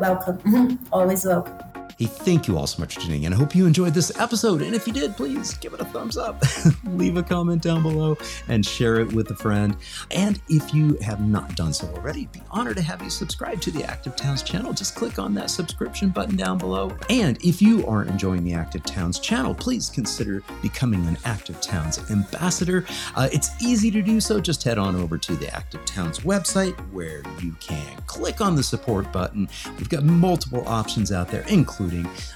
welcome. 0.00 0.78
Always 0.92 1.24
welcome. 1.24 1.65
Hey, 1.98 2.04
thank 2.04 2.46
you 2.46 2.58
all 2.58 2.66
so 2.66 2.78
much 2.78 2.96
for 2.96 3.00
tuning 3.00 3.22
in. 3.22 3.32
I 3.32 3.36
hope 3.36 3.54
you 3.54 3.64
enjoyed 3.64 3.94
this 3.94 4.12
episode. 4.20 4.60
And 4.60 4.74
if 4.74 4.86
you 4.86 4.92
did, 4.92 5.16
please 5.16 5.54
give 5.54 5.72
it 5.72 5.80
a 5.80 5.84
thumbs 5.86 6.18
up, 6.18 6.42
leave 6.84 7.16
a 7.16 7.22
comment 7.22 7.62
down 7.62 7.80
below, 7.80 8.18
and 8.48 8.66
share 8.66 8.96
it 8.96 9.10
with 9.14 9.30
a 9.30 9.34
friend. 9.34 9.74
And 10.10 10.38
if 10.50 10.74
you 10.74 10.98
have 11.00 11.22
not 11.22 11.56
done 11.56 11.72
so 11.72 11.86
already, 11.96 12.26
be 12.26 12.42
honored 12.50 12.76
to 12.76 12.82
have 12.82 13.00
you 13.00 13.08
subscribe 13.08 13.62
to 13.62 13.70
the 13.70 13.82
Active 13.82 14.14
Towns 14.14 14.42
channel. 14.42 14.74
Just 14.74 14.94
click 14.94 15.18
on 15.18 15.32
that 15.36 15.48
subscription 15.48 16.10
button 16.10 16.36
down 16.36 16.58
below. 16.58 16.94
And 17.08 17.42
if 17.42 17.62
you 17.62 17.86
are 17.86 18.04
enjoying 18.04 18.44
the 18.44 18.52
Active 18.52 18.82
Towns 18.82 19.18
channel, 19.18 19.54
please 19.54 19.88
consider 19.88 20.42
becoming 20.60 21.06
an 21.06 21.16
Active 21.24 21.58
Towns 21.62 21.98
ambassador. 22.10 22.84
Uh, 23.14 23.30
it's 23.32 23.50
easy 23.62 23.90
to 23.92 24.02
do 24.02 24.20
so. 24.20 24.38
Just 24.38 24.62
head 24.64 24.76
on 24.76 24.96
over 24.96 25.16
to 25.16 25.34
the 25.34 25.48
Active 25.56 25.82
Towns 25.86 26.18
website 26.18 26.78
where 26.92 27.22
you 27.40 27.52
can 27.52 27.96
click 28.06 28.42
on 28.42 28.54
the 28.54 28.62
support 28.62 29.10
button. 29.12 29.48
We've 29.78 29.88
got 29.88 30.04
multiple 30.04 30.62
options 30.68 31.10
out 31.10 31.28
there, 31.28 31.46
including 31.48 31.85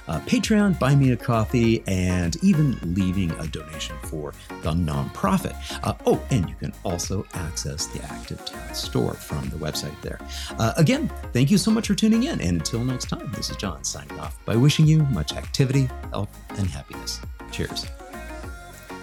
uh, 0.07 0.19
Patreon, 0.21 0.77
Buy 0.79 0.95
Me 0.95 1.11
a 1.11 1.17
Coffee, 1.17 1.83
and 1.87 2.35
even 2.43 2.77
leaving 2.93 3.31
a 3.31 3.47
donation 3.47 3.95
for 4.03 4.33
the 4.61 4.71
nonprofit. 4.71 5.55
Uh, 5.83 5.93
oh, 6.05 6.21
and 6.29 6.49
you 6.49 6.55
can 6.55 6.73
also 6.83 7.25
access 7.33 7.87
the 7.87 8.03
Active 8.03 8.43
Towns 8.45 8.77
store 8.77 9.13
from 9.13 9.49
the 9.49 9.57
website 9.57 9.99
there. 10.01 10.19
Uh, 10.57 10.73
again, 10.77 11.09
thank 11.33 11.51
you 11.51 11.57
so 11.57 11.71
much 11.71 11.87
for 11.87 11.95
tuning 11.95 12.23
in. 12.23 12.41
And 12.41 12.57
until 12.57 12.83
next 12.83 13.09
time, 13.09 13.31
this 13.35 13.49
is 13.49 13.57
John 13.57 13.83
signing 13.83 14.19
off 14.19 14.43
by 14.45 14.55
wishing 14.55 14.87
you 14.87 15.03
much 15.03 15.33
activity, 15.33 15.89
health, 16.11 16.35
and 16.57 16.67
happiness. 16.67 17.21
Cheers. 17.51 17.85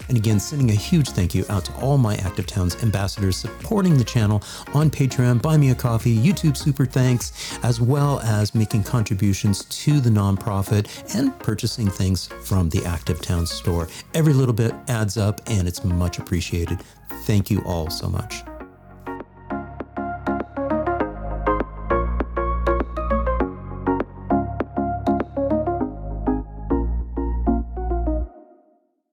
And 0.08 0.16
again, 0.16 0.40
sending 0.40 0.70
a 0.70 0.74
huge 0.74 1.10
thank 1.10 1.34
you 1.34 1.44
out 1.48 1.64
to 1.66 1.74
all 1.76 1.98
my 1.98 2.16
Active 2.16 2.46
Towns 2.46 2.82
ambassadors 2.82 3.36
supporting 3.36 3.96
the 3.98 4.04
channel 4.04 4.42
on 4.74 4.90
Patreon, 4.90 5.42
Buy 5.42 5.56
Me 5.56 5.70
a 5.70 5.74
Coffee, 5.74 6.16
YouTube 6.16 6.56
Super 6.56 6.86
Thanks, 6.86 7.58
as 7.62 7.80
well 7.80 8.20
as 8.20 8.54
making 8.54 8.84
contributions 8.84 9.64
to 9.66 10.00
the 10.00 10.10
nonprofit 10.10 10.88
and 11.14 11.38
purchasing 11.38 11.88
things 11.88 12.28
from 12.42 12.68
the 12.70 12.84
Active 12.84 13.20
Towns 13.20 13.50
store. 13.50 13.88
Every 14.14 14.32
little 14.32 14.54
bit 14.54 14.74
adds 14.88 15.16
up 15.16 15.40
and 15.46 15.68
it's 15.68 15.84
much 15.84 16.18
appreciated. 16.18 16.80
Thank 17.22 17.50
you 17.50 17.60
all 17.64 17.90
so 17.90 18.08
much. 18.08 18.47